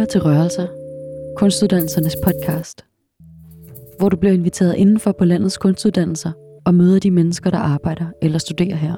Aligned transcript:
Lytter 0.00 0.12
til 0.12 0.22
Rørelser, 0.22 0.66
kunstuddannelsernes 1.36 2.16
podcast, 2.24 2.84
hvor 3.98 4.08
du 4.08 4.16
bliver 4.16 4.32
inviteret 4.32 4.74
indenfor 4.76 5.12
på 5.12 5.24
landets 5.24 5.58
kunstuddannelser 5.58 6.32
og 6.64 6.74
møder 6.74 6.98
de 6.98 7.10
mennesker, 7.10 7.50
der 7.50 7.58
arbejder 7.58 8.06
eller 8.22 8.38
studerer 8.38 8.76
her. 8.76 8.94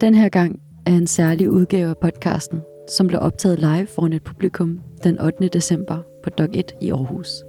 Den 0.00 0.14
her 0.14 0.28
gang 0.28 0.60
er 0.86 0.92
en 0.92 1.06
særlig 1.06 1.50
udgave 1.50 1.90
af 1.90 1.96
podcasten, 1.98 2.60
som 2.88 3.06
blev 3.06 3.20
optaget 3.20 3.58
live 3.58 3.86
foran 3.86 4.12
et 4.12 4.22
publikum 4.22 4.80
den 5.04 5.20
8. 5.20 5.48
december 5.48 5.98
på 6.22 6.30
Dog 6.30 6.48
1 6.52 6.72
i 6.80 6.90
Aarhus. 6.90 7.44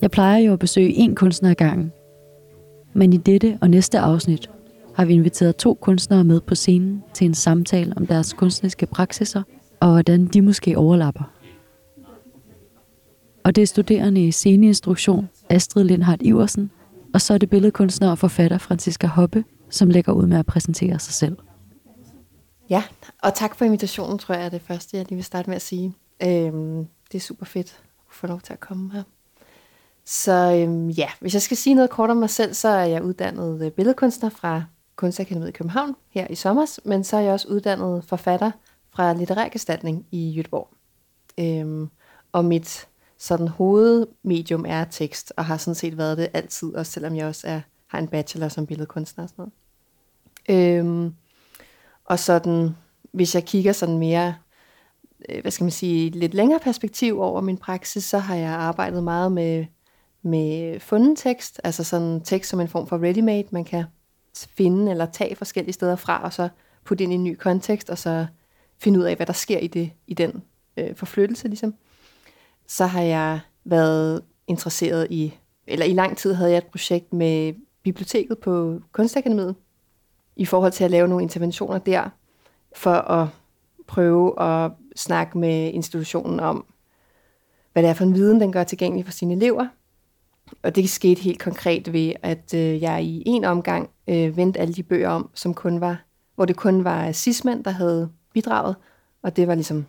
Jeg 0.00 0.10
plejer 0.10 0.38
jo 0.38 0.52
at 0.52 0.58
besøge 0.58 1.06
én 1.06 1.14
kunstner 1.14 1.50
ad 1.50 1.54
gangen, 1.54 1.92
men 2.92 3.12
i 3.12 3.16
dette 3.16 3.58
og 3.60 3.70
næste 3.70 3.98
afsnit 3.98 4.50
har 4.94 5.04
vi 5.04 5.12
inviteret 5.12 5.56
to 5.56 5.74
kunstnere 5.74 6.24
med 6.24 6.40
på 6.40 6.54
scenen 6.54 7.02
til 7.14 7.24
en 7.24 7.34
samtale 7.34 7.92
om 7.96 8.06
deres 8.06 8.32
kunstneriske 8.32 8.86
praksiser 8.86 9.42
og 9.80 9.92
hvordan 9.92 10.26
de 10.26 10.42
måske 10.42 10.78
overlapper. 10.78 11.32
Og 13.44 13.56
det 13.56 13.62
er 13.62 13.66
studerende 13.66 14.26
i 14.26 14.32
sceneinstruktion 14.32 15.28
Astrid 15.50 15.84
Lindhardt 15.84 16.22
Iversen, 16.22 16.70
og 17.14 17.20
så 17.20 17.34
er 17.34 17.38
det 17.38 17.50
billedkunstner 17.50 18.10
og 18.10 18.18
forfatter 18.18 18.58
Franziska 18.58 19.06
Hoppe, 19.06 19.44
som 19.70 19.90
lægger 19.90 20.12
ud 20.12 20.26
med 20.26 20.38
at 20.38 20.46
præsentere 20.46 20.98
sig 20.98 21.14
selv. 21.14 21.36
Ja, 22.70 22.82
og 23.22 23.34
tak 23.34 23.54
for 23.54 23.64
invitationen, 23.64 24.18
tror 24.18 24.34
jeg 24.34 24.44
er 24.44 24.48
det 24.48 24.62
første, 24.62 24.96
jeg 24.96 25.06
lige 25.08 25.16
vil 25.16 25.24
starte 25.24 25.50
med 25.50 25.56
at 25.56 25.62
sige. 25.62 25.94
Øhm, 26.22 26.86
det 27.12 27.18
er 27.18 27.20
super 27.20 27.46
fedt 27.46 27.80
at 28.10 28.14
få 28.14 28.26
lov 28.26 28.40
til 28.40 28.52
at 28.52 28.60
komme 28.60 28.92
her. 28.92 29.02
Så 30.04 30.32
øhm, 30.62 30.88
ja, 30.88 31.08
hvis 31.20 31.34
jeg 31.34 31.42
skal 31.42 31.56
sige 31.56 31.74
noget 31.74 31.90
kort 31.90 32.10
om 32.10 32.16
mig 32.16 32.30
selv, 32.30 32.54
så 32.54 32.68
er 32.68 32.84
jeg 32.84 33.02
uddannet 33.02 33.64
øh, 33.64 33.70
billedkunstner 33.70 34.28
fra 34.28 34.62
Kunstakademiet 34.96 35.48
i 35.48 35.52
København 35.52 35.94
her 36.10 36.26
i 36.30 36.34
sommer, 36.34 36.78
men 36.84 37.04
så 37.04 37.16
er 37.16 37.20
jeg 37.20 37.32
også 37.32 37.48
uddannet 37.48 38.04
forfatter 38.04 38.50
fra 38.98 39.12
litterær 39.12 39.48
gestaltning 39.48 40.06
i 40.10 40.30
Jødeborg. 40.30 40.68
Øhm, 41.40 41.90
og 42.32 42.44
mit 42.44 42.88
sådan 43.18 43.48
hovedmedium 43.48 44.64
er 44.68 44.84
tekst, 44.84 45.32
og 45.36 45.44
har 45.44 45.56
sådan 45.56 45.74
set 45.74 45.98
været 45.98 46.18
det 46.18 46.28
altid, 46.34 46.74
også 46.74 46.92
selvom 46.92 47.16
jeg 47.16 47.26
også 47.26 47.46
er, 47.46 47.60
har 47.86 47.98
en 47.98 48.08
bachelor 48.08 48.48
som 48.48 48.66
billedkunstner 48.66 49.24
og 49.24 49.30
sådan 49.30 49.52
noget. 50.48 50.78
Øhm, 50.78 51.14
og 52.04 52.18
sådan, 52.18 52.76
hvis 53.12 53.34
jeg 53.34 53.44
kigger 53.44 53.72
sådan 53.72 53.98
mere, 53.98 54.34
øh, 55.28 55.40
hvad 55.40 55.50
skal 55.50 55.64
man 55.64 55.70
sige, 55.70 56.10
lidt 56.10 56.34
længere 56.34 56.60
perspektiv 56.60 57.20
over 57.20 57.40
min 57.40 57.58
praksis, 57.58 58.04
så 58.04 58.18
har 58.18 58.34
jeg 58.34 58.50
arbejdet 58.50 59.04
meget 59.04 59.32
med, 59.32 59.66
med 60.22 60.80
funden 60.80 61.16
tekst, 61.16 61.60
altså 61.64 61.84
sådan 61.84 62.20
tekst 62.20 62.50
som 62.50 62.60
en 62.60 62.68
form 62.68 62.86
for 62.86 62.98
ready-made, 62.98 63.48
man 63.50 63.64
kan 63.64 63.84
finde 64.56 64.90
eller 64.90 65.06
tage 65.06 65.36
forskellige 65.36 65.72
steder 65.72 65.96
fra, 65.96 66.22
og 66.22 66.32
så 66.32 66.48
putte 66.84 67.04
ind 67.04 67.12
i 67.12 67.16
en 67.16 67.24
ny 67.24 67.36
kontekst, 67.36 67.90
og 67.90 67.98
så 67.98 68.26
finde 68.78 68.98
ud 68.98 69.04
af, 69.04 69.16
hvad 69.16 69.26
der 69.26 69.32
sker 69.32 69.58
i, 69.58 69.66
det, 69.66 69.90
i 70.06 70.14
den 70.14 70.42
øh, 70.76 70.96
forflyttelse, 70.96 71.48
ligesom. 71.48 71.74
Så 72.66 72.86
har 72.86 73.02
jeg 73.02 73.40
været 73.64 74.22
interesseret 74.46 75.06
i, 75.10 75.34
eller 75.66 75.86
i 75.86 75.92
lang 75.92 76.16
tid 76.16 76.34
havde 76.34 76.50
jeg 76.50 76.58
et 76.58 76.66
projekt 76.66 77.12
med 77.12 77.54
biblioteket 77.82 78.38
på 78.38 78.80
Kunstakademiet, 78.92 79.54
i 80.36 80.44
forhold 80.44 80.72
til 80.72 80.84
at 80.84 80.90
lave 80.90 81.08
nogle 81.08 81.22
interventioner 81.22 81.78
der, 81.78 82.08
for 82.76 82.94
at 82.94 83.28
prøve 83.86 84.42
at 84.42 84.72
snakke 84.96 85.38
med 85.38 85.72
institutionen 85.72 86.40
om, 86.40 86.64
hvad 87.72 87.82
det 87.82 87.90
er 87.90 87.94
for 87.94 88.04
en 88.04 88.14
viden, 88.14 88.40
den 88.40 88.52
gør 88.52 88.64
tilgængelig 88.64 89.04
for 89.04 89.12
sine 89.12 89.34
elever. 89.34 89.66
Og 90.62 90.76
det 90.76 90.90
skete 90.90 91.22
helt 91.22 91.40
konkret 91.40 91.92
ved, 91.92 92.12
at 92.22 92.54
øh, 92.54 92.82
jeg 92.82 93.02
i 93.04 93.22
en 93.26 93.44
omgang 93.44 93.90
øh, 94.08 94.36
vendte 94.36 94.60
alle 94.60 94.74
de 94.74 94.82
bøger 94.82 95.08
om, 95.08 95.30
som 95.34 95.54
kun 95.54 95.80
var, 95.80 96.04
hvor 96.34 96.44
det 96.44 96.56
kun 96.56 96.84
var 96.84 97.12
cismænd, 97.12 97.64
der 97.64 97.70
havde 97.70 98.10
bidraget, 98.32 98.76
og 99.22 99.36
det 99.36 99.48
var 99.48 99.54
ligesom, 99.54 99.86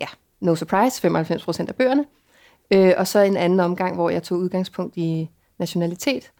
ja, 0.00 0.06
no 0.40 0.54
surprise, 0.54 1.00
95 1.00 1.44
procent 1.44 1.68
af 1.68 1.74
bøgerne. 1.74 2.04
Øh, 2.70 2.92
og 2.96 3.06
så 3.06 3.18
en 3.18 3.36
anden 3.36 3.60
omgang, 3.60 3.94
hvor 3.94 4.10
jeg 4.10 4.22
tog 4.22 4.38
udgangspunkt 4.38 4.96
i 4.96 5.30
nationalitet, 5.58 6.32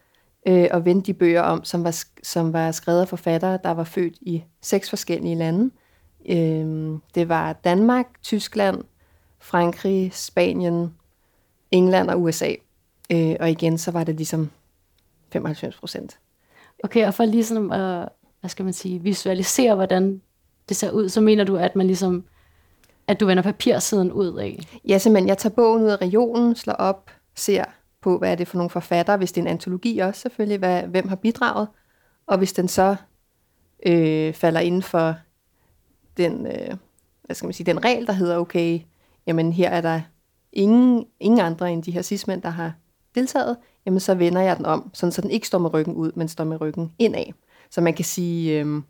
øh, 0.49 0.69
og 0.71 0.85
vendte 0.85 1.07
de 1.07 1.15
bøger 1.15 1.43
om, 1.43 1.65
som 1.65 1.85
var, 1.85 2.05
som 2.23 2.53
var 2.53 2.71
skrevet 2.71 3.01
af 3.01 3.09
forfattere, 3.09 3.59
der 3.65 3.71
var 3.71 3.85
født 3.85 4.15
i 4.21 4.45
seks 4.63 4.91
forskellige 4.91 5.35
lande. 5.35 5.71
Øh, 6.29 6.99
det 7.15 7.29
var 7.29 7.53
Danmark, 7.53 8.07
Tyskland, 8.23 8.85
Frankrig, 9.39 10.11
Spanien, 10.15 10.95
England 11.71 12.11
og 12.11 12.23
USA. 12.23 12.53
Øh, 13.13 13.37
og 13.41 13.51
igen, 13.51 13.79
så 13.79 13.91
var 13.91 14.05
det 14.05 14.15
ligesom 14.15 14.51
95 15.33 15.77
procent. 15.77 16.19
Okay, 16.85 17.07
og 17.07 17.15
for 17.15 17.25
lige 17.25 17.45
sådan 17.45 17.73
at, 17.73 18.09
hvad 18.41 18.51
skal 18.51 18.65
man 18.65 18.75
sige, 18.75 19.03
visualisere, 19.03 19.75
hvordan 19.75 20.23
det 20.69 20.77
ser 20.77 20.91
ud, 20.91 21.09
så 21.09 21.21
mener 21.21 21.45
du, 21.45 21.57
at 21.57 21.77
man 21.77 21.87
ligesom, 21.87 22.25
at 23.09 23.21
du 23.21 23.27
vender 23.27 23.43
papirsiden 23.43 24.13
ud 24.13 24.39
af? 24.39 24.59
Ja, 24.89 24.99
simpelthen. 24.99 25.29
Jeg 25.29 25.39
tager 25.39 25.55
bogen 25.55 25.83
ud 25.83 25.89
af 25.89 25.97
regionen, 25.97 26.57
slår 26.57 26.75
op, 26.75 27.11
ser 27.35 27.65
på, 28.01 28.19
hvad 28.19 28.33
er 28.33 28.35
det 28.35 28.49
for 28.49 28.57
nogle 28.57 28.71
forfattere, 28.71 29.17
hvis 29.17 29.33
det 29.33 29.41
er 29.41 29.45
en 29.45 29.51
antologi 29.51 29.99
også 29.99 30.21
selvfølgelig, 30.21 30.59
hvad, 30.59 30.83
hvem 30.83 31.09
har 31.09 31.17
bidraget, 31.17 31.69
og 32.27 32.39
hvis 32.39 32.53
den 32.53 32.69
så 32.69 32.97
øh, 33.87 34.35
falder 34.35 34.61
inden 34.61 34.83
for 34.83 35.15
den, 36.17 36.47
øh, 36.47 36.77
hvad 37.25 37.35
skal 37.37 37.47
man 37.47 37.53
sige, 37.53 37.67
den 37.67 37.85
regel, 37.85 38.07
der 38.07 38.13
hedder, 38.13 38.37
okay, 38.37 38.81
jamen 39.27 39.53
her 39.53 39.71
er 39.71 39.81
der 39.81 40.01
ingen, 40.53 41.07
ingen 41.21 41.41
andre 41.41 41.73
end 41.73 41.83
de 41.83 41.91
her 41.91 42.03
cismænd, 42.03 42.43
der 42.43 42.49
har 42.49 42.73
deltaget, 43.15 43.57
jamen 43.87 44.01
så 44.01 44.15
vender 44.15 44.41
jeg 44.41 44.57
den 44.57 44.67
om, 44.67 44.91
sådan, 44.95 45.13
så 45.13 45.23
den 45.23 45.31
ikke 45.31 45.47
står 45.47 45.59
med 45.59 45.75
ryggen 45.75 45.95
ud, 45.95 46.13
men 46.15 46.29
står 46.29 46.45
med 46.45 46.61
ryggen 46.61 46.93
indad. 46.99 47.25
Så 47.71 47.81
man 47.81 47.95
kan 47.95 48.05
sige, 48.05 48.61
øh, 48.61 48.83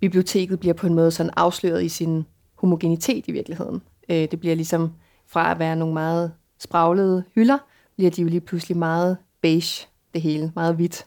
biblioteket 0.00 0.60
bliver 0.60 0.74
på 0.74 0.86
en 0.86 0.94
måde 0.94 1.10
sådan 1.10 1.32
afsløret 1.36 1.84
i 1.84 1.88
sin 1.88 2.24
homogenitet 2.54 3.28
i 3.28 3.32
virkeligheden. 3.32 3.82
Øh, 4.08 4.30
det 4.30 4.40
bliver 4.40 4.54
ligesom 4.54 4.92
fra 5.26 5.50
at 5.50 5.58
være 5.58 5.76
nogle 5.76 5.94
meget 5.94 6.32
spraglede 6.58 7.24
hylder, 7.34 7.58
bliver 7.96 8.10
de 8.10 8.22
jo 8.22 8.28
lige 8.28 8.40
pludselig 8.40 8.76
meget 8.76 9.16
beige, 9.40 9.86
det 10.14 10.22
hele, 10.22 10.52
meget 10.54 10.74
hvidt. 10.74 11.06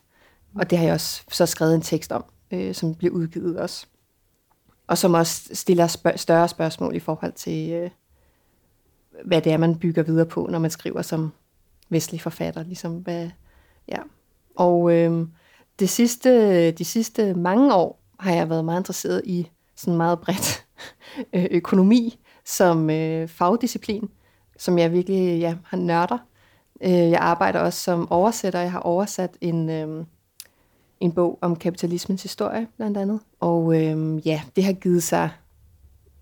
Og 0.56 0.70
det 0.70 0.78
har 0.78 0.86
jeg 0.86 0.94
også 0.94 1.24
så 1.32 1.46
skrevet 1.46 1.76
en 1.76 1.82
tekst 1.82 2.12
om, 2.12 2.26
øh, 2.52 2.74
som 2.74 2.96
bliver 2.96 3.14
udgivet 3.14 3.60
også. 3.60 3.88
Og 4.88 4.98
som 4.98 5.14
også 5.14 5.50
stiller 5.54 5.88
spørg- 5.88 6.18
større 6.20 6.48
spørgsmål 6.48 6.96
i 6.96 7.00
forhold 7.00 7.34
til, 7.34 7.72
øh, 7.72 7.90
hvad 9.26 9.42
det 9.42 9.52
er, 9.52 9.58
man 9.58 9.80
bygger 9.80 10.04
videre 10.04 10.26
på, 10.26 10.48
når 10.52 10.60
man 10.60 10.72
skriver 10.72 11.02
som 11.02 11.32
vestlig 11.90 12.22
forfatter. 12.22 12.64
Ligesom 12.64 12.94
hvad, 12.96 13.30
ja. 13.88 13.98
Og 14.56 14.94
øh, 14.94 15.28
det 15.80 15.90
sidste, 15.90 16.72
de 16.72 16.86
sidste 16.86 17.34
mange 17.34 17.74
år 17.74 18.01
har 18.22 18.34
jeg 18.34 18.50
været 18.50 18.66
meget 18.66 18.80
interesseret 18.80 19.22
i 19.26 19.50
sådan 19.76 19.98
meget 19.98 20.20
bredt 20.20 20.66
øh, 21.34 21.48
økonomi 21.52 22.20
som 22.46 22.90
øh, 22.90 23.28
fagdisciplin, 23.28 24.10
som 24.58 24.80
jeg 24.80 24.92
virkelig 24.92 25.40
ja, 25.40 25.56
har 25.66 25.78
nørder. 25.78 26.18
Øh, 26.82 26.92
jeg 26.92 27.20
arbejder 27.20 27.60
også 27.60 27.80
som 27.80 28.12
oversætter. 28.12 28.60
Jeg 28.60 28.72
har 28.72 28.80
oversat 28.80 29.38
en, 29.42 29.70
øh, 29.70 30.06
en 31.00 31.12
bog 31.12 31.40
om 31.42 31.56
kapitalismens 31.56 32.24
historie, 32.24 32.68
blandt 32.78 32.98
andet. 32.98 33.20
Og 33.40 33.82
øh, 33.82 34.28
ja, 34.28 34.42
det 34.56 34.64
har 34.64 34.74
givet 34.74 35.04
sig 35.04 35.30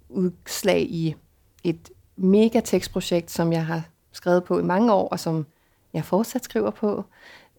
udslag 0.10 0.82
i 0.82 1.16
et 1.64 1.90
mega 2.16 2.60
tekstprojekt, 2.60 3.32
som 3.32 3.54
jeg 3.54 3.66
har 3.66 3.82
skrevet 4.12 4.44
på 4.44 4.60
i 4.60 4.64
mange 4.64 4.94
år, 4.94 5.08
og 5.08 5.20
som 5.20 5.46
jeg 5.94 6.06
fortsat 6.06 6.44
skriver 6.44 6.72
på. 6.72 7.04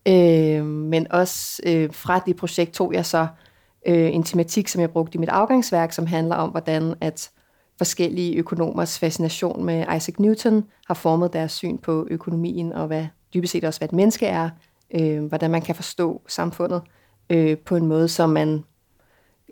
Øh, 0.07 0.65
men 0.65 1.13
også 1.13 1.63
øh, 1.67 1.93
fra 1.93 2.19
det 2.19 2.37
projekt 2.37 2.73
tog 2.73 2.95
jeg 2.95 3.07
så 3.07 3.21
øh, 3.21 3.29
Øh, 3.87 4.15
en 4.15 4.23
tematik, 4.23 4.69
som 4.69 4.81
jeg 4.81 4.91
brugte 4.91 5.17
i 5.17 5.19
mit 5.19 5.29
afgangsværk, 5.29 5.93
som 5.93 6.07
handler 6.07 6.37
om, 6.37 6.51
hvordan 6.51 6.95
at 7.01 7.31
forskellige 7.79 8.37
økonomers 8.37 8.99
fascination 8.99 9.65
med 9.65 9.81
Isaac 9.97 10.19
Newton 10.19 10.65
har 10.87 10.95
formet 10.95 11.33
deres 11.33 11.53
syn 11.53 11.79
på 11.79 12.07
økonomien, 12.11 12.73
og 12.73 12.87
hvad 12.87 13.07
dybest 13.35 13.53
set 13.53 13.65
også, 13.65 13.81
hvad 13.81 13.89
et 13.89 13.93
menneske 13.93 14.27
er, 14.27 14.51
øh, 14.95 15.25
hvordan 15.25 15.51
man 15.51 15.63
kan 15.63 15.75
forstå 15.75 16.23
samfundet 16.29 16.83
øh, 17.31 17.59
på 17.59 17.77
en 17.77 17.87
måde, 17.87 18.09
som 18.09 18.31
man 18.31 18.65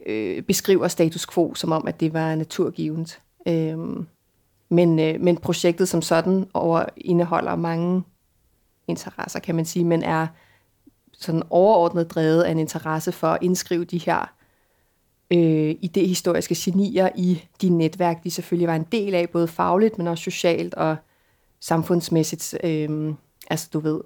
øh, 0.07 0.43
beskriver 0.43 0.89
status 0.89 1.27
quo, 1.27 1.55
som 1.55 1.73
om, 1.73 1.87
at 1.87 2.01
det 2.01 2.13
var 2.13 2.35
naturgivet. 2.35 3.21
Øh, 3.49 3.79
men, 4.71 4.99
øh, 4.99 5.21
men 5.21 5.37
projektet 5.37 5.89
som 5.89 6.03
sådan 6.03 6.47
over 6.55 6.85
indeholder 6.97 7.57
mange 7.57 8.03
interesser, 8.89 9.41
kan 9.41 9.55
man 9.55 9.65
sige, 9.65 9.85
men 9.85 10.03
er 10.03 10.27
sådan 11.19 11.43
overordnet 11.51 12.11
drevet 12.11 12.43
af 12.43 12.51
en 12.51 12.59
interesse 12.59 13.13
for 13.13 13.27
at 13.27 13.39
indskrive 13.43 13.85
de 13.85 13.99
her 13.99 14.35
øh, 15.31 15.75
idehistoriske 15.81 16.55
genier 16.59 17.09
i 17.17 17.45
de 17.63 17.69
netværk, 17.69 18.25
de 18.25 18.31
selvfølgelig 18.31 18.69
var 18.69 18.77
en 18.77 18.87
del 18.93 19.15
af, 19.15 19.31
både 19.31 19.49
fagligt, 19.49 19.99
men 19.99 20.07
også 20.07 20.25
socialt 20.25 20.75
og 20.75 20.97
samfundsmæssigt. 21.61 22.55
Øh, 22.65 23.15
altså 23.51 23.69
du 23.73 23.81
ved, 23.81 24.01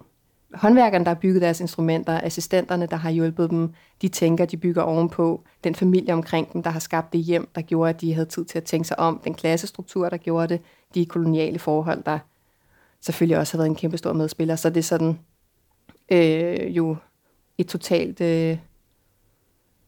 håndværkerne, 0.55 1.05
der 1.05 1.11
har 1.11 1.19
bygget 1.20 1.43
deres 1.43 1.61
instrumenter, 1.61 2.20
assistenterne, 2.23 2.87
der 2.87 2.97
har 2.97 3.11
hjulpet 3.11 3.50
dem, 3.50 3.73
de 4.03 4.09
tænker, 4.09 4.44
de 4.44 4.56
bygger 4.56 4.82
ovenpå, 4.82 5.43
den 5.64 5.75
familie 5.75 6.14
omkring 6.14 6.53
dem, 6.53 6.62
der 6.62 6.70
har 6.70 6.81
skabt 6.81 7.12
det 7.12 7.20
hjem, 7.20 7.49
der 7.55 7.62
gjorde, 7.62 7.91
at 7.91 8.00
de 8.00 8.14
havde 8.14 8.26
tid 8.26 8.44
til 8.44 8.59
at 8.59 8.64
tænke 8.64 8.88
sig 8.88 8.99
om, 8.99 9.20
den 9.25 9.35
klassestruktur, 9.35 10.09
der 10.09 10.17
gjorde 10.17 10.49
det, 10.49 10.61
de 10.94 11.06
koloniale 11.06 11.59
forhold, 11.59 12.03
der 12.03 12.19
selvfølgelig 13.00 13.38
også 13.38 13.53
har 13.53 13.59
været 13.59 13.70
en 13.70 13.76
kæmpe 13.76 13.99
stor 13.99 14.12
medspiller. 14.12 14.56
Så 14.56 14.69
det 14.69 14.76
er 14.76 14.82
sådan, 14.82 15.19
øh, 16.12 16.76
jo 16.76 16.97
et 17.59 17.69
totalt, 17.69 18.20
øh, 18.20 18.59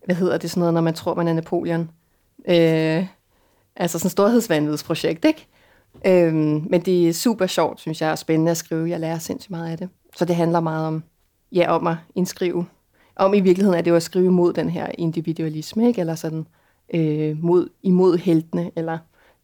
hvad 0.04 0.16
hedder 0.16 0.38
det 0.38 0.50
sådan 0.50 0.60
noget, 0.60 0.74
når 0.74 0.80
man 0.80 0.94
tror, 0.94 1.14
man 1.14 1.28
er 1.28 1.32
Napoleon. 1.32 1.90
Øh, 2.48 3.06
Altså 3.76 3.98
sådan 3.98 4.06
et 4.06 4.12
storhedsvanvidsprojekt, 4.12 5.24
ikke? 5.24 5.46
Øhm, 6.06 6.66
men 6.70 6.80
det 6.80 7.08
er 7.08 7.12
super 7.12 7.46
sjovt, 7.46 7.80
synes 7.80 8.00
jeg, 8.00 8.10
og 8.10 8.18
spændende 8.18 8.50
at 8.50 8.56
skrive. 8.56 8.88
Jeg 8.88 9.00
lærer 9.00 9.18
sindssygt 9.18 9.50
meget 9.50 9.70
af 9.70 9.78
det. 9.78 9.88
Så 10.16 10.24
det 10.24 10.36
handler 10.36 10.60
meget 10.60 10.86
om, 10.86 11.04
ja, 11.52 11.72
om 11.72 11.86
at 11.86 11.96
indskrive. 12.14 12.66
Om 13.16 13.34
i 13.34 13.40
virkeligheden 13.40 13.78
er 13.78 13.82
det 13.82 13.90
jo 13.90 13.96
at 13.96 14.02
skrive 14.02 14.30
mod 14.30 14.52
den 14.52 14.70
her 14.70 14.86
individualisme, 14.98 15.88
ikke? 15.88 16.00
Eller 16.00 16.14
sådan 16.14 16.46
øh, 16.94 17.42
mod, 17.44 17.68
imod 17.82 18.18
heltene, 18.18 18.70
eller, 18.76 18.98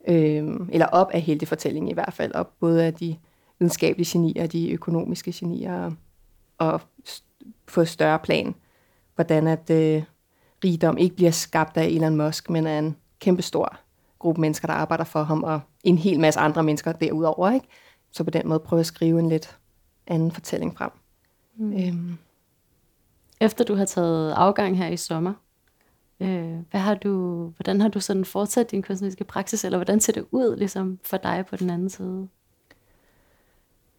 øh, 0.08 0.48
eller 0.72 0.86
op 0.86 1.10
af 1.10 1.20
heltefortællingen 1.20 1.90
i 1.90 1.94
hvert 1.94 2.12
fald. 2.12 2.32
Op 2.34 2.50
både 2.60 2.84
af 2.84 2.94
de 2.94 3.16
videnskabelige 3.58 4.08
genier 4.12 4.42
og 4.42 4.52
de 4.52 4.70
økonomiske 4.70 5.32
genier, 5.34 5.90
og, 6.60 6.80
på 7.66 7.84
større 7.84 8.18
plan, 8.18 8.54
hvordan 9.14 9.46
at 9.46 9.70
øh, 9.70 10.02
rigdom 10.64 10.98
ikke 10.98 11.16
bliver 11.16 11.30
skabt 11.30 11.76
af 11.76 11.86
Elon 11.86 12.16
Musk, 12.16 12.50
men 12.50 12.66
af 12.66 12.78
en 12.78 12.96
kæmpestor 13.20 13.78
gruppe 14.20 14.40
mennesker, 14.40 14.66
der 14.66 14.74
arbejder 14.74 15.04
for 15.04 15.22
ham, 15.22 15.42
og 15.42 15.60
en 15.84 15.98
hel 15.98 16.20
masse 16.20 16.40
andre 16.40 16.62
mennesker 16.62 16.92
derudover. 16.92 17.50
Ikke? 17.50 17.66
Så 18.12 18.24
på 18.24 18.30
den 18.30 18.48
måde 18.48 18.60
prøve 18.60 18.80
at 18.80 18.86
skrive 18.86 19.18
en 19.18 19.28
lidt 19.28 19.58
anden 20.06 20.32
fortælling 20.32 20.76
frem. 20.76 20.90
Mm. 21.56 21.72
Øhm. 21.72 22.18
Efter 23.40 23.64
du 23.64 23.74
har 23.74 23.84
taget 23.84 24.32
afgang 24.32 24.78
her 24.78 24.88
i 24.88 24.96
sommer, 24.96 25.32
øh, 26.20 26.58
hvad 26.70 26.80
har 26.80 26.94
du, 26.94 27.44
hvordan 27.56 27.80
har 27.80 27.88
du 27.88 28.00
sådan 28.00 28.24
fortsat 28.24 28.70
din 28.70 28.82
kunstneriske 28.82 29.24
praksis, 29.24 29.64
eller 29.64 29.78
hvordan 29.78 30.00
ser 30.00 30.12
det 30.12 30.24
ud 30.30 30.56
ligesom 30.56 30.98
for 31.02 31.16
dig 31.16 31.44
på 31.50 31.56
den 31.56 31.70
anden 31.70 31.90
side? 31.90 32.28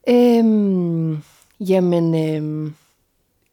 Øhm, 0.10 1.24
jamen, 1.70 2.16
øh, 2.16 2.72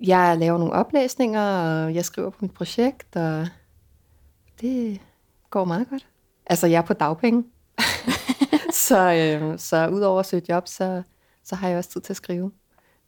jeg 0.00 0.38
laver 0.38 0.58
nogle 0.58 0.72
oplæsninger, 0.72 1.43
og 1.43 1.94
jeg 1.94 2.05
skriver 2.05 2.31
på 2.31 2.38
mit 2.40 2.52
projekt, 2.55 3.16
og 3.16 3.46
det 4.60 5.00
går 5.50 5.64
meget 5.64 5.88
godt. 5.90 6.06
Altså, 6.46 6.66
jeg 6.66 6.78
er 6.78 6.87
på 6.87 6.93
dagpenge. 6.93 7.44
så, 8.88 9.12
øh, 9.12 9.58
så 9.58 9.88
udover 9.88 10.20
at 10.20 10.26
søge 10.26 10.43
job, 10.49 10.69
så, 10.69 11.02
så 11.44 11.56
har 11.56 11.69
jeg 11.69 11.78
også 11.78 11.90
tid 11.90 12.00
til 12.00 12.12
at 12.12 12.16
skrive. 12.16 12.52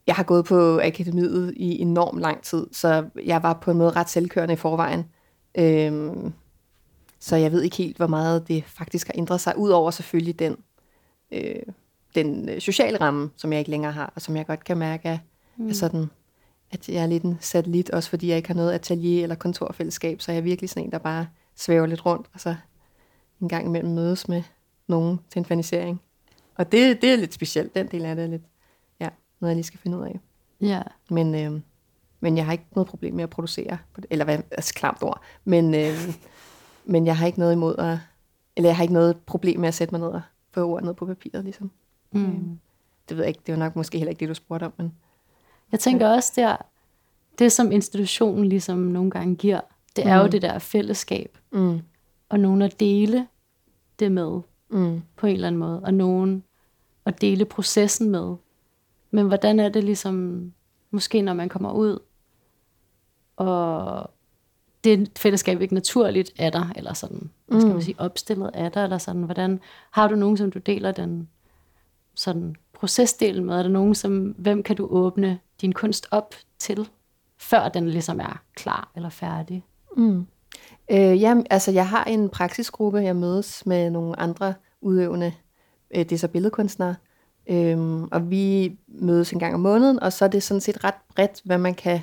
Jeg 0.07 0.15
har 0.15 0.23
gået 0.23 0.45
på 0.45 0.81
akademiet 0.81 1.55
i 1.57 1.79
enorm 1.81 2.19
lang 2.19 2.43
tid, 2.43 2.67
så 2.73 3.09
jeg 3.25 3.43
var 3.43 3.53
på 3.53 3.71
en 3.71 3.79
måde 3.79 3.91
ret 3.91 4.11
selvkørende 4.11 4.55
i 4.55 4.57
forvejen. 4.57 5.05
Øhm, 5.55 6.33
så 7.21 7.37
jeg 7.37 7.53
ved 7.53 7.63
ikke 7.63 7.77
helt, 7.77 7.97
hvor 7.97 8.07
meget 8.07 8.49
det 8.49 8.65
faktisk 8.65 9.07
har 9.07 9.15
ændret 9.17 9.41
sig, 9.41 9.59
udover 9.59 9.91
selvfølgelig 9.91 10.39
den, 10.39 10.57
øh, 11.33 11.63
den 12.15 12.61
sociale 12.61 13.01
ramme, 13.01 13.31
som 13.37 13.53
jeg 13.53 13.59
ikke 13.59 13.71
længere 13.71 13.93
har, 13.93 14.13
og 14.15 14.23
som 14.23 14.37
jeg 14.37 14.47
godt 14.47 14.65
kan 14.65 14.77
mærke 14.77 15.09
er, 15.09 15.19
mm. 15.57 15.69
er 15.69 15.73
sådan, 15.73 16.11
at 16.71 16.89
jeg 16.89 17.03
er 17.03 17.07
lidt 17.07 17.23
en 17.23 17.39
satellit, 17.41 17.91
også 17.91 18.11
fordi 18.11 18.29
jeg 18.29 18.37
ikke 18.37 18.49
har 18.49 18.55
noget 18.55 18.73
atelier 18.73 19.23
eller 19.23 19.37
kontorfællesskab, 19.37 20.21
så 20.21 20.33
jeg 20.33 20.39
er 20.39 20.43
virkelig 20.43 20.71
sådan 20.71 20.85
en, 20.85 20.93
der 20.93 20.99
bare 20.99 21.27
svæver 21.57 21.87
lidt 21.87 22.07
rundt, 22.07 22.27
og 22.35 22.41
så 22.41 22.55
en 23.41 23.49
gang 23.49 23.67
imellem 23.67 23.93
mødes 23.93 24.29
med 24.29 24.43
nogen 24.87 25.21
til 25.31 25.39
en 25.39 25.45
fanisering. 25.45 26.01
Og 26.55 26.73
det, 26.73 27.03
det 27.03 27.13
er 27.13 27.17
lidt 27.17 27.35
specielt, 27.35 27.75
den 27.75 27.87
del 27.87 28.05
af 28.05 28.17
det 28.17 28.25
er 28.25 28.29
lidt, 28.29 28.43
ja, 29.01 29.09
noget 29.41 29.51
jeg 29.51 29.57
lige 29.57 29.65
skal 29.65 29.81
finde 29.81 29.99
ud 29.99 30.03
af. 30.03 30.21
Ja. 30.61 30.83
Men, 31.11 31.35
øh, 31.35 31.61
men 32.21 32.37
jeg 32.37 32.45
har 32.45 32.53
ikke 32.53 32.67
noget 32.73 32.89
problem 32.89 33.15
med 33.15 33.25
at 33.25 33.31
producere, 33.31 33.79
eller 34.11 34.25
hvad, 34.25 34.39
altså 34.51 34.75
klamt 34.75 35.03
ord, 35.03 35.23
men, 35.45 35.75
øh, 35.75 35.95
men 36.85 37.07
jeg 37.07 37.17
har 37.17 37.27
ikke 37.27 37.39
noget 37.39 37.53
imod 37.53 37.77
at, 37.79 37.99
eller 38.57 38.69
jeg 38.69 38.77
har 38.77 38.83
ikke 38.83 38.95
noget 38.95 39.17
problem 39.27 39.61
med 39.61 39.69
at 39.69 39.75
sætte 39.75 39.95
mig 39.95 40.01
ned 40.01 40.09
og 40.09 40.21
få 40.55 40.61
ord 40.61 40.83
ned 40.83 40.95
på 40.95 41.07
papiret, 41.07 41.45
ligesom. 41.45 41.71
Mm. 42.13 42.27
Øh, 42.27 42.33
det 43.09 43.17
ved 43.17 43.25
jeg 43.25 43.29
ikke, 43.29 43.41
det 43.47 43.53
var 43.53 43.59
nok 43.59 43.77
måske 43.77 43.99
heller 43.99 44.11
ikke 44.11 44.21
det, 44.21 44.29
du 44.29 44.35
spurgte 44.35 44.65
om, 44.65 44.73
men... 44.77 44.93
Jeg 45.73 45.81
tænker 45.81 46.09
også 46.09 46.33
der, 46.37 46.57
det 47.39 47.53
som 47.53 47.73
institutionen 47.73 48.47
ligesom 48.47 48.79
nogle 48.79 49.11
gange 49.11 49.37
giver, 49.37 49.61
det 49.97 50.07
er 50.07 50.17
mm. 50.17 50.23
jo 50.23 50.31
det 50.31 50.43
der 50.43 50.59
fællesskab. 50.59 51.39
Mm. 51.53 51.81
Og 52.29 52.41
nogen 52.41 52.63
at 52.63 52.81
dele 52.81 53.27
det 53.99 54.13
med 54.13 54.41
mm. 54.69 55.03
på 55.17 55.27
en 55.27 55.35
eller 55.35 55.47
anden 55.47 55.59
måde, 55.59 55.81
og 55.81 55.95
nogen 55.95 56.45
at 57.05 57.21
dele 57.21 57.45
processen 57.45 58.11
med. 58.11 58.37
Men 59.11 59.27
hvordan 59.27 59.61
er 59.61 59.69
det 59.69 59.85
ligesom, 59.85 60.53
måske 60.91 61.23
når 61.23 61.35
man 61.35 61.49
kommer 61.49 61.73
ud, 61.73 61.99
og 63.37 64.11
det 64.85 65.19
fællesskab 65.19 65.61
ikke 65.61 65.75
naturligt 65.75 66.33
er 66.39 66.51
der, 66.51 66.73
eller 66.77 66.93
sådan, 66.93 67.31
hvad 67.47 67.61
skal 67.61 67.69
man 67.69 67.77
mm. 67.77 67.83
sige, 67.83 68.01
opstillet 68.01 68.51
er 68.55 68.69
der, 68.69 68.85
eller 68.85 68.99
sådan, 68.99 69.23
hvordan, 69.23 69.61
har 69.91 70.09
du 70.09 70.17
nogen, 70.17 70.37
som 70.37 70.51
du 70.51 70.59
deler 70.59 70.93
den 70.93 71.29
sådan 72.15 72.57
procesdel 72.73 73.43
med? 73.43 73.55
Er 73.55 73.63
der 73.63 73.71
nogen, 73.71 73.95
som, 73.95 74.35
hvem 74.39 74.63
kan 74.63 74.77
du 74.77 74.87
åbne 74.87 75.39
din 75.61 75.73
kunst 75.73 76.07
op 76.11 76.35
til, 76.59 76.89
før 77.39 77.69
den 77.69 77.89
ligesom 77.89 78.21
er 78.21 78.43
klar 78.55 78.91
eller 78.97 79.09
færdig? 79.09 79.65
Mm. 79.97 80.27
Øh, 80.91 81.21
jamen, 81.21 81.47
altså, 81.51 81.71
jeg 81.71 81.89
har 81.89 82.05
en 82.05 82.29
praksisgruppe, 82.29 82.99
jeg 82.99 83.17
mødes 83.17 83.67
med 83.67 83.91
nogle 83.91 84.21
andre 84.21 84.55
udøvende, 84.81 85.33
øh, 85.91 85.99
det 85.99 86.13
er 86.13 86.19
så 86.19 86.29
billedkunstnere, 86.29 86.95
øhm, 87.47 88.05
og 88.05 88.31
vi 88.31 88.77
mødes 88.89 89.33
en 89.33 89.39
gang 89.39 89.55
om 89.55 89.61
måneden, 89.61 90.01
og 90.01 90.13
så 90.13 90.25
er 90.25 90.29
det 90.29 90.43
sådan 90.43 90.61
set 90.61 90.85
ret 90.85 90.95
bredt, 91.15 91.41
hvad 91.45 91.59
man 91.59 91.75
kan, 91.75 92.01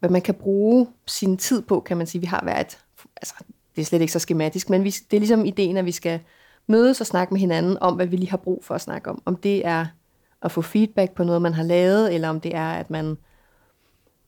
hvad 0.00 0.10
man 0.10 0.22
kan 0.22 0.34
bruge 0.34 0.88
sin 1.06 1.36
tid 1.36 1.62
på, 1.62 1.80
kan 1.80 1.96
man 1.96 2.06
sige. 2.06 2.20
Vi 2.20 2.26
har 2.26 2.42
været, 2.44 2.78
altså, 3.16 3.34
det 3.76 3.82
er 3.82 3.86
slet 3.86 4.00
ikke 4.00 4.12
så 4.12 4.18
skematisk, 4.18 4.70
men 4.70 4.84
vi, 4.84 4.90
det 4.90 5.16
er 5.16 5.20
ligesom 5.20 5.44
ideen, 5.44 5.76
at 5.76 5.84
vi 5.84 5.92
skal 5.92 6.20
mødes 6.66 7.00
og 7.00 7.06
snakke 7.06 7.34
med 7.34 7.40
hinanden 7.40 7.78
om, 7.80 7.94
hvad 7.94 8.06
vi 8.06 8.16
lige 8.16 8.30
har 8.30 8.36
brug 8.36 8.64
for 8.64 8.74
at 8.74 8.80
snakke 8.80 9.10
om. 9.10 9.22
Om 9.24 9.36
det 9.36 9.66
er 9.66 9.86
at 10.42 10.52
få 10.52 10.62
feedback 10.62 11.14
på 11.14 11.24
noget, 11.24 11.42
man 11.42 11.54
har 11.54 11.62
lavet, 11.62 12.14
eller 12.14 12.28
om 12.28 12.40
det 12.40 12.54
er, 12.54 12.70
at 12.70 12.90
man 12.90 13.18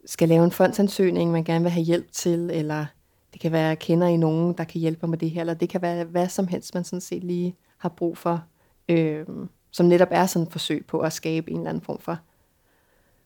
skal 0.04 0.28
lave 0.28 0.44
en 0.44 0.50
fondsansøgning, 0.50 1.32
man 1.32 1.44
gerne 1.44 1.62
vil 1.62 1.70
have 1.70 1.84
hjælp 1.84 2.12
til, 2.12 2.50
eller 2.52 2.86
det 3.32 3.40
kan 3.40 3.52
være, 3.52 3.72
at 3.72 3.78
kender 3.78 4.06
I 4.06 4.16
nogen, 4.16 4.54
der 4.58 4.64
kan 4.64 4.80
hjælpe 4.80 5.06
med 5.06 5.18
det 5.18 5.30
her, 5.30 5.40
eller 5.40 5.54
det 5.54 5.68
kan 5.68 5.82
være 5.82 6.04
hvad 6.04 6.28
som 6.28 6.46
helst, 6.46 6.74
man 6.74 6.84
sådan 6.84 7.00
set 7.00 7.24
lige 7.24 7.56
har 7.78 7.88
brug 7.88 8.18
for, 8.18 8.44
øh, 8.88 9.26
som 9.70 9.86
netop 9.86 10.08
er 10.10 10.26
sådan 10.26 10.46
et 10.46 10.52
forsøg 10.52 10.86
på 10.86 10.98
at 10.98 11.12
skabe 11.12 11.50
en 11.50 11.56
eller 11.56 11.70
anden 11.70 11.84
form 11.84 11.98
for 11.98 12.18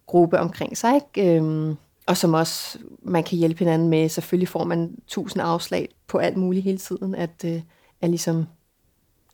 gruppe 0.07 0.39
omkring 0.39 0.77
sig, 0.77 0.95
ikke? 0.95 1.41
Øh, 1.41 1.75
og 2.07 2.17
som 2.17 2.35
også 2.35 2.79
man 3.03 3.25
kan 3.25 3.39
hjælpe 3.39 3.59
hinanden 3.59 3.89
med. 3.89 4.09
Selvfølgelig 4.09 4.49
får 4.49 4.65
man 4.65 4.97
tusind 5.07 5.43
afslag 5.43 5.89
på 6.07 6.19
alt 6.19 6.37
muligt 6.37 6.65
hele 6.65 6.79
tiden, 6.79 7.15
at, 7.15 7.45
øh, 7.45 7.63
at 8.01 8.11
ligesom 8.11 8.47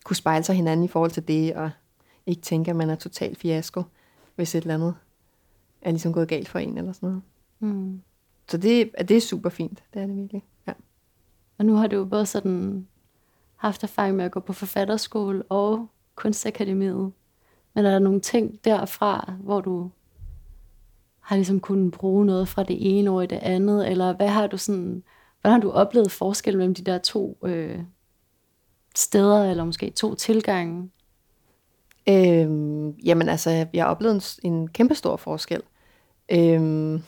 kunne 0.08 0.16
spejle 0.16 0.44
sig 0.44 0.56
hinanden 0.56 0.84
i 0.84 0.88
forhold 0.88 1.10
til 1.10 1.28
det, 1.28 1.55
og 1.55 1.70
ikke 2.27 2.43
tænke, 2.43 2.70
at 2.70 2.77
man 2.77 2.91
er 2.91 2.94
totalt 2.94 3.38
fiasko, 3.38 3.82
hvis 4.36 4.55
et 4.55 4.62
eller 4.62 4.74
andet 4.74 4.94
er 5.82 5.91
ligesom 5.91 6.12
gået 6.12 6.29
galt 6.29 6.48
for 6.48 6.58
en 6.58 6.79
eller 6.79 6.93
sådan 6.93 7.08
noget. 7.08 7.22
Mm. 7.58 8.03
Så 8.48 8.56
det, 8.56 8.91
det 8.98 9.17
er 9.17 9.20
super 9.20 9.48
fint, 9.48 9.82
det 9.94 10.03
er 10.03 10.06
det 10.06 10.17
virkelig. 10.17 10.44
Ja. 10.67 10.72
Og 11.58 11.65
nu 11.65 11.74
har 11.74 11.86
du 11.86 11.96
jo 11.96 12.05
både 12.05 12.27
sådan 12.27 12.86
haft 13.56 13.82
erfaring 13.82 14.17
med 14.17 14.24
at 14.24 14.31
gå 14.31 14.41
på 14.41 14.53
forfatterskole 14.53 15.43
og 15.43 15.88
kunstakademiet. 16.15 17.12
Men 17.74 17.84
er 17.84 17.91
der 17.91 17.98
nogle 17.98 18.20
ting 18.20 18.65
derfra, 18.65 19.32
hvor 19.41 19.60
du 19.60 19.91
har 21.20 21.36
ligesom 21.36 21.60
kunnet 21.60 21.93
bruge 21.93 22.27
noget 22.27 22.48
fra 22.48 22.62
det 22.62 22.98
ene 22.98 23.10
år 23.10 23.22
i 23.22 23.27
det 23.27 23.38
andet, 23.43 23.91
eller 23.91 24.17
hvad 24.17 24.29
har 24.29 24.46
du 24.46 24.56
sådan, 24.56 25.03
hvordan 25.41 25.53
har 25.53 25.60
du 25.60 25.70
oplevet 25.70 26.10
forskel 26.10 26.56
mellem 26.56 26.74
de 26.74 26.82
der 26.82 26.98
to 26.98 27.38
øh, 27.44 27.79
steder, 28.98 29.50
eller 29.50 29.64
måske 29.64 29.90
to 29.90 30.14
tilgange? 30.14 30.90
Øhm, 32.08 32.90
jamen 32.90 33.28
altså, 33.28 33.67
jeg 33.72 33.84
har 33.84 33.90
oplevet 33.90 34.38
en, 34.43 34.52
en 34.52 34.69
kæmpe 34.69 34.94
stor 34.94 35.17
forskel. 35.17 35.62
Øhm, 36.32 37.02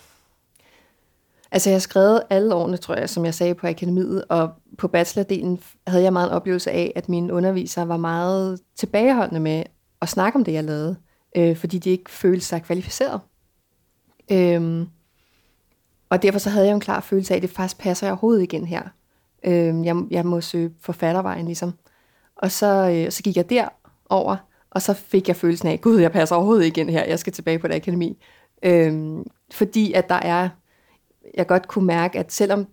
altså 1.50 1.70
jeg 1.70 1.74
har 1.74 1.80
skrevet 1.80 2.22
alle 2.30 2.54
årene, 2.54 2.76
tror 2.76 2.94
jeg, 2.94 3.10
som 3.10 3.24
jeg 3.24 3.34
sagde 3.34 3.54
på 3.54 3.66
akademiet, 3.66 4.24
og 4.28 4.50
på 4.78 4.88
bachelordelen 4.88 5.60
havde 5.86 6.04
jeg 6.04 6.12
meget 6.12 6.28
en 6.28 6.34
oplevelse 6.34 6.70
af, 6.70 6.92
at 6.96 7.08
mine 7.08 7.32
undervisere 7.32 7.88
var 7.88 7.96
meget 7.96 8.60
tilbageholdende 8.76 9.40
med 9.40 9.62
at 10.02 10.08
snakke 10.08 10.36
om 10.36 10.44
det, 10.44 10.52
jeg 10.52 10.64
lavede, 10.64 10.96
øh, 11.36 11.56
fordi 11.56 11.78
de 11.78 11.90
ikke 11.90 12.10
følte 12.10 12.46
sig 12.46 12.62
kvalificeret. 12.62 13.20
Øhm, 14.32 14.88
og 16.10 16.22
derfor 16.22 16.38
så 16.38 16.50
havde 16.50 16.66
jeg 16.66 16.74
en 16.74 16.80
klar 16.80 17.00
følelse 17.00 17.34
af, 17.34 17.36
at 17.36 17.42
det 17.42 17.50
faktisk 17.50 17.78
passer 17.78 18.06
jeg 18.06 18.12
overhovedet 18.12 18.42
ikke 18.42 18.56
ind 18.56 18.66
her. 18.66 18.82
Øh, 19.44 19.86
jeg, 19.86 19.96
jeg 20.10 20.26
må 20.26 20.40
søge 20.40 20.70
forfattervejen 20.80 21.46
ligesom. 21.46 21.72
Og 22.36 22.50
så, 22.50 22.90
øh, 22.90 23.12
så 23.12 23.22
gik 23.22 23.36
jeg 23.36 23.50
derover, 23.50 24.36
og 24.70 24.82
så 24.82 24.94
fik 24.94 25.28
jeg 25.28 25.36
følelsen 25.36 25.68
af, 25.68 25.80
gud, 25.80 26.00
jeg 26.00 26.12
passer 26.12 26.36
overhovedet 26.36 26.64
ikke 26.64 26.80
ind 26.80 26.90
her, 26.90 27.04
jeg 27.04 27.18
skal 27.18 27.32
tilbage 27.32 27.58
på 27.58 27.68
det 27.68 27.74
akademi. 27.74 28.22
Øh, 28.62 29.18
fordi 29.52 29.92
at 29.92 30.08
der 30.08 30.14
er, 30.14 30.48
jeg 31.34 31.46
godt 31.46 31.68
kunne 31.68 31.86
mærke, 31.86 32.18
at 32.18 32.32
selvom, 32.32 32.66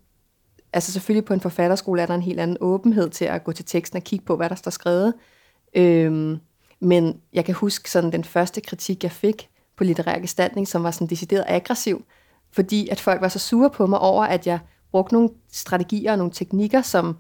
altså 0.74 0.92
selvfølgelig 0.92 1.26
på 1.26 1.34
en 1.34 1.42
forfatterskole 1.42 2.02
er 2.02 2.06
der 2.06 2.16
en 2.16 2.22
helt 2.22 2.40
anden 2.40 2.58
åbenhed 2.60 3.10
til 3.10 3.26
at 3.26 3.44
gå 3.44 3.52
til 3.52 3.66
teksten 3.66 3.98
og 3.98 4.04
kigge 4.04 4.26
på, 4.26 4.36
hvad 4.36 4.50
der 4.50 4.56
står 4.56 4.72
skrevet. 4.72 5.14
Øh, 5.76 6.38
men 6.80 7.22
jeg 7.34 7.46
kan 7.46 7.56
huske 7.56 7.92
sådan 7.92 8.12
den 8.12 8.24
første 8.24 8.62
kritik, 8.62 9.04
jeg 9.04 9.12
fik 9.12 9.50
på 9.78 9.84
litterær 9.84 10.20
gestaltning, 10.20 10.68
som 10.68 10.84
var 10.84 10.92
sådan 10.92 11.08
decideret 11.08 11.46
aggressiv, 11.48 12.06
fordi 12.52 12.90
at 12.90 13.00
folk 13.00 13.22
var 13.22 13.28
så 13.28 13.40
sure 13.40 13.70
på 13.70 13.88
mig 13.88 14.00
over, 14.00 14.24
at 14.24 14.48
jeg 14.48 14.60
brugt 14.92 15.12
nogle 15.12 15.30
strategier 15.52 16.12
og 16.12 16.18
nogle 16.18 16.34
teknikker, 16.34 16.82
som 16.82 17.18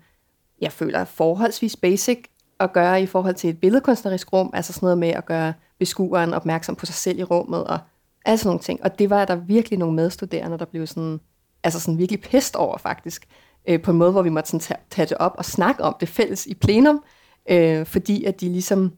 jeg 0.61 0.71
føler 0.71 0.99
er 0.99 1.05
forholdsvis 1.05 1.75
basic 1.75 2.23
at 2.59 2.73
gøre 2.73 3.01
i 3.01 3.05
forhold 3.05 3.35
til 3.35 3.49
et 3.49 3.59
billedkunstnerisk 3.59 4.33
rum, 4.33 4.49
altså 4.53 4.73
sådan 4.73 4.85
noget 4.85 4.97
med 4.97 5.09
at 5.09 5.25
gøre 5.25 5.53
beskueren 5.79 6.33
opmærksom 6.33 6.75
på 6.75 6.85
sig 6.85 6.95
selv 6.95 7.19
i 7.19 7.23
rummet 7.23 7.63
og 7.63 7.79
alle 8.25 8.37
sådan 8.37 8.47
nogle 8.47 8.59
ting. 8.59 8.83
Og 8.83 8.99
det 8.99 9.09
var 9.09 9.25
der 9.25 9.35
virkelig 9.35 9.79
nogle 9.79 9.95
medstuderende, 9.95 10.57
der 10.57 10.65
blev 10.65 10.87
sådan, 10.87 11.19
altså 11.63 11.79
sådan 11.79 11.97
virkelig 11.97 12.21
pest 12.21 12.55
over 12.55 12.77
faktisk. 12.77 13.27
øh, 13.67 13.81
på 13.81 13.91
en 13.91 13.97
måde, 13.97 14.11
hvor 14.11 14.21
vi 14.21 14.29
måtte 14.29 14.49
sådan 14.49 14.59
tage, 14.59 14.79
tage 14.89 15.05
det 15.05 15.17
op 15.17 15.35
og 15.37 15.45
snakke 15.45 15.83
om 15.83 15.95
det 15.99 16.09
fælles 16.09 16.45
i 16.45 16.53
plenum, 16.53 17.03
øh, 17.49 17.85
fordi 17.85 18.23
at 18.23 18.41
de 18.41 18.49
ligesom 18.49 18.93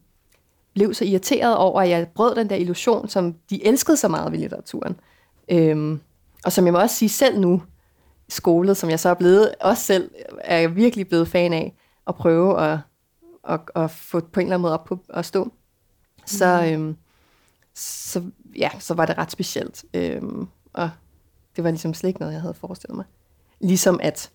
blev 0.74 0.94
så 0.94 1.06
irriteret 1.06 1.58
over, 1.58 1.82
at 1.82 1.90
jeg 1.90 2.08
brød 2.16 2.36
den 2.36 2.50
der 2.50 2.56
illusion, 2.56 3.08
som 3.10 3.36
de 3.50 3.66
elskede 3.66 3.98
så 3.98 4.08
meget 4.08 4.32
ved 4.32 4.40
litteraturen. 4.40 4.96
Øhm, 5.52 6.00
og 6.46 6.52
som 6.52 6.66
jeg 6.66 6.74
må 6.74 6.80
også 6.80 6.96
sige 6.96 7.10
selv 7.10 7.40
nu, 7.40 7.62
skolet, 8.30 8.78
som 8.78 8.90
jeg 8.90 9.00
så 9.00 9.10
er 9.10 9.14
blevet, 9.14 9.56
også 9.62 9.84
selv 9.84 10.12
er 10.40 10.58
jeg 10.58 10.76
virkelig 10.76 11.08
blevet 11.08 11.28
fan 11.28 11.54
af, 11.54 11.76
at 12.08 12.16
prøve 12.16 12.62
at, 12.62 12.80
at, 13.48 13.60
at 13.76 13.92
få 13.92 14.20
på 14.20 14.40
en 14.40 14.46
eller 14.46 14.56
anden 14.56 14.62
måde 14.62 14.74
op 14.74 14.84
på 14.84 15.00
at 15.10 15.26
stå. 15.26 15.52
Så, 16.26 16.62
mm. 16.62 16.74
øhm, 16.74 16.98
så, 17.74 18.24
ja, 18.58 18.70
så 18.80 18.94
var 18.94 19.06
det 19.06 19.18
ret 19.18 19.32
specielt. 19.32 19.86
Øhm, 19.94 20.48
og 20.74 20.90
det 21.56 21.64
var 21.64 21.70
ligesom 21.70 21.94
slet 21.94 22.08
ikke 22.08 22.20
noget, 22.20 22.34
jeg 22.34 22.42
havde 22.42 22.54
forestillet 22.54 22.96
mig. 22.96 23.06
Ligesom 23.60 24.00
at, 24.04 24.32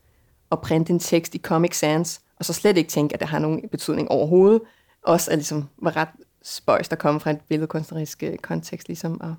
at 0.52 0.60
printe 0.60 0.92
en 0.92 0.98
tekst 0.98 1.34
i 1.34 1.38
Comic 1.38 1.78
Sans, 1.78 2.20
og 2.36 2.44
så 2.44 2.52
slet 2.52 2.76
ikke 2.76 2.90
tænke, 2.90 3.14
at 3.14 3.20
det 3.20 3.28
har 3.28 3.38
nogen 3.38 3.68
betydning 3.68 4.08
overhovedet, 4.08 4.62
også 5.02 5.30
at 5.30 5.36
ligesom 5.36 5.68
var 5.78 5.96
ret 5.96 6.08
spøjst 6.42 6.92
at 6.92 6.98
komme 6.98 7.20
fra 7.20 7.30
et 7.30 7.40
billedkunstnerisk 7.48 8.22
øh, 8.22 8.36
kontekst, 8.36 8.88
ligesom 8.88 9.20
at, 9.20 9.28
at 9.28 9.36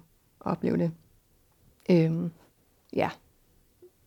opleve 0.51 0.77
det. 0.77 0.91
Øhm, 1.89 2.31
ja. 2.93 3.09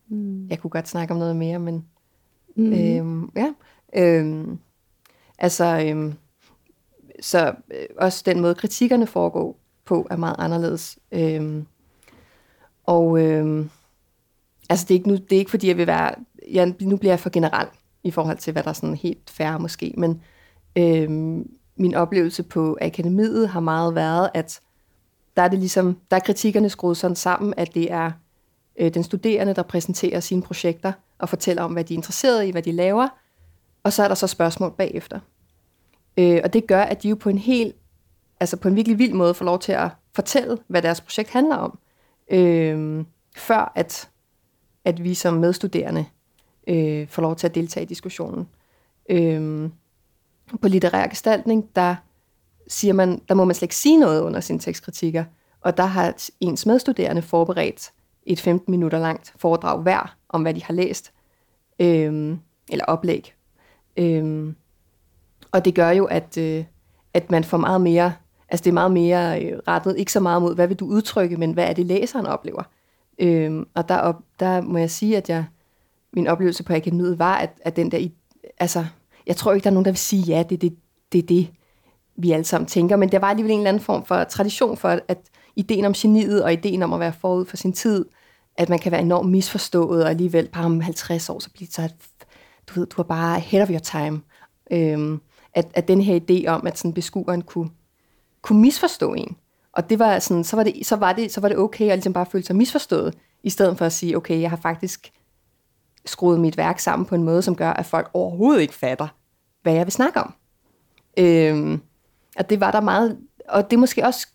Mm. 0.09 0.47
Jeg 0.49 0.59
kunne 0.59 0.71
godt 0.71 0.87
snakke 0.87 1.13
om 1.13 1.19
noget 1.19 1.35
mere, 1.35 1.59
men 1.59 1.85
mm. 2.55 2.73
øhm, 2.73 3.31
ja. 3.35 3.53
Øhm, 3.95 4.59
altså, 5.37 5.83
øhm, 5.85 6.13
så 7.21 7.53
øh, 7.71 7.85
også 7.97 8.23
den 8.25 8.39
måde, 8.39 8.55
kritikkerne 8.55 9.07
foregår 9.07 9.59
på, 9.85 10.07
er 10.09 10.15
meget 10.15 10.35
anderledes. 10.39 10.99
Øhm, 11.11 11.65
og 12.83 13.23
øhm, 13.23 13.69
altså, 14.69 14.85
det 14.85 14.93
er, 14.93 14.97
ikke 14.97 15.09
nu, 15.09 15.15
det 15.15 15.33
er 15.33 15.39
ikke 15.39 15.51
fordi, 15.51 15.67
jeg 15.67 15.77
vil 15.77 15.87
være... 15.87 16.15
Jeg, 16.51 16.73
nu 16.81 16.97
bliver 16.97 17.11
jeg 17.11 17.19
for 17.19 17.29
generel 17.29 17.67
i 18.03 18.11
forhold 18.11 18.37
til, 18.37 18.53
hvad 18.53 18.63
der 18.63 18.69
er 18.69 18.73
sådan 18.73 18.95
helt 18.95 19.29
færre 19.29 19.59
måske, 19.59 19.93
men 19.97 20.21
øhm, 20.75 21.49
min 21.75 21.95
oplevelse 21.95 22.43
på 22.43 22.77
akademiet 22.81 23.49
har 23.49 23.59
meget 23.59 23.95
været, 23.95 24.29
at 24.33 24.61
der 25.37 25.41
er 25.41 25.47
det 25.47 25.59
ligesom, 25.59 25.97
der 26.11 26.17
er 26.17 26.21
kritikkerne 26.21 26.69
skruet 26.69 26.97
sådan 26.97 27.15
sammen, 27.15 27.53
at 27.57 27.73
det 27.73 27.91
er 27.91 28.11
øh, 28.79 28.93
den 28.93 29.03
studerende, 29.03 29.53
der 29.53 29.63
præsenterer 29.63 30.19
sine 30.19 30.41
projekter 30.41 30.91
og 31.17 31.29
fortæller 31.29 31.63
om, 31.63 31.73
hvad 31.73 31.83
de 31.83 31.93
er 31.93 31.97
interesseret 31.97 32.47
i, 32.47 32.51
hvad 32.51 32.61
de 32.61 32.71
laver, 32.71 33.07
og 33.83 33.93
så 33.93 34.03
er 34.03 34.07
der 34.07 34.15
så 34.15 34.27
spørgsmål 34.27 34.71
bagefter. 34.77 35.19
Øh, 36.17 36.41
og 36.43 36.53
det 36.53 36.67
gør, 36.67 36.81
at 36.81 37.03
de 37.03 37.09
jo 37.09 37.15
på 37.15 37.29
en 37.29 37.37
helt, 37.37 37.75
altså 38.39 38.57
på 38.57 38.67
en 38.67 38.75
virkelig 38.75 38.99
vild 38.99 39.13
måde 39.13 39.33
får 39.33 39.45
lov 39.45 39.59
til 39.59 39.71
at 39.71 39.89
fortælle, 40.15 40.57
hvad 40.67 40.81
deres 40.81 41.01
projekt 41.01 41.29
handler 41.29 41.55
om, 41.55 41.79
øh, 42.31 43.05
før 43.35 43.71
at, 43.75 44.09
at 44.85 45.03
vi 45.03 45.13
som 45.13 45.33
medstuderende 45.33 46.05
øh, 46.67 47.07
får 47.07 47.21
lov 47.21 47.35
til 47.35 47.47
at 47.47 47.55
deltage 47.55 47.83
i 47.83 47.87
diskussionen. 47.87 48.47
Øh, 49.09 49.69
på 50.61 50.67
litterær 50.67 51.07
gestaltning, 51.07 51.75
der 51.75 51.95
siger 52.67 52.93
man, 52.93 53.21
der 53.29 53.33
må 53.35 53.45
man 53.45 53.55
slet 53.55 53.61
ikke 53.65 53.75
sige 53.75 53.97
noget 53.97 54.21
under 54.21 54.39
sine 54.39 54.59
tekstkritikker, 54.59 55.23
og 55.61 55.77
der 55.77 55.85
har 55.85 56.15
ens 56.39 56.65
medstuderende 56.65 57.21
forberedt 57.21 57.91
et 58.29 58.39
15 58.39 58.71
minutter 58.71 58.99
langt 58.99 59.33
foredrag 59.37 59.81
hver 59.81 60.15
om, 60.29 60.41
hvad 60.41 60.53
de 60.53 60.63
har 60.63 60.73
læst, 60.73 61.13
øhm, 61.79 62.39
eller 62.69 62.85
oplæg. 62.85 63.33
Øhm, 63.97 64.55
og 65.51 65.65
det 65.65 65.75
gør 65.75 65.89
jo, 65.89 66.05
at, 66.05 66.37
øh, 66.37 66.63
at 67.13 67.31
man 67.31 67.43
får 67.43 67.57
meget 67.57 67.81
mere, 67.81 68.13
altså 68.49 68.63
det 68.63 68.69
er 68.69 68.73
meget 68.73 68.91
mere 68.91 69.43
øh, 69.43 69.59
rettet, 69.67 69.97
ikke 69.97 70.11
så 70.11 70.19
meget 70.19 70.41
mod, 70.41 70.55
hvad 70.55 70.67
vil 70.67 70.77
du 70.77 70.85
udtrykke, 70.85 71.37
men 71.37 71.51
hvad 71.51 71.69
er 71.69 71.73
det, 71.73 71.85
læseren 71.85 72.25
oplever. 72.25 72.63
Øhm, 73.19 73.67
og 73.73 73.89
der, 73.89 73.97
op, 73.97 74.15
der 74.39 74.61
må 74.61 74.77
jeg 74.77 74.91
sige, 74.91 75.17
at 75.17 75.29
jeg, 75.29 75.45
min 76.13 76.27
oplevelse 76.27 76.63
på 76.63 76.73
akademiet 76.73 77.19
var, 77.19 77.37
at, 77.37 77.49
at 77.61 77.75
den 77.75 77.91
der, 77.91 78.07
altså 78.59 78.85
jeg 79.27 79.35
tror 79.35 79.53
ikke, 79.53 79.63
der 79.63 79.69
er 79.69 79.73
nogen, 79.73 79.85
der 79.85 79.91
vil 79.91 79.97
sige, 79.97 80.23
ja, 80.23 80.43
det 80.49 80.55
er 80.55 80.59
det, 80.59 80.75
det, 81.11 81.29
det, 81.29 81.51
vi 82.15 82.31
alle 82.31 82.43
sammen 82.45 82.67
tænker, 82.67 82.95
men 82.95 83.11
der 83.11 83.19
var 83.19 83.27
alligevel 83.27 83.51
en 83.51 83.59
eller 83.59 83.69
anden 83.69 83.83
form 83.83 84.05
for 84.05 84.23
tradition 84.23 84.77
for, 84.77 84.99
at 85.07 85.17
ideen 85.55 85.85
om 85.85 85.93
geniet 85.93 86.43
og 86.43 86.53
ideen 86.53 86.83
om 86.83 86.93
at 86.93 86.99
være 86.99 87.13
forud 87.13 87.45
for 87.45 87.57
sin 87.57 87.73
tid, 87.73 88.05
at 88.59 88.69
man 88.69 88.79
kan 88.79 88.91
være 88.91 89.01
enormt 89.01 89.29
misforstået, 89.29 90.03
og 90.03 90.09
alligevel 90.09 90.49
bare 90.53 90.65
om 90.65 90.81
50 90.81 91.29
år, 91.29 91.39
så 91.39 91.49
bliver 91.53 91.67
det 91.67 91.75
så, 91.75 91.81
at 91.81 91.95
du 92.67 92.79
ved, 92.79 92.87
du 92.87 93.01
er 93.01 93.05
bare 93.05 93.35
ahead 93.35 93.61
of 93.61 93.69
your 93.69 93.79
time. 93.79 94.21
Øhm, 94.71 95.21
at, 95.53 95.67
at 95.73 95.87
den 95.87 96.01
her 96.01 96.19
idé 96.19 96.47
om, 96.47 96.67
at 96.67 96.77
sådan 96.77 96.93
beskueren 96.93 97.41
kunne, 97.41 97.69
kunne 98.41 98.61
misforstå 98.61 99.13
en. 99.13 99.37
Og 99.73 99.89
det 99.89 99.99
var 99.99 100.19
sådan, 100.19 100.43
så 100.43 100.55
var 100.55 100.63
det, 100.63 100.85
så 100.85 100.95
var 100.95 101.13
det, 101.13 101.31
så 101.31 101.41
var 101.41 101.47
det 101.47 101.57
okay 101.57 101.89
at 101.89 101.97
ligesom 101.97 102.13
bare 102.13 102.25
føle 102.25 102.45
sig 102.45 102.55
misforstået, 102.55 103.17
i 103.43 103.49
stedet 103.49 103.77
for 103.77 103.85
at 103.85 103.93
sige, 103.93 104.17
okay, 104.17 104.41
jeg 104.41 104.49
har 104.49 104.57
faktisk 104.57 105.11
skruet 106.05 106.39
mit 106.39 106.57
værk 106.57 106.79
sammen 106.79 107.05
på 107.05 107.15
en 107.15 107.23
måde, 107.23 107.41
som 107.41 107.55
gør, 107.55 107.69
at 107.73 107.85
folk 107.85 108.09
overhovedet 108.13 108.61
ikke 108.61 108.73
fatter, 108.73 109.07
hvad 109.61 109.73
jeg 109.73 109.85
vil 109.85 109.91
snakke 109.91 110.19
om. 110.19 110.33
Øhm, 111.17 111.81
og 112.37 112.49
det 112.49 112.59
var 112.59 112.71
der 112.71 112.81
meget, 112.81 113.17
og 113.49 113.69
det 113.69 113.75
er 113.75 113.79
måske 113.79 114.05
også 114.05 114.27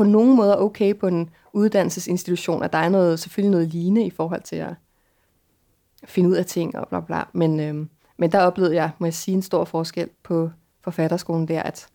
på 0.00 0.04
nogen 0.04 0.36
måder 0.36 0.56
okay 0.56 0.98
på 0.98 1.06
en 1.06 1.30
uddannelsesinstitution, 1.52 2.62
at 2.62 2.72
der 2.72 2.78
er 2.78 2.88
noget, 2.88 3.20
selvfølgelig 3.20 3.50
noget 3.50 3.68
lignende 3.68 4.06
i 4.06 4.10
forhold 4.10 4.42
til 4.42 4.56
at 4.56 4.74
finde 6.04 6.28
ud 6.28 6.34
af 6.34 6.46
ting 6.46 6.76
og 6.76 6.88
bla 6.88 7.00
bla. 7.00 7.24
Men, 7.32 7.60
øhm, 7.60 7.88
men 8.16 8.32
der 8.32 8.40
oplevede 8.40 8.74
jeg, 8.74 8.90
må 8.98 9.06
jeg 9.06 9.14
sige, 9.14 9.34
en 9.34 9.42
stor 9.42 9.64
forskel 9.64 10.08
på 10.22 10.50
forfatterskolen 10.84 11.48
der, 11.48 11.62
at, 11.62 11.88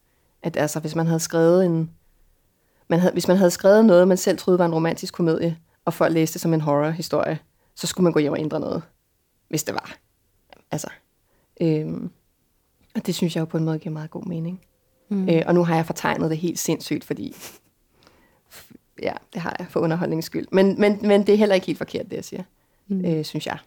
at 0.44 0.58
altså, 0.58 0.80
hvis 0.80 0.96
man 0.96 1.08
havde 1.08 1.20
skrevet 1.20 1.66
en, 1.66 1.92
man 2.88 3.00
havde, 3.00 3.14
hvis 3.14 3.28
man 3.28 3.38
havde 3.38 3.52
skrevet 3.52 3.86
noget, 3.86 4.08
man 4.08 4.18
selv 4.18 4.38
troede 4.38 4.60
var 4.60 4.66
en 4.66 4.74
romantisk 4.74 5.14
komedie, 5.14 5.58
og 5.86 5.94
folk 5.94 6.14
læste 6.14 6.40
som 6.40 6.54
en 6.54 6.62
horrorhistorie, 6.62 7.40
så 7.76 7.88
skulle 7.88 8.04
man 8.04 8.14
gå 8.14 8.20
hjem 8.20 8.34
og 8.34 8.40
ændre 8.40 8.60
noget, 8.60 8.82
hvis 9.50 9.64
det 9.64 9.74
var. 9.74 9.98
Altså, 10.72 10.88
øhm, 11.62 12.10
og 12.96 13.06
det 13.06 13.16
synes 13.16 13.36
jeg 13.36 13.42
jo 13.42 13.46
på 13.46 13.58
en 13.58 13.66
måde 13.66 13.80
giver 13.80 13.94
meget 13.94 14.10
god 14.10 14.26
mening. 14.26 14.62
Mm. 15.10 15.30
Øh, 15.30 15.44
og 15.46 15.54
nu 15.54 15.64
har 15.64 15.76
jeg 15.76 15.86
fortegnet 15.86 16.30
det 16.30 16.38
helt 16.38 16.60
sindssygt, 16.60 17.04
fordi 17.04 17.36
ja, 19.02 19.14
det 19.34 19.42
har 19.42 19.56
jeg 19.60 19.68
for 19.70 19.80
underholdningens 19.80 20.26
skyld. 20.26 20.48
Men, 20.52 20.80
men, 20.80 21.00
men 21.02 21.28
det 21.28 21.34
er 21.34 21.38
heller 21.38 21.56
ikke 21.56 21.68
helt 21.68 21.78
forkert, 21.78 22.06
det 22.10 22.16
jeg 22.16 22.26
siger, 22.26 22.44
mm. 22.88 23.06
øh, 23.06 23.26
synes 23.26 23.48
jeg. 23.48 23.58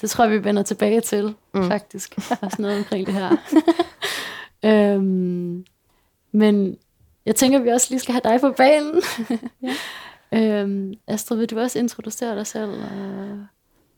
Det 0.00 0.10
tror 0.10 0.24
jeg, 0.24 0.32
vi 0.32 0.44
vender 0.44 0.62
tilbage 0.62 1.00
til, 1.00 1.34
mm. 1.54 1.68
faktisk. 1.68 2.18
Også 2.42 2.62
noget 2.62 2.78
omkring 2.78 3.06
det 3.06 3.14
her. 3.14 3.36
øhm, 4.64 5.64
men 6.32 6.78
jeg 7.26 7.36
tænker, 7.36 7.58
at 7.58 7.64
vi 7.64 7.70
også 7.70 7.86
lige 7.90 8.00
skal 8.00 8.12
have 8.12 8.20
dig 8.24 8.40
på 8.40 8.54
banen. 8.56 9.02
ja. 9.62 9.74
øhm, 10.62 10.94
Astrid, 11.06 11.38
vil 11.38 11.50
du 11.50 11.60
også 11.60 11.78
introducere 11.78 12.36
dig 12.36 12.46
selv? 12.46 12.70
Og 12.70 13.46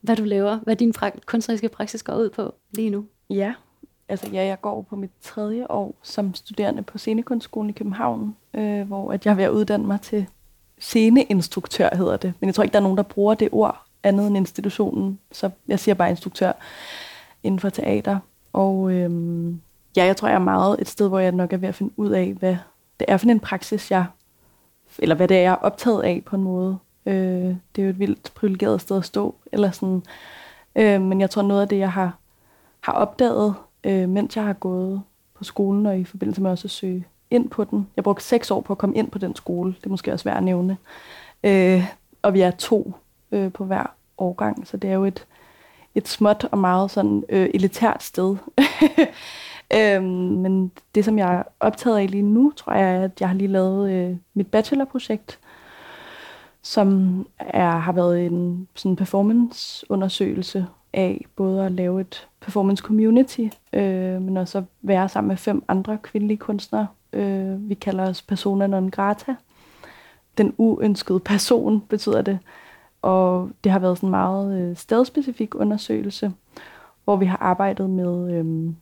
hvad 0.01 0.15
du 0.15 0.23
laver? 0.23 0.57
Hvad 0.57 0.75
din 0.75 0.93
pra- 0.97 1.19
kunstneriske 1.25 1.69
praksis 1.69 2.03
går 2.03 2.15
ud 2.15 2.29
på 2.29 2.55
lige 2.71 2.89
nu? 2.89 3.05
Ja, 3.29 3.53
altså 4.09 4.29
ja, 4.33 4.45
jeg 4.45 4.61
går 4.61 4.81
på 4.81 4.95
mit 4.95 5.11
tredje 5.21 5.67
år 5.69 5.95
som 6.03 6.33
studerende 6.33 6.83
på 6.83 6.97
Scenekunstskolen 6.97 7.69
i 7.69 7.73
København, 7.73 8.35
øh, 8.53 8.87
hvor 8.87 9.11
at 9.11 9.25
jeg 9.25 9.31
er 9.31 9.35
ved 9.35 9.43
at 9.43 9.49
uddanne 9.49 9.87
mig 9.87 10.01
til 10.01 10.27
sceneinstruktør, 10.79 11.95
hedder 11.95 12.17
det. 12.17 12.33
Men 12.39 12.47
jeg 12.47 12.55
tror 12.55 12.63
ikke, 12.63 12.73
der 12.73 12.79
er 12.79 12.83
nogen, 12.83 12.97
der 12.97 13.03
bruger 13.03 13.33
det 13.33 13.49
ord 13.51 13.85
andet 14.03 14.27
end 14.27 14.37
institutionen, 14.37 15.19
så 15.31 15.49
jeg 15.67 15.79
siger 15.79 15.95
bare 15.95 16.09
instruktør 16.09 16.51
inden 17.43 17.59
for 17.59 17.69
teater. 17.69 18.19
Og 18.53 18.91
øhm, 18.91 19.61
ja, 19.97 20.05
jeg 20.05 20.17
tror, 20.17 20.27
jeg 20.27 20.35
er 20.35 20.39
meget 20.39 20.81
et 20.81 20.87
sted, 20.87 21.07
hvor 21.07 21.19
jeg 21.19 21.31
nok 21.31 21.53
er 21.53 21.57
ved 21.57 21.69
at 21.69 21.75
finde 21.75 21.93
ud 21.97 22.09
af, 22.09 22.33
hvad 22.33 22.57
det 22.99 23.05
er 23.07 23.17
for 23.17 23.29
en 23.29 23.39
praksis, 23.39 23.91
jeg, 23.91 24.05
eller 24.99 25.15
hvad 25.15 25.27
det 25.27 25.37
er, 25.37 25.41
jeg 25.41 25.51
er 25.51 25.55
optaget 25.55 26.03
af 26.03 26.23
på 26.25 26.35
en 26.35 26.43
måde. 26.43 26.77
Øh, 27.05 27.55
det 27.75 27.81
er 27.81 27.83
jo 27.83 27.89
et 27.89 27.99
vildt 27.99 28.31
privilegeret 28.35 28.81
sted 28.81 28.97
at 28.97 29.05
stå, 29.05 29.35
eller 29.51 29.71
sådan. 29.71 30.03
Øh, 30.75 31.01
men 31.01 31.21
jeg 31.21 31.29
tror, 31.29 31.41
noget 31.41 31.61
af 31.61 31.67
det, 31.67 31.77
jeg 31.77 31.91
har, 31.91 32.17
har 32.81 32.93
opdaget, 32.93 33.55
øh, 33.83 34.09
mens 34.09 34.35
jeg 34.35 34.45
har 34.45 34.53
gået 34.53 35.01
på 35.33 35.43
skolen, 35.43 35.85
og 35.85 35.99
i 35.99 36.03
forbindelse 36.03 36.41
med 36.41 36.51
også 36.51 36.65
at 36.65 36.71
søge 36.71 37.05
ind 37.31 37.49
på 37.49 37.63
den. 37.63 37.87
Jeg 37.95 38.03
brugte 38.03 38.23
seks 38.23 38.51
år 38.51 38.61
på 38.61 38.73
at 38.73 38.77
komme 38.77 38.95
ind 38.95 39.11
på 39.11 39.17
den 39.17 39.35
skole. 39.35 39.75
Det 39.79 39.85
er 39.85 39.89
måske 39.89 40.13
også 40.13 40.25
værd 40.25 40.37
at 40.37 40.43
nævne. 40.43 40.77
Øh, 41.43 41.83
og 42.21 42.33
vi 42.33 42.41
er 42.41 42.51
to 42.51 42.93
øh, 43.31 43.51
på 43.51 43.65
hver 43.65 43.93
årgang, 44.17 44.67
så 44.67 44.77
det 44.77 44.89
er 44.89 44.93
jo 44.93 45.05
et, 45.05 45.27
et 45.95 46.07
småt 46.07 46.47
og 46.51 46.57
meget 46.57 46.91
sådan 46.91 47.23
øh, 47.29 47.49
elitært 47.53 48.03
sted. 48.03 48.35
øhm, 49.77 50.03
men 50.41 50.71
det, 50.95 51.05
som 51.05 51.17
jeg 51.17 51.35
er 51.35 51.43
optaget 51.59 51.97
af 51.97 52.11
lige 52.11 52.23
nu, 52.23 52.53
tror 52.55 52.73
jeg, 52.73 52.95
er, 52.95 53.03
at 53.03 53.21
jeg 53.21 53.29
har 53.29 53.35
lige 53.35 53.47
lavet 53.47 53.91
øh, 53.91 54.17
mit 54.33 54.47
bachelorprojekt, 54.47 55.39
som 56.61 57.27
er, 57.39 57.69
har 57.69 57.91
været 57.91 58.25
en 58.25 58.67
sådan 58.75 58.95
performanceundersøgelse 58.95 60.65
af 60.93 61.25
både 61.35 61.65
at 61.65 61.71
lave 61.71 62.01
et 62.01 62.27
performance 62.39 62.81
community, 62.81 63.47
øh, 63.73 64.21
men 64.21 64.37
også 64.37 64.57
at 64.57 64.63
være 64.81 65.09
sammen 65.09 65.27
med 65.27 65.37
fem 65.37 65.63
andre 65.67 65.97
kvindelige 65.97 66.37
kunstnere. 66.37 66.87
Øh, 67.15 67.69
vi 67.69 67.73
kalder 67.73 68.09
os 68.09 68.21
persona 68.21 68.67
non 68.67 68.91
grata. 68.91 69.35
Den 70.37 70.53
uønskede 70.57 71.19
person 71.19 71.81
betyder 71.89 72.21
det. 72.21 72.39
Og 73.01 73.49
det 73.63 73.71
har 73.71 73.79
været 73.79 73.97
sådan 73.97 74.07
en 74.07 74.11
meget 74.11 74.61
øh, 74.61 74.75
stedspecifik 74.75 75.55
undersøgelse, 75.55 76.31
hvor 77.03 77.15
vi 77.15 77.25
har 77.25 77.37
arbejdet 77.37 77.89
med 77.89 78.33
øh, 78.33 78.73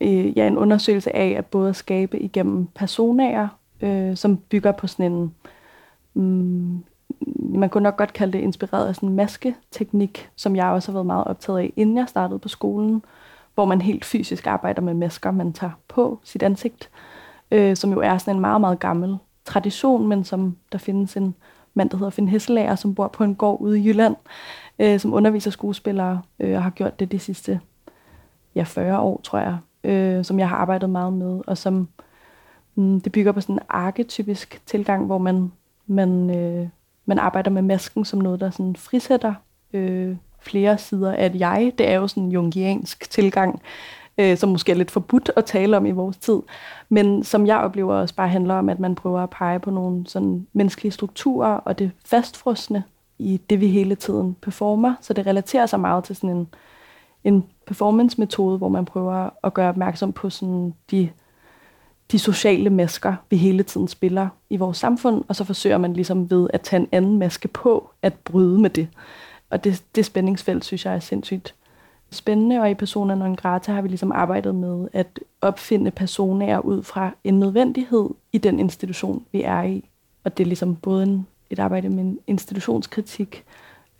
øh, 0.00 0.38
ja, 0.38 0.46
en 0.46 0.58
undersøgelse 0.58 1.16
af 1.16 1.34
at 1.38 1.46
både 1.46 1.74
skabe 1.74 2.20
igennem 2.20 2.66
personager, 2.66 3.48
øh, 3.80 4.16
som 4.16 4.36
bygger 4.36 4.72
på 4.72 4.86
sådan 4.86 5.12
en 5.12 5.34
mm, 6.14 6.84
man 7.36 7.70
kunne 7.70 7.82
nok 7.82 7.96
godt 7.96 8.12
kalde 8.12 8.32
det 8.32 8.38
inspireret 8.38 8.88
af 8.88 8.94
sådan 8.94 9.08
en 9.08 9.14
masketeknik, 9.16 10.30
som 10.36 10.56
jeg 10.56 10.66
også 10.66 10.92
har 10.92 10.96
været 10.96 11.06
meget 11.06 11.24
optaget 11.24 11.58
af, 11.58 11.72
inden 11.76 11.96
jeg 11.96 12.08
startede 12.08 12.38
på 12.38 12.48
skolen, 12.48 13.02
hvor 13.58 13.64
man 13.64 13.80
helt 13.80 14.04
fysisk 14.04 14.46
arbejder 14.46 14.82
med 14.82 14.94
masker, 14.94 15.30
man 15.30 15.52
tager 15.52 15.72
på 15.88 16.20
sit 16.24 16.42
ansigt, 16.42 16.90
øh, 17.50 17.76
som 17.76 17.92
jo 17.92 18.00
er 18.00 18.18
sådan 18.18 18.34
en 18.34 18.40
meget, 18.40 18.60
meget 18.60 18.78
gammel 18.78 19.18
tradition, 19.44 20.08
men 20.08 20.24
som 20.24 20.56
der 20.72 20.78
findes 20.78 21.16
en 21.16 21.34
mand, 21.74 21.90
der 21.90 21.96
hedder 21.96 22.10
Finn 22.10 22.28
Hesselager, 22.28 22.74
som 22.74 22.94
bor 22.94 23.08
på 23.08 23.24
en 23.24 23.34
gård 23.34 23.60
ude 23.60 23.80
i 23.80 23.88
Jylland, 23.88 24.16
øh, 24.78 25.00
som 25.00 25.14
underviser 25.14 25.50
skuespillere 25.50 26.22
øh, 26.40 26.56
og 26.56 26.62
har 26.62 26.70
gjort 26.70 27.00
det 27.00 27.12
de 27.12 27.18
sidste 27.18 27.60
ja, 28.54 28.62
40 28.62 29.00
år, 29.00 29.20
tror 29.24 29.38
jeg, 29.38 29.58
øh, 29.84 30.24
som 30.24 30.38
jeg 30.38 30.48
har 30.48 30.56
arbejdet 30.56 30.90
meget 30.90 31.12
med, 31.12 31.40
og 31.46 31.58
som 31.58 31.88
mm, 32.74 33.00
det 33.00 33.12
bygger 33.12 33.32
på 33.32 33.40
sådan 33.40 33.54
en 33.54 33.60
arketypisk 33.68 34.62
tilgang, 34.66 35.06
hvor 35.06 35.18
man, 35.18 35.52
man, 35.86 36.36
øh, 36.36 36.68
man 37.06 37.18
arbejder 37.18 37.50
med 37.50 37.62
masken 37.62 38.04
som 38.04 38.18
noget, 38.18 38.40
der 38.40 38.50
sådan 38.50 38.76
frisætter 38.76 39.34
øh, 39.72 40.16
flere 40.50 40.78
sider 40.78 41.12
af 41.12 41.26
et 41.26 41.40
jeg. 41.40 41.72
Det 41.78 41.88
er 41.88 41.94
jo 41.94 42.08
sådan 42.08 42.22
en 42.22 42.32
jungiansk 42.32 43.10
tilgang, 43.10 43.62
øh, 44.18 44.36
som 44.36 44.48
måske 44.48 44.72
er 44.72 44.76
lidt 44.76 44.90
forbudt 44.90 45.30
at 45.36 45.44
tale 45.44 45.76
om 45.76 45.86
i 45.86 45.90
vores 45.90 46.16
tid, 46.16 46.38
men 46.88 47.24
som 47.24 47.46
jeg 47.46 47.58
oplever 47.58 47.94
også 47.94 48.14
bare 48.14 48.28
handler 48.28 48.54
om, 48.54 48.68
at 48.68 48.80
man 48.80 48.94
prøver 48.94 49.20
at 49.20 49.30
pege 49.30 49.60
på 49.60 49.70
nogle 49.70 50.06
sådan 50.06 50.46
menneskelige 50.52 50.92
strukturer 50.92 51.52
og 51.52 51.78
det 51.78 51.90
fastfrosne 52.04 52.82
i 53.18 53.40
det, 53.50 53.60
vi 53.60 53.68
hele 53.68 53.94
tiden 53.94 54.36
performer. 54.42 54.94
Så 55.00 55.12
det 55.12 55.26
relaterer 55.26 55.66
sig 55.66 55.80
meget 55.80 56.04
til 56.04 56.16
sådan 56.16 56.30
en, 56.30 56.48
en 57.24 57.44
performance-metode, 57.66 58.58
hvor 58.58 58.68
man 58.68 58.84
prøver 58.84 59.30
at 59.44 59.54
gøre 59.54 59.68
opmærksom 59.68 60.12
på 60.12 60.30
sådan 60.30 60.74
de, 60.90 61.08
de 62.12 62.18
sociale 62.18 62.70
masker, 62.70 63.14
vi 63.30 63.36
hele 63.36 63.62
tiden 63.62 63.88
spiller 63.88 64.28
i 64.50 64.56
vores 64.56 64.78
samfund, 64.78 65.24
og 65.28 65.36
så 65.36 65.44
forsøger 65.44 65.78
man 65.78 65.92
ligesom 65.92 66.30
ved 66.30 66.48
at 66.52 66.60
tage 66.60 66.80
en 66.80 66.88
anden 66.92 67.18
maske 67.18 67.48
på, 67.48 67.90
at 68.02 68.14
bryde 68.14 68.60
med 68.60 68.70
det. 68.70 68.88
Og 69.50 69.64
det, 69.64 69.84
det 69.94 70.04
spændingsfelt, 70.04 70.64
synes 70.64 70.84
jeg 70.84 70.94
er 70.94 71.00
sindssygt 71.00 71.54
spændende, 72.10 72.60
og 72.60 72.70
i 72.70 72.74
Persona 72.74 73.14
non 73.14 73.36
grata 73.36 73.72
har 73.72 73.82
vi 73.82 73.88
ligesom 73.88 74.12
arbejdet 74.12 74.54
med 74.54 74.88
at 74.92 75.20
opfinde 75.40 75.90
personer 75.90 76.58
ud 76.58 76.82
fra 76.82 77.10
en 77.24 77.40
nødvendighed 77.40 78.10
i 78.32 78.38
den 78.38 78.58
institution, 78.58 79.24
vi 79.32 79.42
er 79.42 79.62
i. 79.62 79.90
Og 80.24 80.38
det 80.38 80.44
er 80.44 80.46
ligesom 80.46 80.76
både 80.76 81.02
en, 81.02 81.26
et 81.50 81.58
arbejde 81.58 81.88
med 81.88 82.04
en 82.04 82.18
institutionskritik, 82.26 83.44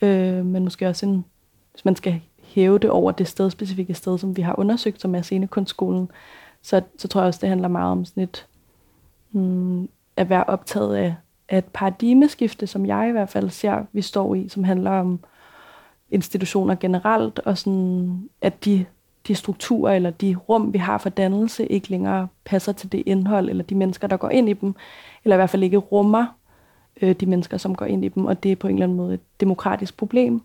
øh, 0.03 0.47
men 0.47 0.65
måske 0.65 0.89
også 0.89 1.07
en, 1.07 1.25
hvis 1.73 1.85
man 1.85 1.97
skal 1.97 2.21
hæve 2.43 2.79
det 2.79 2.91
over 2.91 3.13
det 3.13 3.29
sted, 3.29 3.51
specifikke 3.51 3.95
sted, 3.95 4.19
som 4.19 4.37
vi 4.37 4.43
har 4.43 4.59
undersøgt, 4.59 5.01
som 5.01 5.15
er 5.15 5.23
scenekunstskolen, 5.23 6.11
så, 6.63 6.83
så 6.99 7.09
tror 7.09 7.21
jeg 7.21 7.29
også, 7.29 7.41
det 7.41 7.49
handler 7.49 7.69
meget 7.69 7.93
om 7.93 8.05
sådan 8.05 8.23
et, 8.23 8.47
mm, 9.33 9.89
at 10.17 10.29
være 10.31 10.45
optaget 10.45 10.97
af, 10.97 11.15
af 11.49 11.59
et 11.59 11.65
paradigmeskifte, 11.65 12.67
som 12.67 12.87
jeg 12.87 13.09
i 13.09 13.13
hvert 13.13 13.29
fald 13.29 13.51
ser, 13.51 13.85
vi 13.93 14.03
står 14.03 14.35
i, 14.35 14.49
som 14.49 14.65
handler 14.65 14.91
om 14.91 15.21
institutioner 16.11 16.75
generelt, 16.75 17.39
og 17.39 17.59
sådan, 17.59 18.29
at 18.43 18.65
de, 18.65 18.85
de 19.29 19.35
strukturer 19.35 19.95
eller 19.95 20.11
de 20.11 20.37
rum, 20.49 20.73
vi 20.73 20.79
har 20.79 20.99
for 20.99 21.09
dannelse, 21.09 21.67
ikke 21.67 21.91
længere 21.91 22.29
passer 22.45 22.73
til 22.73 22.93
det 22.93 23.03
indhold, 23.07 23.51
eller 23.51 23.65
de 23.65 23.75
mennesker, 23.75 24.07
der 24.07 24.17
går 24.17 24.31
ind 24.31 24.49
i 24.49 24.53
dem, 24.53 24.75
eller 25.25 25.37
i 25.37 25.39
hvert 25.39 25.51
fald 25.51 25.63
ikke 25.63 25.77
rummer 25.77 26.27
øh, 27.03 27.13
de 27.13 27.27
mennesker, 27.27 27.57
som 27.57 27.75
går 27.75 27.87
ind 27.87 28.05
i 28.05 28.09
dem, 28.09 28.27
og 28.27 28.43
det 28.43 28.53
er 28.53 28.57
på 28.57 28.69
en 28.69 28.75
eller 28.75 28.85
anden 28.85 28.97
måde 28.97 29.15
et 29.15 29.21
demokratisk 29.41 29.97
problem. 29.97 30.43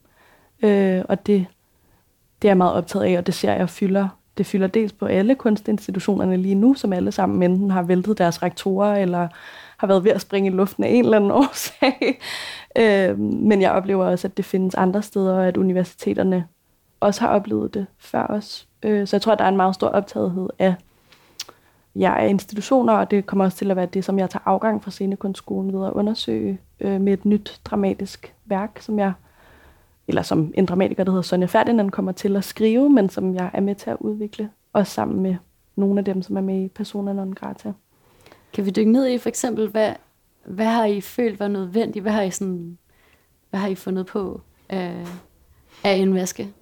Øh, 0.63 1.01
og 1.10 1.27
det, 1.27 1.46
det 2.41 2.48
er 2.48 2.50
jeg 2.50 2.58
meget 2.58 2.74
optaget 2.74 3.05
af, 3.05 3.17
og 3.17 3.25
det 3.25 3.34
ser 3.34 3.53
jeg 3.53 3.70
fylder. 3.70 4.08
Det 4.38 4.46
fylder 4.46 4.67
dels 4.67 4.93
på 4.93 5.05
alle 5.05 5.36
kunstinstitutionerne 5.36 6.38
lige 6.38 6.55
nu, 6.55 6.74
som 6.74 6.93
alle 6.93 7.12
sammen 7.12 7.51
enten 7.51 7.72
har 7.72 7.82
væltet 7.82 8.17
deres 8.17 8.43
rektorer, 8.43 8.96
eller 8.96 9.27
har 9.83 9.87
været 9.87 10.03
ved 10.03 10.11
at 10.11 10.22
springe 10.22 10.50
i 10.50 10.53
luften 10.53 10.83
af 10.83 10.89
en 10.89 11.03
eller 11.03 11.17
anden 11.17 11.31
årsag. 11.41 12.19
øh, 12.77 13.19
men 13.19 13.61
jeg 13.61 13.72
oplever 13.72 14.05
også, 14.05 14.27
at 14.27 14.37
det 14.37 14.46
findes 14.46 14.75
andre 14.75 15.01
steder, 15.01 15.33
og 15.33 15.48
at 15.48 15.57
universiteterne 15.57 16.46
også 17.00 17.22
har 17.22 17.27
oplevet 17.27 17.74
det 17.74 17.85
før 17.98 18.27
os. 18.27 18.67
Øh, 18.83 19.07
så 19.07 19.15
jeg 19.15 19.22
tror, 19.22 19.31
at 19.31 19.39
der 19.39 19.46
er 19.46 19.50
en 19.50 19.57
meget 19.57 19.75
stor 19.75 19.87
optagethed 19.87 20.50
af, 20.59 20.75
ja, 21.96 22.15
af 22.17 22.29
institutioner, 22.29 22.93
og 22.93 23.11
det 23.11 23.25
kommer 23.25 23.46
også 23.46 23.57
til 23.57 23.72
at 23.72 23.77
være 23.77 23.85
det, 23.85 24.05
som 24.05 24.19
jeg 24.19 24.29
tager 24.29 24.43
afgang 24.46 24.83
fra 24.83 24.91
scenekunstskolen 24.91 25.79
ved 25.79 25.87
at 25.87 25.93
undersøge 25.93 26.59
øh, 26.79 27.01
med 27.01 27.13
et 27.13 27.25
nyt 27.25 27.61
dramatisk 27.65 28.33
værk, 28.46 28.77
som 28.81 29.00
jeg 29.00 29.13
eller 30.07 30.22
som 30.22 30.53
en 30.55 30.65
dramatiker, 30.65 31.03
der 31.03 31.11
hedder 31.11 31.22
Sonja 31.22 31.46
Ferdinand, 31.46 31.91
kommer 31.91 32.11
til 32.11 32.35
at 32.35 32.43
skrive, 32.43 32.89
men 32.89 33.09
som 33.09 33.35
jeg 33.35 33.50
er 33.53 33.61
med 33.61 33.75
til 33.75 33.89
at 33.89 33.98
udvikle, 34.00 34.50
også 34.74 34.93
sammen 34.93 35.19
med 35.19 35.35
nogle 35.75 36.00
af 36.00 36.05
dem, 36.05 36.22
som 36.22 36.37
er 36.37 36.41
med 36.41 36.61
i 36.61 36.67
Persona 36.67 37.13
non 37.13 37.33
grata. 37.33 37.74
Kan 38.53 38.66
vi 38.66 38.70
dykke 38.70 38.92
ned 38.92 39.07
i 39.07 39.18
for 39.18 39.29
eksempel, 39.29 39.70
hvad, 39.70 39.94
hvad 40.46 40.66
har 40.66 40.85
I 40.85 41.01
følt 41.01 41.39
var 41.39 41.48
nødvendigt? 41.48 42.03
Hvad 42.03 42.11
har 42.11 42.22
I, 42.22 42.31
sådan, 42.31 42.77
hvad 43.50 43.59
har 43.59 43.68
I 43.68 43.75
fundet 43.75 44.05
på 44.05 44.42
af, 44.70 45.07
af 45.83 45.94
en 45.94 46.16
vaske? 46.16 46.53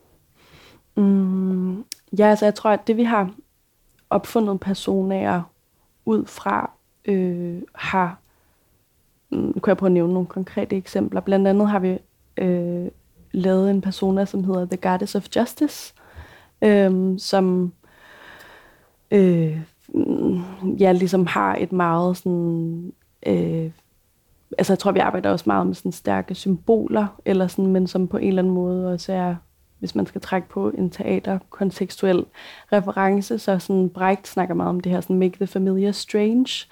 Mm, 0.96 1.86
ja, 2.18 2.30
altså 2.30 2.46
jeg 2.46 2.56
tror, 2.56 2.70
at 2.70 2.88
det 2.88 2.98
vi 2.98 3.04
har 3.04 3.34
opfundet 4.10 4.60
personer 4.60 5.44
ud 6.06 6.26
fra, 6.26 6.72
øh, 7.06 7.62
har, 7.76 8.20
mm, 9.30 9.38
Nu 9.38 9.54
kan 9.54 9.68
jeg 9.68 9.78
prøve 9.78 9.88
at 9.88 9.94
nævne 9.94 10.14
nogle 10.14 10.28
konkrete 10.28 10.78
eksempler. 10.78 11.22
Blandt 11.22 11.48
andet 11.48 11.70
har 11.70 11.80
vi 11.80 11.98
øh, 12.38 12.88
lavet 13.32 13.70
en 13.70 13.82
persona, 13.82 14.26
som 14.26 14.44
hedder 14.44 14.66
The 14.66 14.90
Goddess 14.90 15.16
of 15.16 15.28
Justice, 15.36 15.94
øh, 16.62 17.20
som 17.20 17.74
øh, 19.12 19.62
ja, 20.80 20.92
ligesom 20.92 21.26
har 21.26 21.56
et 21.56 21.72
meget 21.72 22.18
sådan... 22.18 22.94
Øh, 23.26 23.72
altså 24.58 24.74
jeg 24.74 24.80
tror, 24.80 24.92
vi 24.92 25.00
arbejder 25.00 25.30
også 25.30 25.44
meget 25.48 25.68
med 25.68 25.76
sådan 25.76 25.92
stærke 25.92 26.36
symboler, 26.36 27.08
eller 27.26 27.48
sådan, 27.48 27.72
men 27.72 27.88
som 27.88 28.08
på 28.08 28.18
en 28.18 28.28
eller 28.28 28.42
anden 28.42 28.54
måde 28.54 28.94
også 28.94 29.14
er, 29.14 29.36
hvis 29.80 29.96
man 29.96 30.06
skal 30.06 30.22
trække 30.22 30.50
på 30.50 30.70
en 30.70 30.90
teaterkontekstuel 30.90 32.26
reference, 32.72 33.40
så 33.40 33.60
sådan 33.60 33.90
Brecht 33.90 34.28
snakker 34.28 34.56
meget 34.56 34.70
om 34.70 34.80
det 34.80 34.92
her 34.92 35.02
sådan 35.02 35.20
make 35.20 35.36
the 35.36 35.48
familiar 35.48 35.92
strange. 35.92 36.68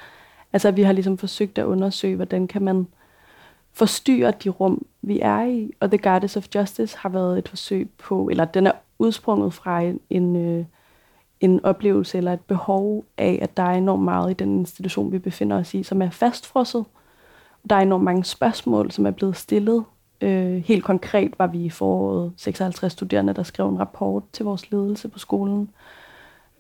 Altså 0.54 0.72
vi 0.72 0.82
har 0.82 0.94
ligesom 0.94 1.18
forsøgt 1.18 1.58
at 1.58 1.66
undersøge, 1.66 2.16
hvordan 2.16 2.48
kan 2.48 2.62
man 2.62 2.88
forstyrre 3.74 4.34
de 4.44 4.50
rum, 4.50 4.86
vi 5.02 5.20
er 5.20 5.44
i. 5.44 5.72
Og 5.80 5.92
The 5.92 5.98
Goddess 5.98 6.38
of 6.38 6.48
Justice 6.56 6.98
har 6.98 7.10
været 7.10 7.38
et 7.38 7.50
forsøg 7.50 7.90
på, 7.98 8.30
eller 8.30 8.46
den 8.46 8.68
er 8.68 8.72
udsprunget 9.00 9.54
fra 9.54 9.82
en, 9.82 10.00
en 10.10 10.36
øh, 10.36 10.66
en 11.42 11.66
oplevelse 11.66 12.18
eller 12.18 12.34
et 12.34 12.42
behov 12.42 13.06
af, 13.18 13.40
at 13.42 13.58
der 13.58 13.64
er 13.64 13.78
enormt 13.78 14.04
meget 14.04 14.32
i 14.32 14.34
den 14.34 14.60
institution, 14.60 15.12
vi 15.12 15.20
befinder 15.20 15.58
os 15.58 15.74
i, 15.74 15.84
som 15.84 16.02
er 16.02 16.10
fastfrosset. 16.10 16.86
Der 17.70 17.76
er 17.76 17.80
enormt 17.80 18.04
mange 18.04 18.24
spørgsmål, 18.24 18.92
som 18.92 19.06
er 19.06 19.12
blevet 19.12 19.38
stillet. 19.38 19.84
Øh, 20.22 20.64
helt 20.66 20.84
konkret 20.84 21.34
var 21.38 21.48
vi 21.48 21.66
i 21.66 21.70
foråret 21.70 22.34
56 22.38 22.92
studerende, 22.92 23.34
der 23.34 23.44
skrev 23.44 23.70
en 23.70 23.80
rapport 23.80 24.24
til 24.34 24.46
vores 24.46 24.72
ledelse 24.72 25.08
på 25.08 25.20
skolen, 25.20 25.70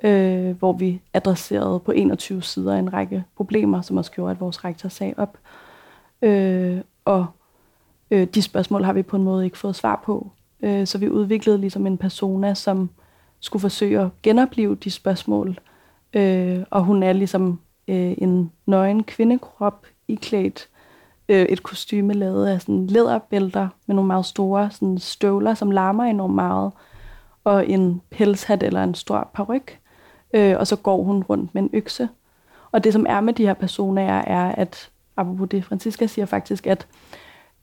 øh, 0.03 0.57
hvor 0.57 0.73
vi 0.73 1.01
adresserede 1.13 1.79
på 1.79 1.91
21 1.91 2.41
sider 2.41 2.75
en 2.75 2.93
række 2.93 3.23
problemer, 3.35 3.81
som 3.81 3.97
også 3.97 4.11
gjorde, 4.11 4.31
at 4.31 4.39
vores 4.39 4.65
rektor 4.65 4.89
sagde 4.89 5.13
op. 5.17 5.37
Øh, 6.21 6.81
og 7.05 7.25
øh, 8.11 8.27
de 8.27 8.41
spørgsmål 8.41 8.83
har 8.83 8.93
vi 8.93 9.03
på 9.03 9.17
en 9.17 9.23
måde 9.23 9.45
ikke 9.45 9.57
fået 9.57 9.75
svar 9.75 10.01
på. 10.05 10.31
Øh, 10.61 10.87
så 10.87 10.97
vi 10.97 11.09
udviklede 11.09 11.57
ligesom 11.57 11.87
en 11.87 11.97
persona, 11.97 12.53
som 12.53 12.89
skulle 13.39 13.61
forsøge 13.61 13.99
at 13.99 14.09
genopleve 14.23 14.75
de 14.75 14.91
spørgsmål. 14.91 15.59
Øh, 16.13 16.59
og 16.69 16.83
hun 16.83 17.03
er 17.03 17.13
ligesom 17.13 17.59
øh, 17.87 18.13
en 18.17 18.51
nøgen 18.65 19.03
kvindekrop 19.03 19.85
iklædt 20.07 20.67
øh, 21.29 21.45
et 21.45 21.63
kostyme 21.63 22.13
lavet 22.13 22.47
af 22.47 22.61
sådan 22.61 22.87
læderbælter 22.87 23.67
med 23.87 23.95
nogle 23.95 24.07
meget 24.07 24.25
store 24.25 24.71
sådan 24.71 24.97
støvler, 24.97 25.53
som 25.53 25.71
larmer 25.71 26.03
enormt 26.03 26.35
meget, 26.35 26.71
og 27.43 27.69
en 27.69 28.01
pelshat 28.09 28.63
eller 28.63 28.83
en 28.83 28.95
stor 28.95 29.29
paryk. 29.33 29.79
Øh, 30.33 30.55
og 30.59 30.67
så 30.67 30.75
går 30.75 31.03
hun 31.03 31.23
rundt 31.23 31.55
med 31.55 31.61
en 31.61 31.69
økse. 31.73 32.09
Og 32.71 32.83
det, 32.83 32.93
som 32.93 33.05
er 33.09 33.21
med 33.21 33.33
de 33.33 33.45
her 33.45 33.53
personer, 33.53 34.01
er, 34.01 34.21
er 34.21 34.55
at, 34.55 34.89
apropos 35.17 35.49
det, 35.49 35.65
Francisca 35.65 36.07
siger 36.07 36.25
faktisk, 36.25 36.67
at 36.67 36.87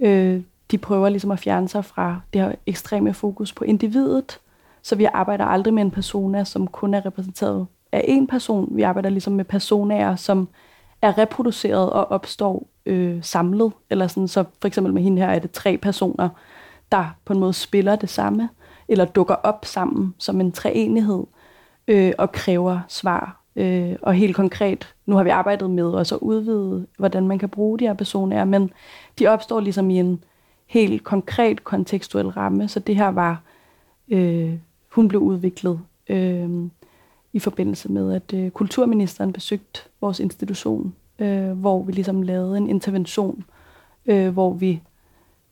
øh, 0.00 0.42
de 0.70 0.78
prøver 0.78 1.08
ligesom 1.08 1.30
at 1.30 1.38
fjerne 1.38 1.68
sig 1.68 1.84
fra 1.84 2.20
det 2.32 2.40
her 2.40 2.52
ekstreme 2.66 3.14
fokus 3.14 3.52
på 3.52 3.64
individet, 3.64 4.40
så 4.86 4.96
vi 4.96 5.04
arbejder 5.04 5.44
aldrig 5.44 5.74
med 5.74 5.82
en 5.82 5.90
persona, 5.90 6.44
som 6.44 6.66
kun 6.66 6.94
er 6.94 7.06
repræsenteret 7.06 7.66
af 7.92 8.04
én 8.08 8.26
person. 8.26 8.76
Vi 8.76 8.82
arbejder 8.82 9.10
ligesom 9.10 9.32
med 9.32 9.44
personaer, 9.44 10.16
som 10.16 10.48
er 11.02 11.18
reproduceret 11.18 11.90
og 11.90 12.10
opstår 12.10 12.66
øh, 12.86 13.18
samlet. 13.22 13.72
Eller 13.90 14.06
sådan, 14.06 14.28
så 14.28 14.44
for 14.60 14.68
eksempel 14.68 14.92
med 14.92 15.02
hende 15.02 15.22
her 15.22 15.28
er 15.28 15.38
det 15.38 15.50
tre 15.50 15.76
personer, 15.76 16.28
der 16.92 17.16
på 17.24 17.32
en 17.32 17.38
måde 17.40 17.52
spiller 17.52 17.96
det 17.96 18.08
samme, 18.08 18.48
eller 18.88 19.04
dukker 19.04 19.34
op 19.34 19.64
sammen 19.64 20.14
som 20.18 20.40
en 20.40 20.52
treenighed 20.52 21.24
øh, 21.88 22.12
og 22.18 22.32
kræver 22.32 22.80
svar. 22.88 23.40
Øh, 23.56 23.96
og 24.02 24.14
helt 24.14 24.36
konkret, 24.36 24.94
nu 25.06 25.16
har 25.16 25.24
vi 25.24 25.30
arbejdet 25.30 25.70
med 25.70 25.84
også 25.84 26.14
at 26.14 26.20
udvide, 26.20 26.86
hvordan 26.98 27.28
man 27.28 27.38
kan 27.38 27.48
bruge 27.48 27.78
de 27.78 27.86
her 27.86 27.94
personer, 27.94 28.44
men 28.44 28.70
de 29.18 29.26
opstår 29.26 29.60
ligesom 29.60 29.90
i 29.90 29.98
en 29.98 30.24
helt 30.66 31.04
konkret 31.04 31.64
kontekstuel 31.64 32.28
ramme, 32.28 32.68
så 32.68 32.80
det 32.80 32.96
her 32.96 33.08
var 33.08 33.42
øh, 34.08 34.54
hun 34.96 35.08
blev 35.08 35.20
udviklet 35.20 35.80
øh, 36.08 36.50
i 37.32 37.38
forbindelse 37.38 37.92
med, 37.92 38.12
at 38.12 38.32
øh, 38.34 38.50
kulturministeren 38.50 39.32
besøgte 39.32 39.80
vores 40.00 40.20
institution, 40.20 40.94
øh, 41.18 41.50
hvor 41.50 41.82
vi 41.82 41.92
ligesom 41.92 42.22
lavede 42.22 42.56
en 42.56 42.68
intervention, 42.68 43.44
øh, 44.06 44.28
hvor 44.28 44.52
vi 44.52 44.82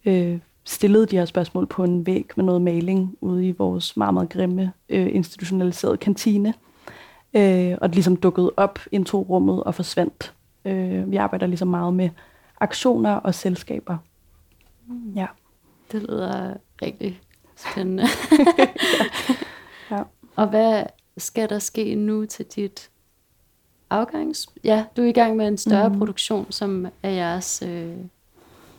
øh, 0.05 0.39
stillede 0.65 1.07
de 1.07 1.17
her 1.17 1.25
spørgsmål 1.25 1.67
på 1.67 1.85
en 1.85 2.07
væg 2.07 2.27
med 2.37 2.45
noget 2.45 2.63
maling 2.63 3.17
ude 3.21 3.49
i 3.49 3.53
vores 3.53 3.97
meget, 3.97 4.15
meget 4.15 4.29
grimme 4.29 4.73
øh, 4.89 5.15
institutionaliserede 5.15 5.97
kantine. 5.97 6.55
Øh, 7.35 7.75
og 7.81 7.89
det 7.89 7.95
ligesom 7.95 8.17
dukkede 8.17 8.53
op, 8.57 8.79
indtog 8.93 9.31
rummet 9.31 9.65
og 9.65 9.75
forsvandt. 9.75 10.35
Øh, 10.65 11.11
vi 11.11 11.17
arbejder 11.17 11.47
ligesom 11.47 11.69
meget 11.69 11.95
med 11.95 12.11
aktioner 12.61 13.15
og 13.15 13.35
selskaber. 13.35 13.97
Mm. 14.87 15.13
Ja. 15.17 15.27
Det 15.93 16.03
lyder 16.03 16.55
rigtig 16.83 17.21
spændende. 17.57 18.03
ja. 20.37 20.43
Og 20.43 20.49
hvad 20.49 20.85
skal 21.17 21.49
der 21.49 21.59
ske 21.59 21.95
nu 21.95 22.27
til 22.27 22.45
dit 22.45 22.91
afgangs... 23.91 24.47
Ja, 24.65 24.85
du 24.97 25.03
er 25.03 25.07
i 25.07 25.13
gang 25.13 25.37
med 25.37 25.49
en 25.49 25.59
større 25.59 25.89
mm. 25.89 25.99
produktion, 25.99 26.47
som 26.51 26.87
er 27.03 27.11
jeres 27.11 27.63
øh, 27.67 27.97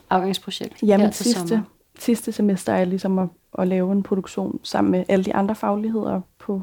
afgangsprojekt 0.10 0.84
Jamen 0.84 1.06
her 1.06 1.12
til 1.12 1.26
sidste, 1.26 1.48
sommer. 1.48 1.64
sidste 2.00 2.32
semester 2.32 2.74
er 2.74 2.86
ligesom 2.86 3.20
at, 3.20 3.28
at 3.60 3.68
lave 3.68 3.92
en 3.92 4.04
produktion 4.04 4.60
sammen 4.64 4.92
med 4.92 5.04
alle 5.08 5.26
de 5.26 5.36
andre 5.36 5.56
fagligheder 5.56 6.22
på 6.40 6.62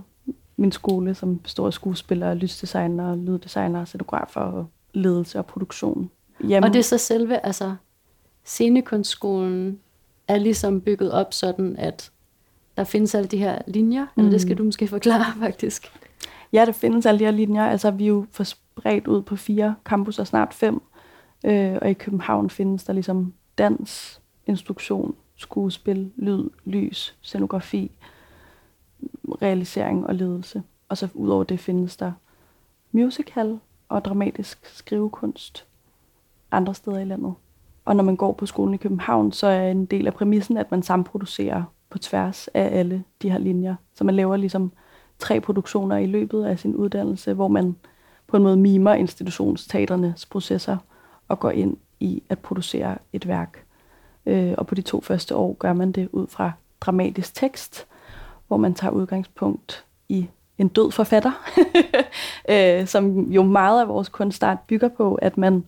min 0.56 0.72
skole, 0.72 1.14
som 1.14 1.38
består 1.38 1.66
af 1.66 1.72
skuespillere, 1.72 2.34
lysdesignere, 2.34 3.18
lyddesignere, 3.18 3.86
scenografer 3.86 4.40
og 4.40 4.66
ledelse 4.94 5.38
og 5.38 5.46
produktion. 5.46 6.10
Jamen. 6.48 6.64
Og 6.64 6.72
det 6.72 6.78
er 6.78 6.82
så 6.82 6.98
selve, 6.98 7.46
altså 7.46 7.74
scenekunstskolen 8.44 9.78
er 10.28 10.38
ligesom 10.38 10.80
bygget 10.80 11.12
op 11.12 11.32
sådan, 11.32 11.76
at 11.76 12.10
der 12.76 12.84
findes 12.84 13.14
alle 13.14 13.28
de 13.28 13.38
her 13.38 13.58
linjer, 13.66 14.02
mm. 14.04 14.20
eller 14.20 14.30
det 14.30 14.40
skal 14.40 14.58
du 14.58 14.64
måske 14.64 14.88
forklare 14.88 15.32
faktisk. 15.46 15.92
Ja, 16.52 16.64
der 16.64 16.72
findes 16.72 17.06
alle 17.06 17.18
de 17.18 17.24
her 17.24 17.30
linjer. 17.30 17.66
Altså, 17.66 17.90
vi 17.90 18.04
er 18.04 18.08
jo 18.08 18.26
spredt 18.42 19.06
ud 19.06 19.22
på 19.22 19.36
fire 19.36 19.74
campus 19.84 20.18
og 20.18 20.26
snart 20.26 20.54
fem. 20.54 20.82
Øh, 21.44 21.78
og 21.82 21.90
i 21.90 21.94
København 21.94 22.50
findes 22.50 22.84
der 22.84 22.92
ligesom 22.92 23.32
dans, 23.58 24.20
instruktion, 24.46 25.14
skuespil, 25.36 26.10
lyd, 26.16 26.50
lys, 26.64 27.16
scenografi, 27.20 27.90
realisering 29.42 30.06
og 30.06 30.14
ledelse. 30.14 30.62
Og 30.88 30.98
så 30.98 31.08
udover 31.14 31.44
det 31.44 31.60
findes 31.60 31.96
der 31.96 32.12
musical 32.92 33.58
og 33.88 34.04
dramatisk 34.04 34.66
skrivekunst 34.76 35.66
andre 36.50 36.74
steder 36.74 36.98
i 36.98 37.04
landet. 37.04 37.34
Og 37.84 37.96
når 37.96 38.04
man 38.04 38.16
går 38.16 38.32
på 38.32 38.46
skolen 38.46 38.74
i 38.74 38.76
København, 38.76 39.32
så 39.32 39.46
er 39.46 39.70
en 39.70 39.86
del 39.86 40.06
af 40.06 40.14
præmissen, 40.14 40.56
at 40.56 40.70
man 40.70 40.82
samproducerer 40.82 41.62
på 41.92 41.98
tværs 41.98 42.48
af 42.48 42.78
alle 42.78 43.04
de 43.22 43.30
her 43.30 43.38
linjer. 43.38 43.74
Så 43.94 44.04
man 44.04 44.14
laver 44.14 44.36
ligesom 44.36 44.72
tre 45.18 45.40
produktioner 45.40 45.96
i 45.96 46.06
løbet 46.06 46.44
af 46.44 46.58
sin 46.58 46.74
uddannelse, 46.74 47.32
hvor 47.32 47.48
man 47.48 47.76
på 48.26 48.36
en 48.36 48.42
måde 48.42 48.56
mimer 48.56 48.94
institutionsteaternes 48.94 50.26
processer 50.26 50.76
og 51.28 51.40
går 51.40 51.50
ind 51.50 51.76
i 52.00 52.22
at 52.28 52.38
producere 52.38 52.98
et 53.12 53.28
værk. 53.28 53.64
Øh, 54.26 54.54
og 54.58 54.66
på 54.66 54.74
de 54.74 54.82
to 54.82 55.00
første 55.00 55.36
år 55.36 55.56
gør 55.58 55.72
man 55.72 55.92
det 55.92 56.08
ud 56.12 56.26
fra 56.26 56.52
dramatisk 56.80 57.34
tekst, 57.34 57.86
hvor 58.48 58.56
man 58.56 58.74
tager 58.74 58.92
udgangspunkt 58.92 59.84
i 60.08 60.28
en 60.58 60.68
død 60.68 60.90
forfatter, 60.90 61.32
øh, 62.52 62.86
som 62.86 63.30
jo 63.32 63.42
meget 63.42 63.80
af 63.80 63.88
vores 63.88 64.08
kunstart 64.08 64.58
bygger 64.66 64.88
på, 64.88 65.14
at 65.14 65.38
man, 65.38 65.64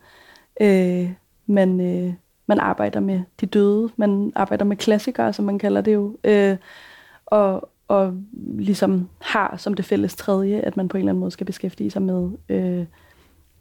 øh, 0.61 1.11
man, 1.47 1.81
øh, 1.81 2.15
man 2.46 2.59
arbejder 2.59 3.00
med 3.00 3.20
de 3.40 3.46
døde, 3.46 3.90
man 3.96 4.33
arbejder 4.35 4.64
med 4.64 4.76
klassikere, 4.76 5.33
som 5.33 5.44
man 5.44 5.59
kalder 5.59 5.80
det 5.80 5.94
jo, 5.94 6.16
øh, 6.24 6.57
og, 7.26 7.70
og 7.88 8.14
ligesom 8.33 9.09
har 9.20 9.57
som 9.57 9.74
det 9.74 9.85
fælles 9.85 10.16
tredje, 10.16 10.61
at 10.61 10.76
man 10.76 10.88
på 10.88 10.96
en 10.96 11.00
eller 11.00 11.11
anden 11.11 11.20
måde 11.20 11.30
skal 11.30 11.46
beskæftige 11.46 11.90
sig 11.90 12.02
med 12.02 12.30
øh, 12.48 12.87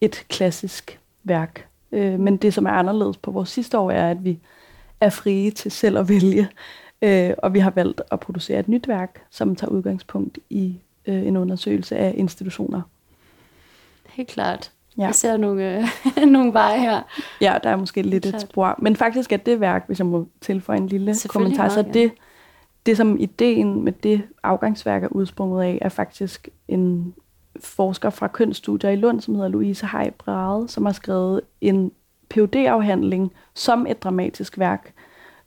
et 0.01 0.25
klassisk 0.29 0.99
værk. 1.23 1.67
Øh, 1.91 2.19
men 2.19 2.37
det, 2.37 2.53
som 2.53 2.65
er 2.65 2.71
anderledes 2.71 3.17
på 3.17 3.31
vores 3.31 3.49
sidste 3.49 3.77
år, 3.77 3.91
er, 3.91 4.11
at 4.11 4.23
vi 4.23 4.39
er 5.01 5.09
frie 5.09 5.51
til 5.51 5.71
selv 5.71 5.97
at 5.97 6.09
vælge, 6.09 6.49
øh, 7.01 7.33
og 7.37 7.53
vi 7.53 7.59
har 7.59 7.71
valgt 7.71 8.01
at 8.11 8.19
producere 8.19 8.59
et 8.59 8.67
nyt 8.67 8.87
værk, 8.87 9.21
som 9.29 9.55
tager 9.55 9.71
udgangspunkt 9.71 10.39
i 10.49 10.79
øh, 11.05 11.27
en 11.27 11.37
undersøgelse 11.37 11.97
af 11.97 12.13
institutioner. 12.17 12.81
Helt 14.09 14.29
klart. 14.29 14.71
Ja. 14.97 15.03
Jeg 15.03 15.15
ser 15.15 15.37
nogle, 15.37 15.77
øh, 15.77 15.87
nogle 16.35 16.53
veje 16.53 16.79
her. 16.79 17.01
Ja, 17.41 17.57
der 17.63 17.69
er 17.69 17.75
måske 17.75 18.01
lidt 18.01 18.25
et 18.25 18.41
spor. 18.41 18.75
Men 18.79 18.95
faktisk 18.95 19.31
er 19.31 19.37
det 19.37 19.59
værk, 19.59 19.83
hvis 19.87 19.99
jeg 19.99 20.05
må 20.05 20.27
tilføje 20.41 20.77
en 20.77 20.87
lille 20.87 21.15
kommentar, 21.27 21.69
så 21.69 21.81
det, 21.93 22.11
det 22.85 22.97
som 22.97 23.17
ideen 23.19 23.83
med 23.83 23.91
det 23.91 24.21
afgangsværk 24.43 25.03
er 25.03 25.07
udsprunget 25.07 25.63
af, 25.63 25.79
er 25.81 25.89
faktisk 25.89 26.49
en 26.67 27.13
forsker 27.59 28.09
fra 28.09 28.27
kønsstudier 28.27 28.89
i 28.89 28.95
Lund, 28.95 29.21
som 29.21 29.35
hedder 29.35 29.49
Louise 29.49 29.87
Hej 29.87 30.09
Brade, 30.09 30.67
som 30.67 30.85
har 30.85 30.93
skrevet 30.93 31.41
en 31.61 31.91
phd 32.29 32.55
afhandling 32.55 33.31
som 33.53 33.87
et 33.87 34.03
dramatisk 34.03 34.59
værk, 34.59 34.93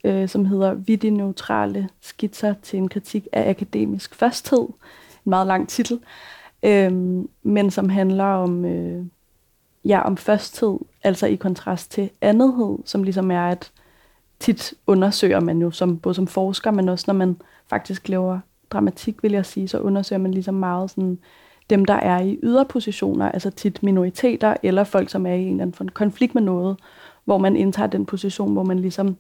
øh, 0.04 0.28
som 0.28 0.46
hedder 0.46 0.74
Vidige 0.74 1.10
neutrale 1.10 1.88
skitser 2.00 2.54
til 2.62 2.76
en 2.76 2.88
kritik 2.88 3.26
af 3.32 3.50
akademisk 3.50 4.14
fasthed. 4.14 4.60
En 4.60 5.30
meget 5.30 5.46
lang 5.46 5.68
titel, 5.68 6.00
øh, 6.62 6.92
men 7.42 7.70
som 7.70 7.88
handler 7.88 8.24
om, 8.24 8.64
øh, 8.64 9.04
ja, 9.86 10.00
om 10.00 10.16
førsthed, 10.16 10.78
altså 11.02 11.26
i 11.26 11.34
kontrast 11.34 11.90
til 11.90 12.10
andethed, 12.20 12.78
som 12.84 13.02
ligesom 13.02 13.30
er, 13.30 13.48
at 13.48 13.72
tit 14.40 14.74
undersøger 14.86 15.40
man 15.40 15.58
jo 15.58 15.70
som, 15.70 15.98
både 15.98 16.14
som 16.14 16.26
forsker, 16.26 16.70
men 16.70 16.88
også 16.88 17.04
når 17.06 17.14
man 17.14 17.36
faktisk 17.70 18.08
laver 18.08 18.38
dramatik, 18.70 19.22
vil 19.22 19.32
jeg 19.32 19.46
sige, 19.46 19.68
så 19.68 19.78
undersøger 19.78 20.20
man 20.20 20.30
ligesom 20.30 20.54
meget 20.54 20.90
sådan, 20.90 21.18
dem, 21.70 21.84
der 21.84 21.94
er 21.94 22.20
i 22.20 22.38
yderpositioner, 22.42 23.30
altså 23.30 23.50
tit 23.50 23.82
minoriteter, 23.82 24.54
eller 24.62 24.84
folk, 24.84 25.10
som 25.10 25.26
er 25.26 25.32
i 25.32 25.42
en 25.42 25.50
eller 25.50 25.62
anden 25.62 25.88
konflikt 25.88 26.34
med 26.34 26.42
noget, 26.42 26.76
hvor 27.24 27.38
man 27.38 27.56
indtager 27.56 27.86
den 27.86 28.06
position, 28.06 28.52
hvor 28.52 28.64
man 28.64 28.78
ligesom 28.78 29.16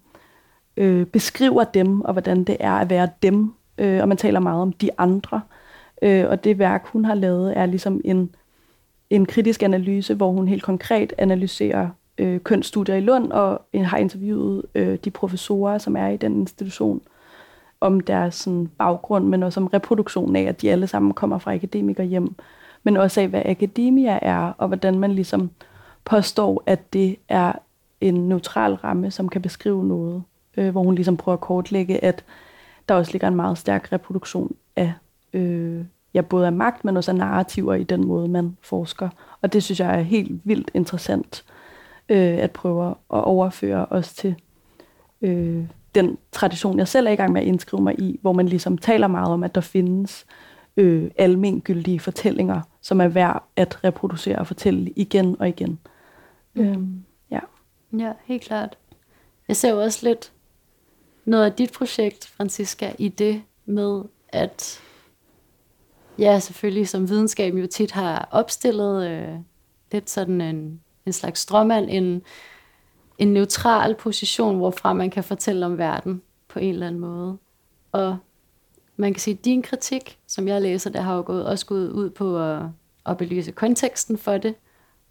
øh, 0.76 1.06
beskriver 1.06 1.64
dem, 1.64 2.00
og 2.00 2.12
hvordan 2.12 2.44
det 2.44 2.56
er 2.60 2.72
at 2.72 2.90
være 2.90 3.08
dem, 3.22 3.52
øh, 3.78 4.00
og 4.00 4.08
man 4.08 4.16
taler 4.16 4.40
meget 4.40 4.62
om 4.62 4.72
de 4.72 4.90
andre. 4.98 5.40
Øh, 6.02 6.24
og 6.28 6.44
det 6.44 6.58
værk, 6.58 6.86
hun 6.86 7.04
har 7.04 7.14
lavet, 7.14 7.58
er 7.58 7.66
ligesom 7.66 8.00
en, 8.04 8.34
en 9.10 9.26
kritisk 9.26 9.62
analyse, 9.62 10.14
hvor 10.14 10.30
hun 10.30 10.48
helt 10.48 10.62
konkret 10.62 11.12
analyserer 11.18 11.88
øh, 12.18 12.40
kønsstudier 12.40 12.94
i 12.94 13.00
Lund, 13.00 13.32
og 13.32 13.62
øh, 13.74 13.84
har 13.84 13.98
interviewet 13.98 14.62
øh, 14.74 14.98
de 15.04 15.10
professorer, 15.10 15.78
som 15.78 15.96
er 15.96 16.08
i 16.08 16.16
den 16.16 16.40
institution, 16.40 17.00
om 17.80 18.00
deres 18.00 18.34
sådan, 18.34 18.70
baggrund, 18.78 19.24
men 19.24 19.42
også 19.42 19.60
om 19.60 19.66
reproduktionen 19.66 20.36
af, 20.36 20.42
at 20.42 20.62
de 20.62 20.70
alle 20.70 20.86
sammen 20.86 21.14
kommer 21.14 21.38
fra 21.38 21.54
akademikere 21.54 22.06
hjem, 22.06 22.34
men 22.82 22.96
også 22.96 23.20
af, 23.20 23.28
hvad 23.28 23.42
akademia 23.44 24.18
er, 24.22 24.52
og 24.58 24.68
hvordan 24.68 24.98
man 24.98 25.12
ligesom 25.12 25.50
påstår, 26.04 26.62
at 26.66 26.92
det 26.92 27.16
er 27.28 27.52
en 28.00 28.28
neutral 28.28 28.74
ramme, 28.74 29.10
som 29.10 29.28
kan 29.28 29.42
beskrive 29.42 29.84
noget, 29.84 30.22
øh, 30.56 30.70
hvor 30.70 30.82
hun 30.82 30.94
ligesom 30.94 31.16
prøver 31.16 31.36
at 31.36 31.40
kortlægge, 31.40 32.04
at 32.04 32.24
der 32.88 32.94
også 32.94 33.12
ligger 33.12 33.28
en 33.28 33.36
meget 33.36 33.58
stærk 33.58 33.92
reproduktion 33.92 34.56
af 34.76 34.92
øh, 35.32 35.84
ja, 36.16 36.20
både 36.20 36.46
af 36.46 36.52
magt, 36.52 36.84
men 36.84 36.96
også 36.96 37.10
af 37.10 37.16
narrativer 37.16 37.74
i 37.74 37.84
den 37.84 38.06
måde, 38.06 38.28
man 38.28 38.56
forsker. 38.60 39.08
Og 39.42 39.52
det 39.52 39.62
synes 39.62 39.80
jeg 39.80 39.98
er 39.98 40.02
helt 40.02 40.40
vildt 40.44 40.70
interessant 40.74 41.44
øh, 42.08 42.38
at 42.38 42.50
prøve 42.50 42.88
at 42.90 42.94
overføre 43.08 43.86
os 43.90 44.14
til 44.14 44.34
øh, 45.22 45.64
den 45.94 46.18
tradition, 46.32 46.78
jeg 46.78 46.88
selv 46.88 47.06
er 47.06 47.10
i 47.10 47.16
gang 47.16 47.32
med 47.32 47.40
at 47.40 47.46
indskrive 47.46 47.82
mig 47.82 48.00
i, 48.00 48.18
hvor 48.22 48.32
man 48.32 48.48
ligesom 48.48 48.78
taler 48.78 49.06
meget 49.06 49.32
om, 49.32 49.42
at 49.42 49.54
der 49.54 49.60
findes 49.60 50.26
øh, 50.76 51.10
almengyldige 51.18 52.00
fortællinger, 52.00 52.60
som 52.80 53.00
er 53.00 53.08
værd 53.08 53.42
at 53.56 53.84
reproducere 53.84 54.38
og 54.38 54.46
fortælle 54.46 54.90
igen 54.90 55.36
og 55.40 55.48
igen. 55.48 55.78
Mm. 56.54 56.62
Øhm, 56.62 57.04
ja. 57.30 57.40
ja, 57.98 58.12
helt 58.24 58.42
klart. 58.42 58.78
Jeg 59.48 59.56
ser 59.56 59.70
jo 59.70 59.82
også 59.82 60.08
lidt 60.08 60.32
noget 61.24 61.44
af 61.44 61.52
dit 61.52 61.72
projekt, 61.72 62.26
Francisca, 62.26 62.92
i 62.98 63.08
det 63.08 63.42
med, 63.66 64.02
at 64.28 64.80
ja, 66.18 66.38
selvfølgelig 66.38 66.88
som 66.88 67.08
videnskaben 67.08 67.60
jo 67.60 67.66
tit 67.66 67.90
har 67.90 68.28
opstillet 68.30 69.10
øh, 69.10 69.38
lidt 69.92 70.10
sådan 70.10 70.40
en, 70.40 70.80
en 71.06 71.12
slags 71.12 71.40
strømmand, 71.40 71.86
en, 71.90 72.22
en 73.18 73.28
neutral 73.28 73.94
position, 73.94 74.56
hvorfra 74.56 74.92
man 74.92 75.10
kan 75.10 75.24
fortælle 75.24 75.66
om 75.66 75.78
verden 75.78 76.22
på 76.48 76.58
en 76.58 76.72
eller 76.72 76.86
anden 76.86 77.00
måde. 77.00 77.38
Og 77.92 78.18
man 78.96 79.12
kan 79.12 79.20
sige, 79.20 79.34
at 79.38 79.44
din 79.44 79.62
kritik, 79.62 80.18
som 80.26 80.48
jeg 80.48 80.62
læser, 80.62 80.90
der 80.90 81.00
har 81.00 81.16
jo 81.16 81.22
gået, 81.26 81.46
også 81.46 81.66
gået 81.66 81.90
ud 81.90 82.10
på 82.10 82.42
at, 82.42 82.62
at 83.06 83.16
belyse 83.16 83.52
konteksten 83.52 84.18
for 84.18 84.38
det, 84.38 84.54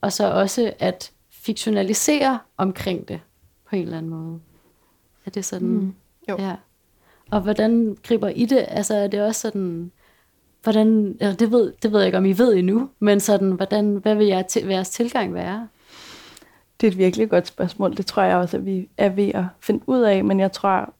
og 0.01 0.13
så 0.13 0.31
også 0.31 0.73
at 0.79 1.11
fiktionalisere 1.29 2.39
omkring 2.57 3.07
det 3.07 3.21
på 3.69 3.75
en 3.75 3.81
eller 3.81 3.97
anden 3.97 4.09
måde. 4.09 4.39
Er 5.25 5.29
det 5.29 5.45
sådan? 5.45 5.67
Mm. 5.67 5.93
Jo. 6.29 6.35
Ja. 6.39 6.55
Og 7.31 7.41
hvordan 7.41 7.97
griber 8.03 8.29
I 8.29 8.45
det? 8.45 8.65
Altså 8.67 8.95
er 8.95 9.07
det 9.07 9.21
også 9.21 9.41
sådan, 9.41 9.91
hvordan, 10.65 11.17
ja, 11.21 11.33
det 11.33 11.51
ved, 11.51 11.73
det 11.83 11.91
ved 11.91 11.99
jeg 11.99 12.05
ikke, 12.05 12.17
om 12.17 12.25
I 12.25 12.37
ved 12.37 12.53
endnu, 12.53 12.89
men 12.99 13.19
sådan, 13.19 13.51
hvordan, 13.51 13.95
hvad 13.95 14.15
vil 14.15 14.27
jeg 14.27 14.47
til, 14.47 14.67
jeres 14.67 14.89
tilgang 14.89 15.33
være? 15.33 15.67
Det 16.81 16.87
er 16.87 16.91
et 16.91 16.97
virkelig 16.97 17.29
godt 17.29 17.47
spørgsmål. 17.47 17.97
Det 17.97 18.05
tror 18.05 18.23
jeg 18.23 18.37
også, 18.37 18.57
at 18.57 18.65
vi 18.65 18.89
er 18.97 19.09
ved 19.09 19.31
at 19.33 19.43
finde 19.59 19.83
ud 19.87 20.01
af, 20.01 20.23
men 20.23 20.39
jeg 20.39 20.51
tror, 20.51 20.93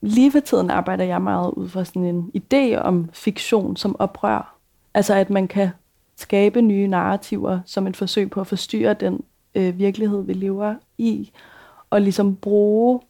lige 0.00 0.32
for 0.32 0.40
tiden 0.40 0.70
arbejder 0.70 1.04
jeg 1.04 1.22
meget 1.22 1.50
ud 1.50 1.68
fra 1.68 1.84
sådan 1.84 2.04
en 2.04 2.32
idé 2.36 2.76
om 2.76 3.10
fiktion 3.12 3.76
som 3.76 3.96
oprør. 3.98 4.56
Altså 4.94 5.14
at 5.14 5.30
man 5.30 5.48
kan 5.48 5.70
skabe 6.16 6.62
nye 6.62 6.86
narrativer 6.86 7.60
som 7.66 7.86
et 7.86 7.96
forsøg 7.96 8.30
på 8.30 8.40
at 8.40 8.46
forstyrre 8.46 8.94
den 8.94 9.24
øh, 9.54 9.78
virkelighed, 9.78 10.22
vi 10.24 10.32
lever 10.32 10.74
i, 10.98 11.32
og 11.90 12.00
ligesom 12.00 12.36
bruge 12.36 13.00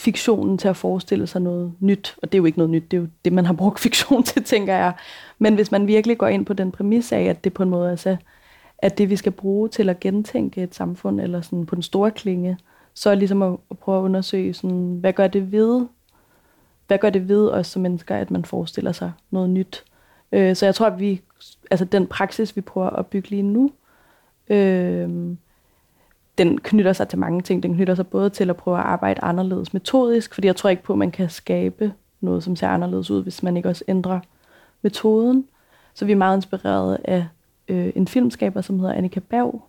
fiktionen 0.00 0.58
til 0.58 0.68
at 0.68 0.76
forestille 0.76 1.26
sig 1.26 1.40
noget 1.40 1.72
nyt. 1.80 2.16
Og 2.22 2.32
det 2.32 2.38
er 2.38 2.40
jo 2.40 2.44
ikke 2.44 2.58
noget 2.58 2.70
nyt, 2.70 2.90
det 2.90 2.96
er 2.96 3.00
jo 3.00 3.08
det, 3.24 3.32
man 3.32 3.46
har 3.46 3.52
brugt 3.52 3.80
fiktion 3.86 4.22
til, 4.22 4.44
tænker 4.44 4.74
jeg. 4.74 4.92
Men 5.38 5.54
hvis 5.54 5.70
man 5.70 5.86
virkelig 5.86 6.18
går 6.18 6.26
ind 6.26 6.46
på 6.46 6.52
den 6.52 6.72
præmis 6.72 7.12
af, 7.12 7.22
at 7.22 7.44
det 7.44 7.54
på 7.54 7.62
en 7.62 7.70
måde 7.70 7.90
altså, 7.90 8.16
at 8.78 8.98
det, 8.98 9.10
vi 9.10 9.16
skal 9.16 9.32
bruge 9.32 9.68
til 9.68 9.88
at 9.88 10.00
gentænke 10.00 10.62
et 10.62 10.74
samfund, 10.74 11.20
eller 11.20 11.40
sådan 11.40 11.66
på 11.66 11.74
den 11.74 11.82
store 11.82 12.10
klinge, 12.10 12.58
så 12.94 13.10
er 13.10 13.14
ligesom 13.14 13.42
at, 13.42 13.56
at 13.70 13.78
prøve 13.78 13.98
at 13.98 14.02
undersøge, 14.02 14.54
sådan, 14.54 14.98
hvad 15.00 15.12
gør 15.12 15.26
det 15.26 15.52
ved, 15.52 15.86
hvad 16.86 16.98
gør 16.98 17.10
det 17.10 17.28
ved 17.28 17.48
os 17.48 17.66
som 17.66 17.82
mennesker, 17.82 18.16
at 18.16 18.30
man 18.30 18.44
forestiller 18.44 18.92
sig 18.92 19.12
noget 19.30 19.50
nyt. 19.50 19.84
Øh, 20.32 20.56
så 20.56 20.66
jeg 20.66 20.74
tror, 20.74 20.86
at 20.86 21.00
vi, 21.00 21.20
altså 21.70 21.84
den 21.84 22.06
praksis, 22.06 22.56
vi 22.56 22.60
prøver 22.60 22.90
at 22.90 23.06
bygge 23.06 23.30
lige 23.30 23.42
nu, 23.42 23.70
øh, 24.48 25.08
den 26.40 26.60
knytter 26.60 26.92
sig 26.92 27.08
til 27.08 27.18
mange 27.18 27.42
ting. 27.42 27.62
Den 27.62 27.74
knytter 27.74 27.94
sig 27.94 28.06
både 28.06 28.30
til 28.30 28.50
at 28.50 28.56
prøve 28.56 28.78
at 28.78 28.84
arbejde 28.84 29.24
anderledes 29.24 29.72
metodisk, 29.72 30.34
fordi 30.34 30.46
jeg 30.46 30.56
tror 30.56 30.70
ikke 30.70 30.82
på, 30.82 30.92
at 30.92 30.98
man 30.98 31.10
kan 31.10 31.30
skabe 31.30 31.92
noget, 32.20 32.44
som 32.44 32.56
ser 32.56 32.68
anderledes 32.68 33.10
ud, 33.10 33.22
hvis 33.22 33.42
man 33.42 33.56
ikke 33.56 33.68
også 33.68 33.84
ændrer 33.88 34.20
metoden. 34.82 35.44
Så 35.94 36.04
vi 36.04 36.12
er 36.12 36.16
meget 36.16 36.36
inspireret 36.36 36.98
af 37.04 37.26
øh, 37.68 37.92
en 37.94 38.08
filmskaber, 38.08 38.60
som 38.60 38.78
hedder 38.78 38.94
Annika 38.94 39.20
Bav, 39.20 39.62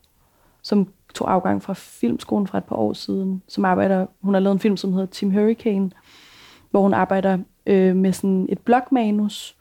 som 0.62 0.88
tog 1.14 1.32
afgang 1.32 1.64
fra 1.64 1.74
filmskolen 1.74 2.48
for 2.48 2.58
et 2.58 2.64
par 2.64 2.76
år 2.76 2.94
siden, 2.94 3.42
som 3.48 3.66
arbejder, 3.66 4.06
hun 4.22 4.34
har 4.34 4.42
lavet 4.42 4.54
en 4.54 4.60
film, 4.60 4.78
som 4.78 4.94
hedder 4.94 5.08
Team 5.08 5.32
Hurricane, 5.32 5.92
hvor 6.72 6.82
hun 6.82 6.94
arbejder 6.94 7.38
øh, 7.66 7.96
med 7.96 8.14
sådan 8.14 8.46
et 8.50 8.60
blogmanus, 8.60 9.56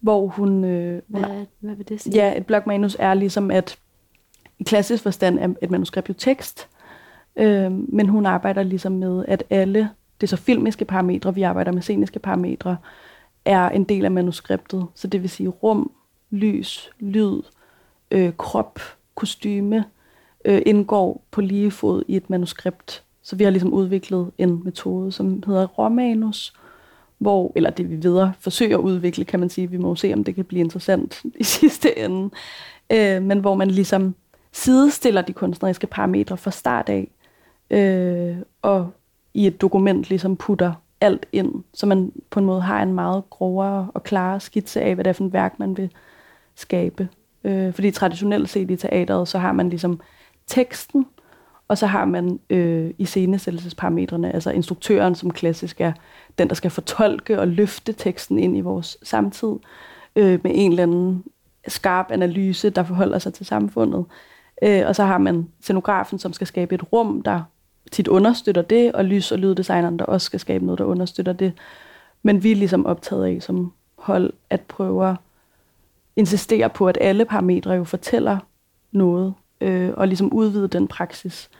hvor 0.00 0.26
hun... 0.26 0.64
Øh, 0.64 1.02
hvad, 1.06 1.46
hvad 1.60 1.74
vil 1.74 1.88
det 1.88 2.00
sige? 2.00 2.14
Ja, 2.14 2.36
et 2.36 2.46
blogmanus 2.46 2.96
er 2.98 3.14
ligesom, 3.14 3.50
at 3.50 3.78
i 4.58 4.64
klassisk 4.64 5.02
forstand 5.02 5.38
er 5.38 5.48
et 5.62 5.70
manuskript 5.70 6.08
jo 6.08 6.14
tekst, 6.14 6.68
øh, 7.36 7.72
men 7.72 8.08
hun 8.08 8.26
arbejder 8.26 8.62
ligesom 8.62 8.92
med, 8.92 9.24
at 9.28 9.44
alle, 9.50 9.90
det 10.20 10.26
er 10.26 10.28
så 10.28 10.36
filmiske 10.36 10.84
parametre, 10.84 11.34
vi 11.34 11.42
arbejder 11.42 11.72
med 11.72 11.82
sceniske 11.82 12.18
parametre, 12.18 12.76
er 13.44 13.68
en 13.68 13.84
del 13.84 14.04
af 14.04 14.10
manuskriptet. 14.10 14.86
Så 14.94 15.06
det 15.06 15.22
vil 15.22 15.30
sige 15.30 15.48
rum, 15.48 15.90
lys, 16.30 16.90
lyd, 17.00 17.42
øh, 18.10 18.32
krop, 18.38 18.80
kostyme, 19.14 19.84
øh, 20.44 20.62
indgår 20.66 21.24
på 21.30 21.40
lige 21.40 21.70
fod 21.70 22.02
i 22.08 22.16
et 22.16 22.30
manuskript. 22.30 23.04
Så 23.22 23.36
vi 23.36 23.44
har 23.44 23.50
ligesom 23.50 23.72
udviklet 23.72 24.30
en 24.38 24.64
metode, 24.64 25.12
som 25.12 25.42
hedder 25.46 25.66
romanus, 25.66 26.52
hvor, 27.18 27.52
eller 27.56 27.70
det 27.70 27.90
vi 27.90 27.96
videre 27.96 28.32
forsøger 28.40 28.78
at 28.78 28.82
udvikle, 28.82 29.24
kan 29.24 29.40
man 29.40 29.50
sige. 29.50 29.70
Vi 29.70 29.76
må 29.76 29.94
se, 29.94 30.12
om 30.12 30.24
det 30.24 30.34
kan 30.34 30.44
blive 30.44 30.60
interessant 30.60 31.22
i 31.34 31.44
sidste 31.44 31.98
ende. 31.98 32.30
Øh, 32.92 33.22
men 33.22 33.38
hvor 33.38 33.54
man 33.54 33.70
ligesom 33.70 34.14
sidestiller 34.52 35.22
de 35.22 35.32
kunstneriske 35.32 35.86
parametre 35.86 36.36
fra 36.36 36.50
start 36.50 36.88
af, 36.88 37.10
øh, 37.70 38.36
og 38.62 38.90
i 39.34 39.46
et 39.46 39.60
dokument 39.60 40.08
ligesom 40.08 40.36
putter 40.36 40.72
alt 41.00 41.26
ind, 41.32 41.64
så 41.74 41.86
man 41.86 42.12
på 42.30 42.40
en 42.40 42.46
måde 42.46 42.60
har 42.60 42.82
en 42.82 42.94
meget 42.94 43.30
grovere 43.30 43.90
og 43.94 44.02
klarere 44.02 44.40
skitse 44.40 44.80
af, 44.80 44.94
hvad 44.94 45.04
det 45.04 45.08
er 45.08 45.14
for 45.14 45.24
et 45.24 45.32
værk, 45.32 45.58
man 45.58 45.76
vil 45.76 45.90
skabe. 46.54 47.08
Øh, 47.44 47.72
fordi 47.74 47.90
traditionelt 47.90 48.48
set 48.48 48.70
i 48.70 48.76
teateret, 48.76 49.28
så 49.28 49.38
har 49.38 49.52
man 49.52 49.68
ligesom 49.68 50.00
teksten, 50.46 51.06
og 51.68 51.78
så 51.78 51.86
har 51.86 52.04
man 52.04 52.40
øh, 52.50 52.90
i 52.98 53.04
scenesættelsesparametrene, 53.04 54.34
altså 54.34 54.50
instruktøren, 54.50 55.14
som 55.14 55.30
klassisk 55.30 55.80
er 55.80 55.92
den, 56.38 56.48
der 56.48 56.54
skal 56.54 56.70
fortolke 56.70 57.40
og 57.40 57.48
løfte 57.48 57.92
teksten 57.92 58.38
ind 58.38 58.56
i 58.56 58.60
vores 58.60 58.98
samtid, 59.02 59.52
øh, 60.16 60.40
med 60.42 60.50
en 60.54 60.70
eller 60.70 60.82
anden 60.82 61.24
skarp 61.68 62.06
analyse, 62.10 62.70
der 62.70 62.82
forholder 62.82 63.18
sig 63.18 63.34
til 63.34 63.46
samfundet. 63.46 64.04
Øh, 64.62 64.82
og 64.86 64.96
så 64.96 65.04
har 65.04 65.18
man 65.18 65.48
scenografen, 65.60 66.18
som 66.18 66.32
skal 66.32 66.46
skabe 66.46 66.74
et 66.74 66.92
rum, 66.92 67.22
der 67.22 67.42
tit 67.92 68.08
understøtter 68.08 68.62
det, 68.62 68.92
og 68.92 69.04
lys- 69.04 69.32
og 69.32 69.38
lyddesigneren, 69.38 69.98
der 69.98 70.04
også 70.04 70.24
skal 70.24 70.40
skabe 70.40 70.64
noget, 70.64 70.78
der 70.78 70.84
understøtter 70.84 71.32
det. 71.32 71.52
Men 72.22 72.42
vi 72.42 72.52
er 72.52 72.56
ligesom 72.56 72.86
optaget 72.86 73.24
af 73.24 73.42
som 73.42 73.72
hold 73.98 74.32
at 74.50 74.60
prøve 74.60 75.10
at 75.10 75.16
insistere 76.16 76.70
på, 76.70 76.88
at 76.88 76.98
alle 77.00 77.24
parametre 77.24 77.72
jo 77.72 77.84
fortæller 77.84 78.38
noget, 78.92 79.34
øh, 79.60 79.90
og 79.96 80.08
ligesom 80.08 80.32
udvide 80.32 80.68
den 80.68 80.88
praksis. 80.88 81.50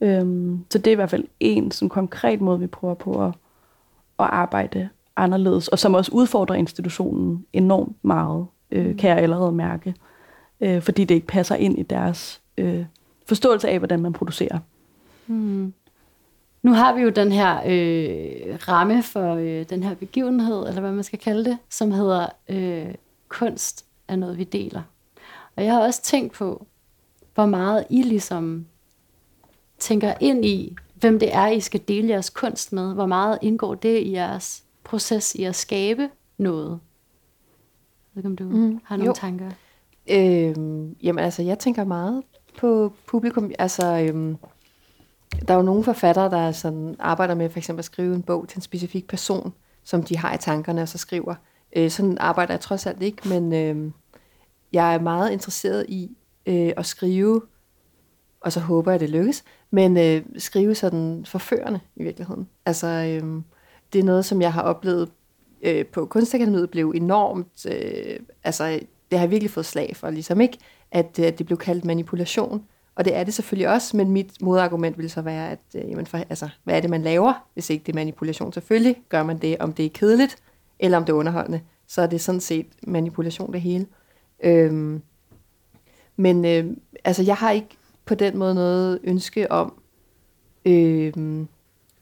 Øhm, 0.00 0.64
så 0.70 0.78
det 0.78 0.86
er 0.86 0.92
i 0.92 0.94
hvert 0.94 1.10
fald 1.10 1.24
en 1.40 1.70
sådan 1.70 1.88
konkret 1.88 2.40
måde, 2.40 2.60
vi 2.60 2.66
prøver 2.66 2.94
på 2.94 3.24
at, 3.26 3.32
at 4.18 4.26
arbejde 4.30 4.88
anderledes, 5.16 5.68
og 5.68 5.78
som 5.78 5.94
også 5.94 6.12
udfordrer 6.14 6.56
institutionen 6.56 7.46
enormt 7.52 7.96
meget, 8.02 8.46
øh, 8.70 8.96
kan 8.96 9.10
jeg 9.10 9.18
allerede 9.18 9.52
mærke, 9.52 9.94
øh, 10.60 10.82
fordi 10.82 11.04
det 11.04 11.14
ikke 11.14 11.26
passer 11.26 11.54
ind 11.54 11.78
i 11.78 11.82
deres 11.82 12.41
øh, 12.58 12.84
forståelse 13.26 13.68
af, 13.68 13.78
hvordan 13.78 14.00
man 14.00 14.12
producerer. 14.12 14.58
Hmm. 15.26 15.74
Nu 16.62 16.72
har 16.72 16.94
vi 16.94 17.00
jo 17.00 17.10
den 17.10 17.32
her 17.32 17.56
øh, 17.66 18.58
ramme 18.68 19.02
for 19.02 19.34
øh, 19.34 19.68
den 19.70 19.82
her 19.82 19.94
begivenhed, 19.94 20.68
eller 20.68 20.80
hvad 20.80 20.92
man 20.92 21.04
skal 21.04 21.18
kalde 21.18 21.44
det, 21.44 21.58
som 21.70 21.90
hedder 21.90 22.26
øh, 22.48 22.94
kunst 23.28 23.86
er 24.08 24.16
noget, 24.16 24.38
vi 24.38 24.44
deler. 24.44 24.82
Og 25.56 25.64
jeg 25.64 25.72
har 25.72 25.80
også 25.80 26.02
tænkt 26.02 26.32
på, 26.32 26.66
hvor 27.34 27.46
meget 27.46 27.84
I 27.90 28.02
ligesom 28.02 28.66
tænker 29.78 30.14
ind 30.20 30.44
i, 30.44 30.76
hvem 30.94 31.18
det 31.18 31.34
er, 31.34 31.46
I 31.46 31.60
skal 31.60 31.80
dele 31.88 32.08
jeres 32.08 32.30
kunst 32.30 32.72
med. 32.72 32.94
Hvor 32.94 33.06
meget 33.06 33.38
indgår 33.42 33.74
det 33.74 33.98
i 33.98 34.12
jeres 34.12 34.64
proces 34.84 35.34
i 35.34 35.44
at 35.44 35.54
skabe 35.54 36.08
noget? 36.38 36.70
Jeg 36.70 36.78
ved 38.14 38.20
ikke, 38.20 38.28
om 38.28 38.36
du 38.36 38.44
mm, 38.44 38.80
har 38.84 38.96
nogle 38.96 39.08
jo. 39.08 39.14
tanker? 39.14 39.50
Øhm, 40.10 40.96
jamen 41.02 41.24
altså, 41.24 41.42
jeg 41.42 41.58
tænker 41.58 41.84
meget 41.84 42.22
på 42.58 42.92
publikum. 43.06 43.50
Altså, 43.58 44.06
øhm, 44.08 44.36
der 45.48 45.54
er 45.54 45.58
jo 45.58 45.62
nogle 45.62 45.84
forfattere, 45.84 46.30
der 46.30 46.52
sådan 46.52 46.96
arbejder 46.98 47.34
med 47.34 47.50
for 47.50 47.58
eksempel 47.58 47.78
at 47.78 47.84
skrive 47.84 48.14
en 48.14 48.22
bog 48.22 48.48
til 48.48 48.58
en 48.58 48.62
specifik 48.62 49.08
person, 49.08 49.52
som 49.84 50.02
de 50.02 50.16
har 50.16 50.34
i 50.34 50.38
tankerne, 50.38 50.82
og 50.82 50.88
så 50.88 50.98
skriver. 50.98 51.34
Øh, 51.76 51.90
sådan 51.90 52.18
arbejder 52.18 52.54
jeg 52.54 52.60
trods 52.60 52.86
alt 52.86 53.02
ikke, 53.02 53.28
men 53.28 53.52
øh, 53.52 53.92
jeg 54.72 54.94
er 54.94 55.00
meget 55.00 55.30
interesseret 55.30 55.86
i 55.88 56.16
øh, 56.46 56.72
at 56.76 56.86
skrive, 56.86 57.42
og 58.40 58.52
så 58.52 58.60
håber 58.60 58.90
jeg, 58.90 59.00
det 59.00 59.10
lykkes, 59.10 59.44
men 59.70 59.96
øh, 59.96 60.22
skrive 60.38 60.74
sådan 60.74 61.24
forførende 61.24 61.80
i 61.96 62.02
virkeligheden. 62.02 62.48
Altså, 62.66 62.86
øh, 62.86 63.42
det 63.92 63.98
er 63.98 64.04
noget, 64.04 64.24
som 64.24 64.42
jeg 64.42 64.52
har 64.52 64.62
oplevet 64.62 65.10
øh, 65.62 65.86
på 65.86 66.06
Kunstakademiet, 66.06 66.70
blev 66.70 66.92
enormt, 66.96 67.66
øh, 67.66 68.20
altså, 68.44 68.80
det 69.10 69.18
har 69.18 69.26
jeg 69.26 69.30
virkelig 69.30 69.50
fået 69.50 69.66
slag 69.66 69.96
for, 69.96 70.10
ligesom 70.10 70.40
ikke, 70.40 70.58
at, 70.92 71.18
øh, 71.18 71.26
at 71.26 71.38
det 71.38 71.46
blev 71.46 71.58
kaldt 71.58 71.84
manipulation. 71.84 72.64
Og 72.94 73.04
det 73.04 73.16
er 73.16 73.24
det 73.24 73.34
selvfølgelig 73.34 73.68
også, 73.68 73.96
men 73.96 74.10
mit 74.10 74.42
modargument 74.42 74.98
vil 74.98 75.10
så 75.10 75.22
være, 75.22 75.50
at 75.50 75.58
øh, 75.74 75.90
jamen 75.90 76.06
for, 76.06 76.18
altså, 76.18 76.48
hvad 76.64 76.76
er 76.76 76.80
det, 76.80 76.90
man 76.90 77.02
laver, 77.02 77.46
hvis 77.54 77.70
ikke 77.70 77.82
det 77.86 77.92
er 77.92 77.96
manipulation? 77.96 78.52
Selvfølgelig 78.52 78.96
gør 79.08 79.22
man 79.22 79.38
det, 79.38 79.58
om 79.58 79.72
det 79.72 79.84
er 79.84 79.90
kedeligt, 79.90 80.36
eller 80.78 80.98
om 80.98 81.04
det 81.04 81.12
er 81.12 81.16
underholdende. 81.16 81.60
Så 81.86 82.02
er 82.02 82.06
det 82.06 82.20
sådan 82.20 82.40
set 82.40 82.66
manipulation 82.86 83.52
det 83.52 83.60
hele. 83.60 83.86
Øhm, 84.44 85.02
men 86.16 86.44
øh, 86.44 86.76
altså, 87.04 87.22
jeg 87.22 87.36
har 87.36 87.50
ikke 87.50 87.76
på 88.04 88.14
den 88.14 88.38
måde 88.38 88.54
noget 88.54 88.98
ønske 89.04 89.52
om, 89.52 89.74
øh, 90.64 91.12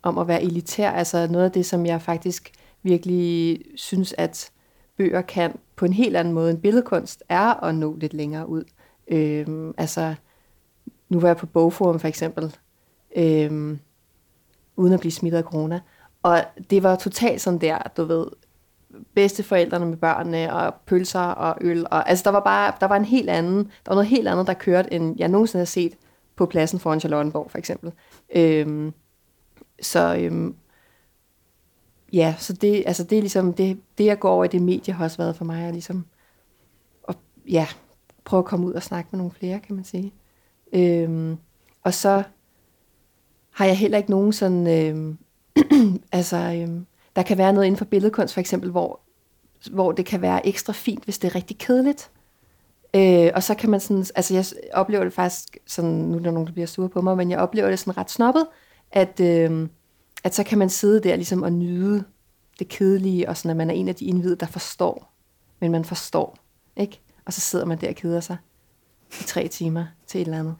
om 0.03 0.19
at 0.19 0.29
være 0.29 0.43
elitær. 0.43 0.91
Altså 0.91 1.27
noget 1.31 1.45
af 1.45 1.53
det, 1.53 1.67
som 1.67 1.87
jeg 1.87 2.03
faktisk 2.03 2.53
virkelig 2.83 3.61
synes, 3.75 4.15
at 4.19 4.51
bøger 4.97 5.23
kan 5.23 5.59
på 5.77 5.85
en 5.85 5.93
helt 5.93 6.17
anden 6.17 6.35
måde 6.35 6.51
end 6.51 6.59
billedkunst, 6.59 7.23
er 7.29 7.65
at 7.65 7.75
nå 7.75 7.97
lidt 7.97 8.15
længere 8.15 8.49
ud. 8.49 8.65
Øhm, 9.11 9.75
altså, 9.79 10.15
nu 11.09 11.21
var 11.21 11.29
jeg 11.29 11.37
på 11.37 11.47
Bogforum 11.47 12.01
for 12.01 12.09
eksempel, 12.09 12.57
øhm, 13.17 13.79
uden 14.77 14.93
at 14.93 15.01
blive 15.01 15.13
smittet 15.13 15.39
af 15.39 15.45
corona. 15.45 15.81
Og 16.23 16.45
det 16.71 16.83
var 16.83 16.97
totalt 16.97 17.41
sådan 17.41 17.61
der, 17.61 17.79
du 17.97 18.05
ved, 18.05 18.27
bedste 19.15 19.43
forældrene 19.43 19.87
med 19.87 19.97
børnene, 19.97 20.53
og 20.53 20.75
pølser 20.87 21.21
og 21.21 21.57
øl. 21.61 21.87
Og, 21.91 22.09
altså, 22.09 22.23
der 22.25 22.31
var 22.31 22.41
bare 22.41 22.73
der 22.81 22.87
var 22.87 22.97
en 22.97 23.05
helt 23.05 23.31
anden, 23.31 23.59
der 23.65 23.87
var 23.87 23.95
noget 23.95 24.09
helt 24.09 24.29
andet, 24.29 24.47
der 24.47 24.55
kørte, 24.55 24.93
end 24.93 25.17
jeg 25.19 25.29
nogensinde 25.29 25.61
har 25.61 25.67
set 25.67 25.97
på 26.37 26.47
pladsen 26.47 26.79
foran 26.79 27.01
Charlottenborg, 27.01 27.51
for 27.51 27.59
eksempel. 27.59 27.93
Øhm, 28.37 28.93
så 29.83 30.17
øhm, 30.21 30.55
ja, 32.13 32.35
så 32.39 32.53
det, 32.53 32.83
altså 32.87 33.05
det 33.05 33.19
er 33.19 33.23
ligesom, 33.23 33.53
det, 33.53 33.81
det 33.99 34.05
jeg 34.05 34.19
går 34.19 34.31
over 34.31 34.45
i 34.45 34.49
det 34.49 34.63
medie 34.63 34.95
har 34.95 35.05
også 35.05 35.17
været 35.17 35.37
for 35.37 35.45
mig, 35.45 35.65
at 35.65 35.73
ligesom, 35.73 36.07
og, 37.03 37.15
ja, 37.49 37.67
prøve 38.25 38.39
at 38.39 38.45
komme 38.45 38.67
ud 38.67 38.73
og 38.73 38.83
snakke 38.83 39.09
med 39.13 39.19
nogle 39.19 39.33
flere, 39.33 39.61
kan 39.61 39.75
man 39.75 39.85
sige. 39.85 40.13
Øhm, 40.73 41.37
og 41.83 41.95
så 41.95 42.23
har 43.51 43.65
jeg 43.67 43.79
heller 43.79 43.99
ikke 43.99 44.11
nogen 44.11 44.33
sådan, 44.33 44.67
øhm, 44.67 45.19
altså, 46.13 46.37
øhm, 46.37 46.87
der 47.17 47.23
kan 47.23 47.39
være 47.39 47.53
noget 47.53 47.67
inden 47.67 47.79
for 47.79 47.85
billedkunst 47.85 48.35
for 48.35 48.41
eksempel, 48.41 48.71
hvor, 48.71 49.01
hvor 49.71 49.93
det 49.93 50.07
kan 50.07 50.23
være 50.23 50.47
ekstra 50.47 50.73
fint, 50.73 51.05
hvis 51.05 51.19
det 51.19 51.29
er 51.29 51.35
rigtig 51.35 51.59
kedeligt. 51.59 52.11
Øh, 52.95 53.31
og 53.35 53.43
så 53.43 53.55
kan 53.55 53.71
man 53.71 53.81
sådan, 53.81 54.05
altså 54.15 54.35
jeg 54.35 54.45
oplever 54.73 55.05
det 55.05 55.13
faktisk 55.13 55.59
sådan, 55.67 55.91
nu 55.91 56.17
er 56.17 56.23
der 56.23 56.31
nogen, 56.31 56.47
der 56.47 56.53
bliver 56.53 56.67
sure 56.67 56.89
på 56.89 57.01
mig, 57.01 57.17
men 57.17 57.31
jeg 57.31 57.39
oplever 57.39 57.69
det 57.69 57.79
sådan 57.79 57.97
ret 57.97 58.11
snobbet, 58.11 58.47
at, 58.93 59.21
øh, 59.21 59.69
at 60.25 60.35
så 60.35 60.45
kan 60.45 60.59
man 60.59 60.71
sidde 60.71 61.01
der 61.09 61.17
ligesom 61.17 61.43
og 61.43 61.53
nyde 61.53 62.05
det 62.59 62.69
kedelige, 62.69 63.29
og 63.29 63.37
sådan 63.37 63.51
at 63.51 63.57
man 63.57 63.71
er 63.71 63.75
en 63.75 63.89
af 63.89 63.95
de 63.95 64.05
indvidede, 64.05 64.37
der 64.37 64.47
forstår, 64.47 65.13
men 65.61 65.73
man 65.73 65.85
forstår, 65.85 66.37
ikke? 66.77 67.01
Og 67.31 67.35
så 67.35 67.41
sidder 67.41 67.65
man 67.65 67.79
der 67.81 67.89
og 67.89 67.95
keder 67.95 68.21
sig 68.21 68.37
i 69.21 69.25
tre 69.25 69.49
timer 69.49 69.85
til 70.07 70.21
et 70.21 70.25
eller 70.25 70.39
andet. 70.39 70.55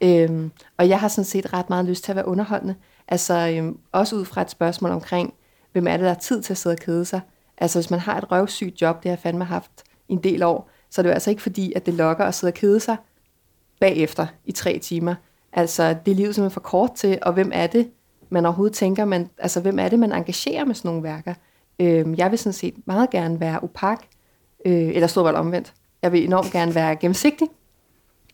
Øhm, 0.00 0.52
og 0.76 0.88
jeg 0.88 1.00
har 1.00 1.08
sådan 1.08 1.24
set 1.24 1.52
ret 1.52 1.70
meget 1.70 1.84
lyst 1.84 2.04
til 2.04 2.12
at 2.12 2.16
være 2.16 2.28
underholdende. 2.28 2.74
Altså 3.08 3.54
øhm, 3.56 3.78
også 3.92 4.16
ud 4.16 4.24
fra 4.24 4.42
et 4.42 4.50
spørgsmål 4.50 4.90
omkring, 4.90 5.34
hvem 5.72 5.86
er 5.86 5.92
det, 5.92 6.00
der 6.00 6.08
har 6.08 6.20
tid 6.20 6.42
til 6.42 6.52
at 6.52 6.58
sidde 6.58 6.74
og 6.74 6.78
kede 6.78 7.04
sig. 7.04 7.20
Altså 7.58 7.78
hvis 7.78 7.90
man 7.90 8.00
har 8.00 8.18
et 8.18 8.32
røvsygt 8.32 8.82
job, 8.82 9.02
det 9.02 9.04
har 9.04 9.10
jeg 9.10 9.18
fandme 9.18 9.44
haft 9.44 9.70
en 10.08 10.18
del 10.18 10.42
år, 10.42 10.70
så 10.90 11.00
er 11.00 11.02
det 11.02 11.10
jo 11.10 11.14
altså 11.14 11.30
ikke 11.30 11.42
fordi, 11.42 11.72
at 11.76 11.86
det 11.86 11.94
lokker 11.94 12.24
at 12.24 12.34
sidde 12.34 12.50
og 12.50 12.54
kede 12.54 12.80
sig 12.80 12.96
bagefter 13.80 14.26
i 14.44 14.52
tre 14.52 14.78
timer. 14.78 15.14
Altså 15.52 15.96
det 16.06 16.10
er 16.10 16.16
livet 16.16 16.34
simpelthen 16.34 16.54
for 16.54 16.60
kort 16.60 16.92
til, 16.94 17.18
og 17.22 17.32
hvem 17.32 17.50
er 17.54 17.66
det, 17.66 17.90
man 18.30 18.46
overhovedet 18.46 18.76
tænker, 18.76 19.04
man, 19.04 19.30
altså 19.38 19.60
hvem 19.60 19.78
er 19.78 19.88
det, 19.88 19.98
man 19.98 20.12
engagerer 20.12 20.64
med 20.64 20.74
sådan 20.74 20.88
nogle 20.88 21.02
værker? 21.02 21.34
Øhm, 21.78 22.14
jeg 22.14 22.30
vil 22.30 22.38
sådan 22.38 22.52
set 22.52 22.74
meget 22.86 23.10
gerne 23.10 23.40
være 23.40 23.60
opak, 23.60 24.02
øh, 24.64 24.88
eller 24.88 25.06
stort 25.06 25.34
omvendt. 25.34 25.74
Jeg 26.02 26.12
vil 26.12 26.24
enormt 26.24 26.52
gerne 26.52 26.74
være 26.74 26.96
gennemsigtig. 26.96 27.48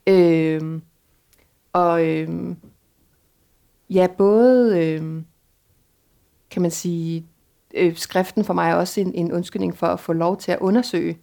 Øhm, 0.06 0.82
og 1.72 2.06
øhm, 2.06 2.56
ja, 3.90 4.06
både, 4.18 4.84
øhm, 4.84 5.24
kan 6.50 6.62
man 6.62 6.70
sige, 6.70 7.26
øh, 7.74 7.96
skriften 7.96 8.44
for 8.44 8.54
mig 8.54 8.70
er 8.70 8.74
også 8.74 9.00
en, 9.00 9.14
en 9.14 9.32
undskyldning 9.32 9.76
for 9.76 9.86
at 9.86 10.00
få 10.00 10.12
lov 10.12 10.36
til 10.36 10.52
at 10.52 10.58
undersøge 10.58 11.18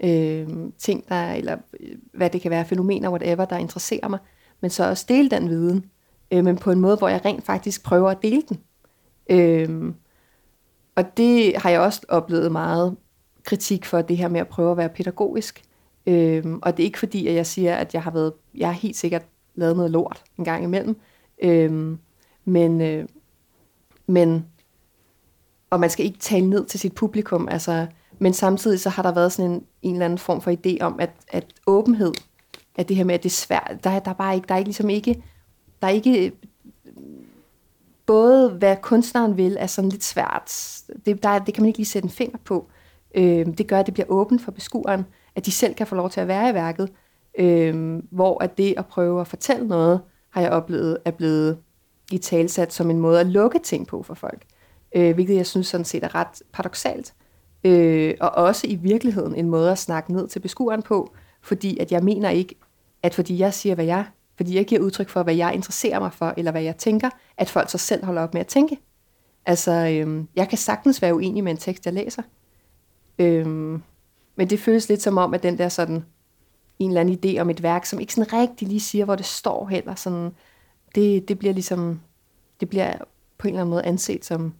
øh, 0.00 0.48
ting, 0.78 1.08
der, 1.08 1.32
eller 1.32 1.56
øh, 1.80 1.96
hvad 2.14 2.30
det 2.30 2.40
kan 2.40 2.50
være, 2.50 2.64
fænomener, 2.64 3.10
whatever, 3.10 3.44
der 3.44 3.56
interesserer 3.56 4.08
mig, 4.08 4.18
men 4.60 4.70
så 4.70 4.88
også 4.88 5.06
dele 5.08 5.30
den 5.30 5.48
viden, 5.48 5.90
øh, 6.30 6.44
men 6.44 6.56
på 6.56 6.70
en 6.70 6.80
måde, 6.80 6.96
hvor 6.96 7.08
jeg 7.08 7.24
rent 7.24 7.44
faktisk 7.44 7.84
prøver 7.84 8.10
at 8.10 8.22
dele 8.22 8.42
den. 8.48 8.60
Øh, 9.30 9.94
og 10.94 11.16
det 11.16 11.56
har 11.56 11.70
jeg 11.70 11.80
også 11.80 12.00
oplevet 12.08 12.52
meget 12.52 12.96
kritik 13.44 13.84
for, 13.84 14.02
det 14.02 14.16
her 14.16 14.28
med 14.28 14.40
at 14.40 14.48
prøve 14.48 14.70
at 14.70 14.76
være 14.76 14.88
pædagogisk. 14.88 15.62
Øh, 16.06 16.44
og 16.62 16.76
det 16.76 16.82
er 16.82 16.86
ikke 16.86 16.98
fordi, 16.98 17.26
at 17.26 17.34
jeg 17.34 17.46
siger, 17.46 17.74
at 17.74 17.94
jeg 17.94 18.02
har 18.02 18.10
været, 18.10 18.32
jeg 18.54 18.68
har 18.68 18.74
helt 18.74 18.96
sikkert 18.96 19.22
lavet 19.54 19.76
noget 19.76 19.90
lort 19.90 20.22
en 20.38 20.44
gang 20.44 20.64
imellem, 20.64 21.00
Øhm, 21.42 21.98
men, 22.44 22.80
øh, 22.80 23.08
men, 24.06 24.46
og 25.70 25.80
man 25.80 25.90
skal 25.90 26.06
ikke 26.06 26.18
tale 26.18 26.50
ned 26.50 26.66
til 26.66 26.80
sit 26.80 26.94
publikum, 26.94 27.48
altså, 27.48 27.86
men 28.18 28.32
samtidig 28.32 28.80
så 28.80 28.90
har 28.90 29.02
der 29.02 29.12
været 29.12 29.32
sådan 29.32 29.50
en, 29.50 29.66
en 29.82 29.92
eller 29.92 30.04
anden 30.04 30.18
form 30.18 30.40
for 30.40 30.50
idé 30.50 30.84
om, 30.84 31.00
at, 31.00 31.10
at 31.28 31.46
åbenhed, 31.66 32.12
at 32.76 32.88
det 32.88 32.96
her 32.96 33.04
med, 33.04 33.14
at 33.14 33.22
det 33.22 33.28
er 33.28 33.34
svært, 33.34 33.76
der, 33.84 33.98
der 33.98 34.10
er 34.10 34.14
bare 34.14 34.34
ikke, 34.34 34.46
der 34.48 34.54
er 34.54 34.58
ikke 34.58 34.68
ligesom 34.68 34.90
ikke, 34.90 35.22
der 35.82 35.86
er 35.86 35.92
ikke, 35.92 36.32
både 38.06 38.50
hvad 38.50 38.76
kunstneren 38.82 39.36
vil, 39.36 39.56
er 39.60 39.66
sådan 39.66 39.90
lidt 39.90 40.04
svært. 40.04 40.80
Det, 41.06 41.22
der, 41.22 41.38
det 41.38 41.54
kan 41.54 41.62
man 41.62 41.68
ikke 41.68 41.78
lige 41.78 41.86
sætte 41.86 42.06
en 42.06 42.10
finger 42.10 42.38
på. 42.44 42.66
Øh, 43.14 43.46
det 43.46 43.66
gør, 43.66 43.78
at 43.78 43.86
det 43.86 43.94
bliver 43.94 44.06
åbent 44.08 44.42
for 44.42 44.52
beskueren, 44.52 45.06
at 45.36 45.46
de 45.46 45.50
selv 45.50 45.74
kan 45.74 45.86
få 45.86 45.94
lov 45.94 46.10
til 46.10 46.20
at 46.20 46.28
være 46.28 46.50
i 46.50 46.54
værket, 46.54 46.88
øh, 47.38 48.02
hvor 48.10 48.42
at 48.42 48.58
det 48.58 48.74
at 48.76 48.86
prøve 48.86 49.20
at 49.20 49.28
fortælle 49.28 49.68
noget, 49.68 50.00
har 50.30 50.40
jeg 50.40 50.50
oplevet, 50.50 50.98
er 51.04 51.10
blevet 51.10 51.58
i 52.12 52.18
talsat 52.18 52.72
som 52.72 52.90
en 52.90 52.98
måde 52.98 53.20
at 53.20 53.26
lukke 53.26 53.58
ting 53.58 53.86
på 53.86 54.02
for 54.02 54.14
folk. 54.14 54.42
Øh, 54.96 55.14
hvilket 55.14 55.36
jeg 55.36 55.46
synes 55.46 55.66
sådan 55.66 55.84
set 55.84 56.04
er 56.04 56.14
ret 56.14 56.42
paradoxalt. 56.52 57.14
Øh, 57.64 58.14
og 58.20 58.30
også 58.30 58.66
i 58.66 58.74
virkeligheden 58.74 59.34
en 59.34 59.48
måde 59.48 59.72
at 59.72 59.78
snakke 59.78 60.12
ned 60.12 60.28
til 60.28 60.40
beskueren 60.40 60.82
på, 60.82 61.14
fordi 61.42 61.78
at 61.78 61.92
jeg 61.92 62.04
mener 62.04 62.30
ikke, 62.30 62.54
at 63.02 63.14
fordi 63.14 63.38
jeg 63.38 63.54
siger, 63.54 63.74
hvad 63.74 63.84
jeg, 63.84 64.04
fordi 64.36 64.56
jeg 64.56 64.64
giver 64.64 64.80
udtryk 64.80 65.08
for, 65.08 65.22
hvad 65.22 65.34
jeg 65.34 65.54
interesserer 65.54 66.00
mig 66.00 66.12
for, 66.12 66.34
eller 66.36 66.50
hvad 66.50 66.62
jeg 66.62 66.76
tænker, 66.76 67.10
at 67.36 67.50
folk 67.50 67.70
så 67.70 67.78
selv 67.78 68.04
holder 68.04 68.22
op 68.22 68.34
med 68.34 68.40
at 68.40 68.46
tænke. 68.46 68.78
Altså, 69.46 69.72
øhm, 69.72 70.28
jeg 70.36 70.48
kan 70.48 70.58
sagtens 70.58 71.02
være 71.02 71.14
uenig 71.14 71.44
med 71.44 71.52
en 71.52 71.58
tekst, 71.58 71.86
jeg 71.86 71.94
læser. 71.94 72.22
Øhm, 73.18 73.82
men 74.36 74.50
det 74.50 74.60
føles 74.60 74.88
lidt 74.88 75.02
som 75.02 75.18
om, 75.18 75.34
at 75.34 75.42
den 75.42 75.58
der 75.58 75.68
sådan, 75.68 76.04
en 76.78 76.90
eller 76.90 77.00
anden 77.00 77.18
idé 77.24 77.40
om 77.40 77.50
et 77.50 77.62
værk, 77.62 77.86
som 77.86 78.00
ikke 78.00 78.14
sådan 78.14 78.32
rigtig 78.32 78.68
lige 78.68 78.80
siger, 78.80 79.04
hvor 79.04 79.14
det 79.14 79.26
står 79.26 79.66
heller, 79.66 79.94
sådan, 79.94 80.30
det, 80.94 81.28
det 81.28 81.38
bliver 81.38 81.54
ligesom, 81.54 82.00
det 82.60 82.68
bliver 82.68 82.94
på 83.38 83.48
en 83.48 83.54
eller 83.54 83.60
anden 83.60 83.70
måde 83.70 83.84
anset 83.84 84.24
som, 84.24 84.54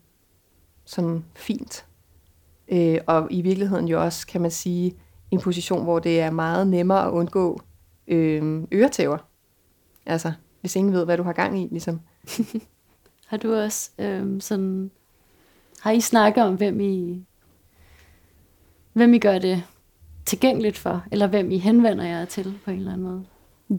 som 0.85 1.25
fint. 1.35 1.87
Øh, 2.69 2.99
og 3.07 3.27
i 3.31 3.43
virkeligheden 3.43 3.89
jo 3.89 4.03
også, 4.03 4.27
kan 4.27 4.41
man 4.41 4.51
sige, 4.51 4.95
en 5.31 5.41
position, 5.41 5.85
hvor 5.85 5.99
det 5.99 6.21
er 6.21 6.31
meget 6.31 6.67
nemmere 6.67 7.07
at 7.07 7.11
undgå 7.11 7.61
øh, 8.09 8.63
øretæver. 8.73 9.19
Altså, 10.07 10.33
hvis 10.61 10.77
ingen 10.77 10.93
ved, 10.93 11.05
hvad 11.05 11.17
du 11.17 11.23
har 11.23 11.33
gang 11.33 11.63
i, 11.63 11.69
ligesom. 11.71 12.01
har 13.29 13.37
du 13.37 13.55
også 13.55 13.91
øh, 13.99 14.41
sådan... 14.41 14.91
Har 15.81 15.91
I 15.91 16.01
snakket 16.01 16.45
om, 16.45 16.55
hvem 16.55 16.81
I, 16.81 17.25
hvem 18.97 19.15
I 19.15 19.19
gør 19.19 19.39
det 19.39 19.63
tilgængeligt 20.27 20.79
for, 20.79 21.05
eller 21.13 21.27
hvem 21.27 21.51
I 21.51 21.59
henvender 21.59 22.05
jer 22.05 22.25
til 22.25 22.55
på 22.65 22.71
en 22.71 22.79
eller 22.79 22.93
anden 22.93 23.07
måde? 23.07 23.25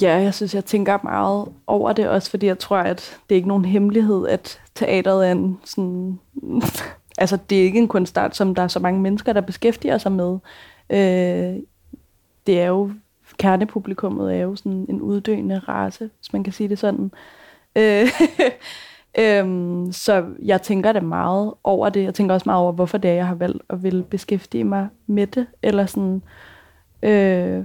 Ja, 0.02 0.16
jeg 0.16 0.34
synes, 0.34 0.56
jeg 0.56 0.66
tænker 0.66 0.98
meget 1.04 1.48
over 1.68 1.94
det, 1.94 2.10
også 2.10 2.30
fordi 2.30 2.46
jeg 2.46 2.60
tror, 2.60 2.78
at 2.78 3.18
det 3.30 3.36
er 3.36 3.38
ikke 3.38 3.48
nogen 3.48 3.66
hemmelighed, 3.66 4.28
at 4.28 4.62
teateret 4.76 5.28
er 5.28 5.32
en 5.32 5.60
sådan... 5.64 6.20
altså, 7.18 7.38
det 7.50 7.60
er 7.60 7.64
ikke 7.64 7.80
en 7.80 7.88
kunstart, 7.88 8.36
som 8.36 8.56
der 8.56 8.62
er 8.62 8.68
så 8.68 8.80
mange 8.80 9.02
mennesker, 9.02 9.34
der 9.34 9.42
beskæftiger 9.42 9.98
sig 9.98 10.12
med. 10.12 10.38
Øh, 10.90 11.62
det 12.48 12.62
er 12.62 12.68
jo 12.68 12.92
kernepublikummet 13.38 14.36
er 14.36 14.42
jo 14.42 14.56
sådan 14.56 14.86
en 14.90 15.02
uddøende 15.02 15.60
race, 15.60 16.10
hvis 16.20 16.34
man 16.34 16.44
kan 16.44 16.54
sige 16.54 16.70
det 16.70 16.80
sådan. 16.80 17.12
Øh, 17.76 18.08
øhm, 19.20 19.92
så 19.92 20.26
jeg 20.44 20.62
tænker 20.62 20.92
det 20.92 21.04
meget 21.04 21.54
over 21.64 21.90
det. 21.90 22.04
Jeg 22.04 22.14
tænker 22.14 22.34
også 22.34 22.50
meget 22.50 22.62
over, 22.62 22.72
hvorfor 22.72 22.98
det 22.98 23.12
er, 23.12 23.16
jeg 23.16 23.28
har 23.28 23.36
valgt 23.36 23.64
at 23.70 23.84
ville 23.84 24.04
beskæftige 24.04 24.64
mig 24.64 24.88
med 25.08 25.28
det. 25.28 25.48
Eller 25.62 25.86
sådan, 25.86 26.22
øh, 27.04 27.64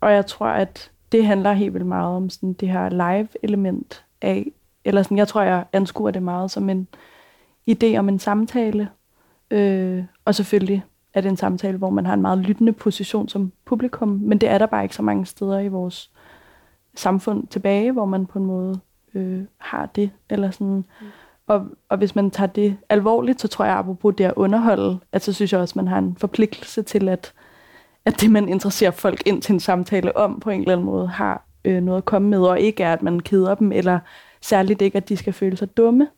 og 0.00 0.12
jeg 0.12 0.26
tror, 0.26 0.46
at 0.46 0.90
det 1.12 1.26
handler 1.26 1.52
helt 1.52 1.74
vildt 1.74 1.86
meget 1.86 2.16
om 2.16 2.30
sådan 2.30 2.52
det 2.52 2.68
her 2.68 2.88
live-element 2.88 4.04
af, 4.22 4.46
eller 4.84 5.02
sådan, 5.02 5.18
jeg 5.18 5.28
tror, 5.28 5.42
jeg 5.42 5.64
anskuer 5.72 6.10
det 6.10 6.22
meget 6.22 6.50
som 6.50 6.70
en 6.70 6.88
idé 7.70 7.96
om 7.96 8.08
en 8.08 8.18
samtale, 8.18 8.88
øh, 9.50 10.04
og 10.24 10.34
selvfølgelig 10.34 10.84
er 11.14 11.20
det 11.20 11.28
en 11.28 11.36
samtale, 11.36 11.78
hvor 11.78 11.90
man 11.90 12.06
har 12.06 12.14
en 12.14 12.22
meget 12.22 12.38
lyttende 12.38 12.72
position 12.72 13.28
som 13.28 13.52
publikum, 13.64 14.08
men 14.08 14.38
det 14.38 14.48
er 14.48 14.58
der 14.58 14.66
bare 14.66 14.82
ikke 14.82 14.94
så 14.94 15.02
mange 15.02 15.26
steder 15.26 15.58
i 15.58 15.68
vores 15.68 16.10
samfund 16.94 17.46
tilbage, 17.46 17.92
hvor 17.92 18.04
man 18.04 18.26
på 18.26 18.38
en 18.38 18.44
måde 18.44 18.80
øh, 19.14 19.42
har 19.58 19.86
det. 19.86 20.10
Eller 20.30 20.50
sådan. 20.50 20.84
Mm. 21.00 21.06
Og, 21.46 21.66
og 21.88 21.98
hvis 21.98 22.14
man 22.14 22.30
tager 22.30 22.48
det 22.48 22.76
alvorligt, 22.88 23.40
så 23.40 23.48
tror 23.48 23.64
jeg, 23.64 23.76
apropos 23.76 24.14
det 24.18 24.24
at 24.24 24.32
underholde, 24.36 24.98
at 25.12 25.22
så 25.22 25.32
synes 25.32 25.52
jeg 25.52 25.60
også, 25.60 25.72
man 25.76 25.88
har 25.88 25.98
en 25.98 26.16
forpligtelse 26.16 26.82
til, 26.82 27.08
at, 27.08 27.32
at 28.04 28.20
det, 28.20 28.30
man 28.30 28.48
interesserer 28.48 28.90
folk 28.90 29.22
ind 29.26 29.42
til 29.42 29.52
en 29.52 29.60
samtale 29.60 30.16
om, 30.16 30.40
på 30.40 30.50
en 30.50 30.60
eller 30.60 30.72
anden 30.72 30.86
måde 30.86 31.08
har 31.08 31.44
øh, 31.64 31.82
noget 31.82 31.98
at 31.98 32.04
komme 32.04 32.28
med, 32.28 32.40
og 32.40 32.60
ikke 32.60 32.82
er, 32.82 32.92
at 32.92 33.02
man 33.02 33.20
keder 33.20 33.54
dem, 33.54 33.72
eller 33.72 33.98
særligt 34.40 34.82
ikke, 34.82 34.96
at 34.96 35.08
de 35.08 35.16
skal 35.16 35.32
føle 35.32 35.56
sig 35.56 35.76
dumme. 35.76 36.08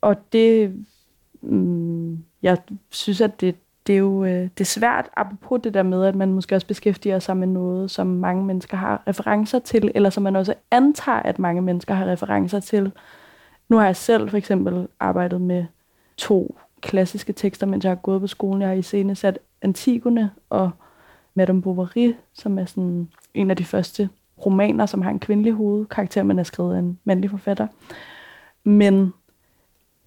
Og 0.00 0.16
det, 0.32 0.76
mm, 1.40 2.24
jeg 2.42 2.58
synes, 2.90 3.20
at 3.20 3.40
det, 3.40 3.54
det 3.86 3.94
er 3.94 3.98
jo 3.98 4.24
øh, 4.24 4.42
det 4.42 4.60
er 4.60 4.64
svært, 4.64 5.08
apropos 5.16 5.60
det 5.64 5.74
der 5.74 5.82
med, 5.82 6.04
at 6.04 6.14
man 6.14 6.32
måske 6.32 6.54
også 6.54 6.66
beskæftiger 6.66 7.18
sig 7.18 7.36
med 7.36 7.46
noget, 7.46 7.90
som 7.90 8.06
mange 8.06 8.44
mennesker 8.44 8.76
har 8.76 9.02
referencer 9.08 9.58
til, 9.58 9.90
eller 9.94 10.10
som 10.10 10.22
man 10.22 10.36
også 10.36 10.54
antager, 10.70 11.18
at 11.18 11.38
mange 11.38 11.62
mennesker 11.62 11.94
har 11.94 12.06
referencer 12.06 12.60
til. 12.60 12.92
Nu 13.68 13.76
har 13.76 13.84
jeg 13.84 13.96
selv 13.96 14.30
for 14.30 14.36
eksempel 14.36 14.88
arbejdet 15.00 15.40
med 15.40 15.64
to 16.16 16.58
klassiske 16.80 17.32
tekster, 17.32 17.66
mens 17.66 17.84
jeg 17.84 17.90
har 17.90 17.96
gået 17.96 18.20
på 18.20 18.26
skolen. 18.26 18.60
Jeg 18.60 18.68
har 18.68 18.76
i 18.76 18.82
scene 18.82 19.14
sat 19.14 19.38
Antigone 19.62 20.30
og 20.50 20.70
Madame 21.34 21.62
Bovary, 21.62 22.12
som 22.34 22.58
er 22.58 22.64
sådan 22.64 23.08
en 23.34 23.50
af 23.50 23.56
de 23.56 23.64
første 23.64 24.08
romaner, 24.46 24.86
som 24.86 25.02
har 25.02 25.10
en 25.10 25.18
kvindelig 25.18 25.52
hovedkarakter, 25.52 26.22
men 26.22 26.38
er 26.38 26.42
skrevet 26.42 26.74
af 26.74 26.78
en 26.78 26.98
mandlig 27.04 27.30
forfatter. 27.30 27.66
Men 28.64 29.12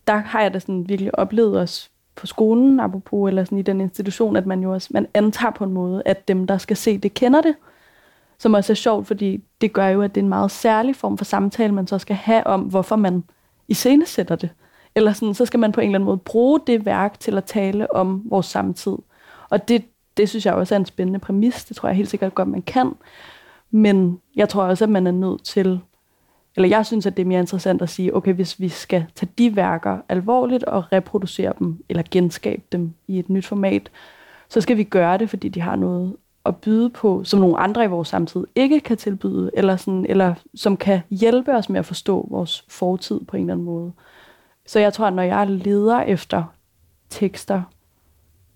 der 0.07 0.15
har 0.15 0.41
jeg 0.41 0.53
da 0.53 0.59
sådan 0.59 0.89
virkelig 0.89 1.19
oplevet 1.19 1.59
os 1.59 1.91
på 2.15 2.27
skolen, 2.27 2.79
apropos, 2.79 3.29
eller 3.29 3.43
sådan 3.43 3.57
i 3.57 3.61
den 3.61 3.81
institution, 3.81 4.35
at 4.35 4.45
man 4.45 4.63
jo 4.63 4.73
også, 4.73 4.87
man 4.91 5.07
antager 5.13 5.51
på 5.51 5.63
en 5.63 5.73
måde, 5.73 6.03
at 6.05 6.27
dem, 6.27 6.47
der 6.47 6.57
skal 6.57 6.77
se 6.77 6.97
det, 6.97 7.13
kender 7.13 7.41
det. 7.41 7.55
Som 8.37 8.53
også 8.53 8.73
er 8.73 8.75
sjovt, 8.75 9.07
fordi 9.07 9.43
det 9.61 9.73
gør 9.73 9.87
jo, 9.87 10.01
at 10.01 10.15
det 10.15 10.21
er 10.21 10.23
en 10.23 10.29
meget 10.29 10.51
særlig 10.51 10.95
form 10.95 11.17
for 11.17 11.25
samtale, 11.25 11.73
man 11.73 11.87
så 11.87 11.97
skal 11.97 12.15
have 12.15 12.47
om, 12.47 12.61
hvorfor 12.61 12.95
man 12.95 13.23
iscenesætter 13.67 14.35
det. 14.35 14.49
Eller 14.95 15.13
sådan, 15.13 15.33
så 15.33 15.45
skal 15.45 15.59
man 15.59 15.71
på 15.71 15.81
en 15.81 15.87
eller 15.87 15.97
anden 15.97 16.05
måde 16.05 16.17
bruge 16.17 16.59
det 16.67 16.85
værk 16.85 17.19
til 17.19 17.37
at 17.37 17.43
tale 17.43 17.95
om 17.95 18.23
vores 18.25 18.45
samtid. 18.45 18.97
Og 19.49 19.67
det, 19.67 19.85
det 20.17 20.29
synes 20.29 20.45
jeg 20.45 20.53
også 20.53 20.75
er 20.75 20.79
en 20.79 20.85
spændende 20.85 21.19
præmis. 21.19 21.65
Det 21.65 21.75
tror 21.75 21.89
jeg 21.89 21.95
helt 21.95 22.09
sikkert 22.09 22.35
godt, 22.35 22.47
man 22.47 22.61
kan. 22.61 22.91
Men 23.71 24.21
jeg 24.35 24.49
tror 24.49 24.63
også, 24.63 24.83
at 24.83 24.89
man 24.89 25.07
er 25.07 25.11
nødt 25.11 25.43
til 25.43 25.79
eller 26.55 26.69
jeg 26.69 26.85
synes, 26.85 27.05
at 27.05 27.17
det 27.17 27.23
er 27.23 27.27
mere 27.27 27.39
interessant 27.39 27.81
at 27.81 27.89
sige, 27.89 28.15
okay, 28.15 28.33
hvis 28.33 28.59
vi 28.59 28.69
skal 28.69 29.05
tage 29.15 29.31
de 29.37 29.55
værker 29.55 29.97
alvorligt 30.09 30.63
og 30.63 30.83
reproducere 30.91 31.53
dem, 31.59 31.83
eller 31.89 32.03
genskabe 32.11 32.63
dem 32.71 32.93
i 33.07 33.19
et 33.19 33.29
nyt 33.29 33.45
format, 33.45 33.91
så 34.49 34.61
skal 34.61 34.77
vi 34.77 34.83
gøre 34.83 35.17
det, 35.17 35.29
fordi 35.29 35.49
de 35.49 35.61
har 35.61 35.75
noget 35.75 36.15
at 36.45 36.55
byde 36.55 36.89
på, 36.89 37.23
som 37.23 37.39
nogle 37.39 37.57
andre 37.57 37.83
i 37.83 37.87
vores 37.87 38.07
samtid 38.07 38.47
ikke 38.55 38.79
kan 38.79 38.97
tilbyde, 38.97 39.51
eller, 39.53 39.75
sådan, 39.75 40.05
eller 40.09 40.33
som 40.55 40.77
kan 40.77 40.99
hjælpe 41.09 41.51
os 41.51 41.69
med 41.69 41.79
at 41.79 41.85
forstå 41.85 42.27
vores 42.31 42.65
fortid 42.69 43.19
på 43.19 43.37
en 43.37 43.43
eller 43.43 43.53
anden 43.53 43.65
måde. 43.65 43.91
Så 44.65 44.79
jeg 44.79 44.93
tror, 44.93 45.05
at 45.05 45.13
når 45.13 45.23
jeg 45.23 45.47
leder 45.47 46.01
efter 46.01 46.43
tekster 47.09 47.61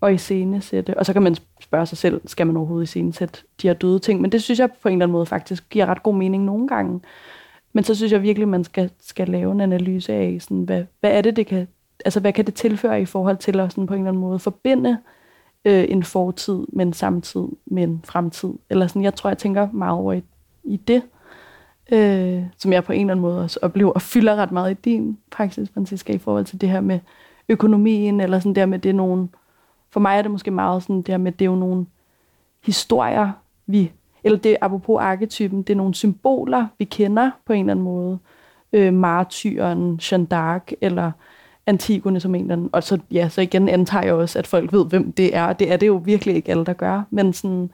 og 0.02 0.14
iscenesætte, 0.14 0.98
og 0.98 1.06
så 1.06 1.14
kan 1.14 1.22
man 1.22 1.36
spørge 1.62 1.86
sig 1.86 1.98
selv, 1.98 2.22
skal 2.26 2.48
man 2.48 2.58
overhovedet 2.58 2.84
iscenesætte 2.84 3.42
de 3.62 3.68
her 3.68 3.74
døde 3.74 4.00
ting, 4.00 4.22
men 4.22 4.32
det 4.32 4.44
synes 4.44 4.60
jeg 4.60 4.70
på 4.82 4.90
en 4.90 4.94
eller 4.94 5.06
anden 5.06 5.14
måde 5.14 5.26
faktisk 5.26 5.70
giver 5.70 5.86
ret 5.86 6.04
god 6.04 6.16
mening 6.16 6.44
nogle 6.44 6.68
gange. 6.68 7.02
Men 7.78 7.84
så 7.84 7.96
synes 7.96 8.12
jeg 8.12 8.22
virkelig, 8.22 8.48
man 8.48 8.64
skal, 8.64 8.92
skal 9.00 9.30
lave 9.30 9.52
en 9.52 9.62
analyse 9.62 10.14
af, 10.14 10.38
sådan, 10.42 10.64
hvad, 10.64 10.84
hvad 11.00 11.12
er 11.12 11.22
det, 11.22 11.36
det 11.36 11.48
kan, 11.48 11.68
altså 12.06 12.20
hvad 12.20 12.34
kan 12.34 12.46
det 12.46 12.54
tilføre 12.54 13.02
i 13.02 13.06
forhold 13.06 13.38
til 13.38 13.60
at 13.60 13.72
sådan 13.72 13.88
på 13.88 13.94
en 13.94 14.00
eller 14.00 14.10
anden 14.10 14.22
måde 14.22 14.40
forbinde 14.40 14.98
øh, 15.66 15.86
en 15.90 16.04
fortid 16.04 16.66
med 16.74 16.86
en 16.86 16.94
samtid 16.94 17.48
med 17.66 17.84
en 17.84 18.02
fremtid. 18.06 18.54
Eller 18.70 18.88
sådan, 18.88 19.04
jeg 19.04 19.16
tror, 19.16 19.30
jeg 19.30 19.38
tænker 19.38 19.72
meget 19.72 20.00
over 20.00 20.14
i, 20.14 20.24
i 20.64 20.78
det, 20.78 21.02
øh, 21.92 22.44
som 22.58 22.74
jeg 22.74 22.84
på 22.84 22.94
en 22.94 23.00
eller 23.00 23.14
anden 23.14 23.22
måde 23.22 23.44
også 23.44 23.60
oplever 23.62 23.92
og 23.92 24.02
fylder 24.02 24.36
ret 24.36 24.52
meget 24.52 24.72
i 24.72 24.82
din 24.86 25.18
praksis, 25.32 25.70
Francisca, 25.74 26.14
i 26.14 26.18
forhold 26.18 26.46
til 26.46 26.62
det 26.62 26.70
her 26.70 26.82
med 26.82 27.00
økonomien, 27.50 28.22
eller 28.22 28.40
sådan 28.40 28.56
der 28.56 28.66
med 28.66 28.80
det 28.80 28.90
er 28.90 28.94
nogen, 28.94 29.30
for 29.90 30.00
mig 30.00 30.18
er 30.18 30.22
det 30.22 30.32
måske 30.32 30.52
meget 30.52 30.84
sådan 30.84 31.02
der 31.02 31.18
med, 31.18 31.32
det 31.32 31.46
er 31.46 31.50
jo 31.50 31.56
nogle 31.56 31.86
historier, 32.66 33.32
vi, 33.66 33.92
eller 34.28 34.40
det 34.40 34.58
apropos 34.62 35.02
arketypen, 35.02 35.62
det 35.62 35.74
er 35.74 35.78
nogle 35.78 35.96
symboler, 35.96 36.68
vi 36.78 36.86
kender 36.86 37.32
på 37.46 37.54
en 37.54 37.60
eller 37.60 37.72
anden 37.72 37.86
måde. 37.86 38.20
Øh, 38.74 38.94
martyren, 38.94 40.00
Jeanne 40.12 40.28
d'Arc, 40.34 40.74
eller 40.82 41.12
Antigone 41.68 42.20
som 42.20 42.36
en 42.36 42.42
eller 42.42 42.54
anden. 42.54 42.70
Og 42.72 42.84
så, 42.84 43.00
ja, 43.12 43.30
så 43.30 43.42
igen 43.42 43.70
antager 43.70 44.06
jeg 44.06 44.14
også, 44.14 44.40
at 44.40 44.48
folk 44.48 44.74
ved, 44.74 44.86
hvem 44.86 45.12
det 45.12 45.36
er. 45.36 45.54
Det 45.54 45.72
er 45.72 45.78
det 45.78 45.88
jo 45.88 46.02
virkelig 46.06 46.36
ikke 46.36 46.52
alle, 46.52 46.66
der 46.66 46.74
gør. 46.74 47.02
Men, 47.10 47.34
sådan, 47.34 47.70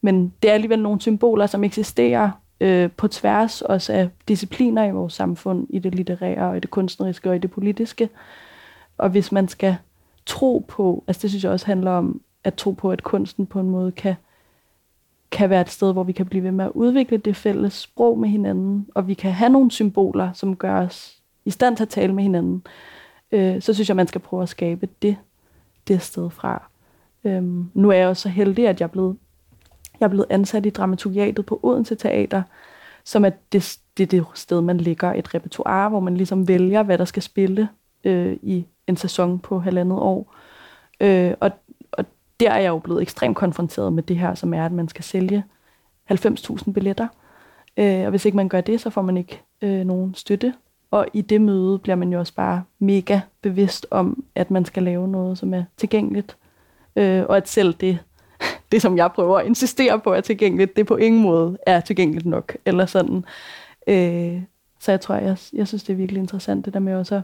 men 0.00 0.32
det 0.42 0.50
er 0.50 0.54
alligevel 0.54 0.82
nogle 0.82 1.00
symboler, 1.00 1.46
som 1.46 1.64
eksisterer 1.64 2.30
øh, 2.60 2.90
på 2.90 3.08
tværs 3.08 3.62
også 3.62 3.92
af 3.92 4.08
discipliner 4.28 4.84
i 4.84 4.90
vores 4.90 5.12
samfund, 5.12 5.66
i 5.70 5.78
det 5.78 5.94
litterære, 5.94 6.48
og 6.48 6.56
i 6.56 6.60
det 6.60 6.70
kunstneriske 6.70 7.30
og 7.30 7.36
i 7.36 7.38
det 7.38 7.50
politiske. 7.50 8.08
Og 8.98 9.10
hvis 9.10 9.32
man 9.32 9.48
skal 9.48 9.76
tro 10.26 10.64
på, 10.68 11.04
altså 11.06 11.22
det 11.22 11.30
synes 11.30 11.44
jeg 11.44 11.52
også 11.52 11.66
handler 11.66 11.90
om 11.90 12.20
at 12.44 12.54
tro 12.54 12.70
på, 12.70 12.90
at 12.90 13.02
kunsten 13.02 13.46
på 13.46 13.60
en 13.60 13.70
måde 13.70 13.92
kan, 13.92 14.14
kan 15.30 15.50
være 15.50 15.60
et 15.60 15.70
sted, 15.70 15.92
hvor 15.92 16.02
vi 16.02 16.12
kan 16.12 16.26
blive 16.26 16.44
ved 16.44 16.50
med 16.50 16.64
at 16.64 16.70
udvikle 16.74 17.16
det 17.16 17.36
fælles 17.36 17.72
sprog 17.72 18.18
med 18.18 18.28
hinanden, 18.28 18.86
og 18.94 19.08
vi 19.08 19.14
kan 19.14 19.32
have 19.32 19.50
nogle 19.50 19.70
symboler, 19.70 20.32
som 20.32 20.56
gør 20.56 20.80
os 20.80 21.18
i 21.44 21.50
stand 21.50 21.76
til 21.76 21.84
at 21.84 21.88
tale 21.88 22.14
med 22.14 22.22
hinanden, 22.22 22.62
øh, 23.32 23.62
så 23.62 23.74
synes 23.74 23.88
jeg, 23.88 23.96
man 23.96 24.06
skal 24.06 24.20
prøve 24.20 24.42
at 24.42 24.48
skabe 24.48 24.88
det, 25.02 25.16
det 25.88 26.02
sted 26.02 26.30
fra. 26.30 26.70
Øhm, 27.24 27.70
nu 27.74 27.90
er 27.90 27.94
jeg 27.94 28.08
også 28.08 28.22
så 28.22 28.28
heldig, 28.28 28.68
at 28.68 28.80
jeg 28.80 28.86
er 28.86 28.90
blevet, 28.90 29.16
jeg 30.00 30.06
er 30.06 30.10
blevet 30.10 30.26
ansat 30.30 30.66
i 30.66 30.70
dramaturgiatet 30.70 31.46
på 31.46 31.60
Odense 31.62 31.94
Teater, 31.94 32.42
som 33.04 33.24
er 33.24 33.30
det, 33.52 33.78
det, 33.98 34.10
det 34.10 34.24
sted, 34.34 34.60
man 34.60 34.78
lægger 34.78 35.12
et 35.12 35.34
repertoire, 35.34 35.88
hvor 35.88 36.00
man 36.00 36.16
ligesom 36.16 36.48
vælger, 36.48 36.82
hvad 36.82 36.98
der 36.98 37.04
skal 37.04 37.22
spille 37.22 37.68
øh, 38.04 38.36
i 38.42 38.66
en 38.86 38.96
sæson 38.96 39.38
på 39.38 39.58
halvandet 39.58 39.98
år. 39.98 40.34
Øh, 41.00 41.34
og, 41.40 41.50
og 41.67 41.67
der 42.40 42.50
er 42.50 42.58
jeg 42.58 42.68
jo 42.68 42.78
blevet 42.78 43.02
ekstremt 43.02 43.36
konfronteret 43.36 43.92
med 43.92 44.02
det 44.02 44.16
her, 44.16 44.34
som 44.34 44.54
er, 44.54 44.64
at 44.64 44.72
man 44.72 44.88
skal 44.88 45.04
sælge 45.04 45.44
90.000 46.12 46.72
billetter. 46.72 47.08
Øh, 47.76 48.04
og 48.04 48.10
hvis 48.10 48.24
ikke 48.24 48.36
man 48.36 48.48
gør 48.48 48.60
det, 48.60 48.80
så 48.80 48.90
får 48.90 49.02
man 49.02 49.16
ikke 49.16 49.42
øh, 49.62 49.84
nogen 49.84 50.14
støtte. 50.14 50.54
Og 50.90 51.06
i 51.12 51.20
det 51.20 51.40
møde 51.40 51.78
bliver 51.78 51.96
man 51.96 52.12
jo 52.12 52.18
også 52.18 52.34
bare 52.34 52.64
mega 52.78 53.20
bevidst 53.42 53.86
om, 53.90 54.24
at 54.34 54.50
man 54.50 54.64
skal 54.64 54.82
lave 54.82 55.08
noget, 55.08 55.38
som 55.38 55.54
er 55.54 55.64
tilgængeligt. 55.76 56.36
Øh, 56.96 57.24
og 57.28 57.36
at 57.36 57.48
selv 57.48 57.74
det, 57.74 57.98
det, 58.72 58.82
som 58.82 58.96
jeg 58.96 59.12
prøver 59.12 59.38
at 59.38 59.46
insistere 59.46 60.00
på 60.00 60.12
er 60.12 60.20
tilgængeligt, 60.20 60.76
det 60.76 60.86
på 60.86 60.96
ingen 60.96 61.22
måde 61.22 61.58
er 61.66 61.80
tilgængeligt 61.80 62.26
nok. 62.26 62.56
Eller 62.64 62.86
sådan. 62.86 63.24
Øh, 63.86 64.42
så 64.80 64.92
jeg 64.92 65.00
tror, 65.00 65.14
jeg, 65.14 65.38
jeg 65.52 65.68
synes, 65.68 65.82
det 65.82 65.92
er 65.92 65.96
virkelig 65.96 66.20
interessant, 66.20 66.64
det 66.64 66.74
der 66.74 66.80
med 66.80 66.94
også 66.94 67.14
at 67.14 67.22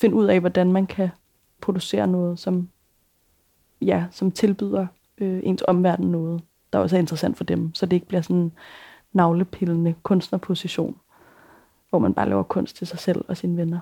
finde 0.00 0.16
ud 0.16 0.26
af, 0.26 0.40
hvordan 0.40 0.72
man 0.72 0.86
kan 0.86 1.08
producere 1.60 2.06
noget, 2.06 2.38
som, 2.38 2.68
ja, 3.80 4.04
som 4.10 4.30
tilbyder 4.30 4.86
øh, 5.18 5.40
ens 5.42 5.62
omverden 5.68 6.10
noget, 6.10 6.42
der 6.72 6.78
også 6.78 6.96
er 6.96 7.00
interessant 7.00 7.36
for 7.36 7.44
dem, 7.44 7.74
så 7.74 7.86
det 7.86 7.92
ikke 7.92 8.06
bliver 8.06 8.22
sådan 8.22 8.36
en 8.36 8.52
navlepillende 9.12 9.94
kunstnerposition, 10.02 10.96
hvor 11.90 11.98
man 11.98 12.14
bare 12.14 12.28
laver 12.28 12.42
kunst 12.42 12.76
til 12.76 12.86
sig 12.86 12.98
selv 12.98 13.24
og 13.28 13.36
sine 13.36 13.56
venner. 13.56 13.80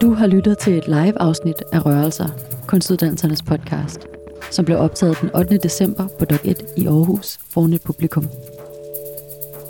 Du 0.00 0.14
har 0.14 0.26
lyttet 0.26 0.58
til 0.58 0.78
et 0.78 0.88
live-afsnit 0.88 1.62
af 1.72 1.86
Rørelser, 1.86 2.28
kunstuddannelsernes 2.68 3.42
podcast, 3.42 4.06
som 4.50 4.64
blev 4.64 4.78
optaget 4.78 5.20
den 5.20 5.30
8. 5.34 5.58
december 5.58 6.08
på 6.18 6.24
Dok 6.24 6.44
1 6.44 6.64
i 6.76 6.86
Aarhus 6.86 7.38
foran 7.38 7.72
et 7.72 7.82
publikum. 7.86 8.24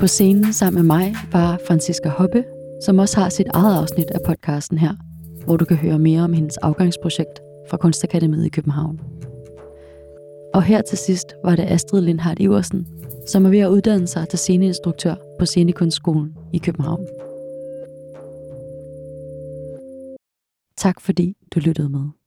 På 0.01 0.07
scenen 0.07 0.53
sammen 0.53 0.83
med 0.83 0.97
mig 0.97 1.15
var 1.33 1.59
Franziska 1.67 2.09
Hoppe, 2.09 2.45
som 2.81 2.99
også 2.99 3.21
har 3.21 3.29
sit 3.29 3.47
eget 3.55 3.77
afsnit 3.77 4.11
af 4.11 4.21
podcasten 4.27 4.79
her, 4.79 4.95
hvor 5.45 5.57
du 5.57 5.65
kan 5.65 5.77
høre 5.77 5.99
mere 5.99 6.23
om 6.23 6.33
hendes 6.33 6.57
afgangsprojekt 6.57 7.41
fra 7.71 7.77
Kunstakademiet 7.77 8.47
i 8.47 8.49
København. 8.49 9.01
Og 10.55 10.63
her 10.63 10.83
til 10.83 10.99
sidst 10.99 11.35
var 11.45 11.57
det 11.57 11.63
Astrid 11.63 12.01
Lindhardt 12.01 12.41
Iversen, 12.41 12.87
som 13.27 13.47
er 13.47 13.51
ved 13.51 13.59
at 13.59 13.69
uddanne 13.69 14.07
sig 14.07 14.29
til 14.29 14.39
sceneinstruktør 14.39 15.15
på 15.39 15.47
Scenekunstskolen 15.47 16.35
i 16.53 16.59
København. 16.59 17.07
Tak 20.77 21.01
fordi 21.01 21.37
du 21.55 21.61
lyttede 21.61 21.89
med. 21.89 22.20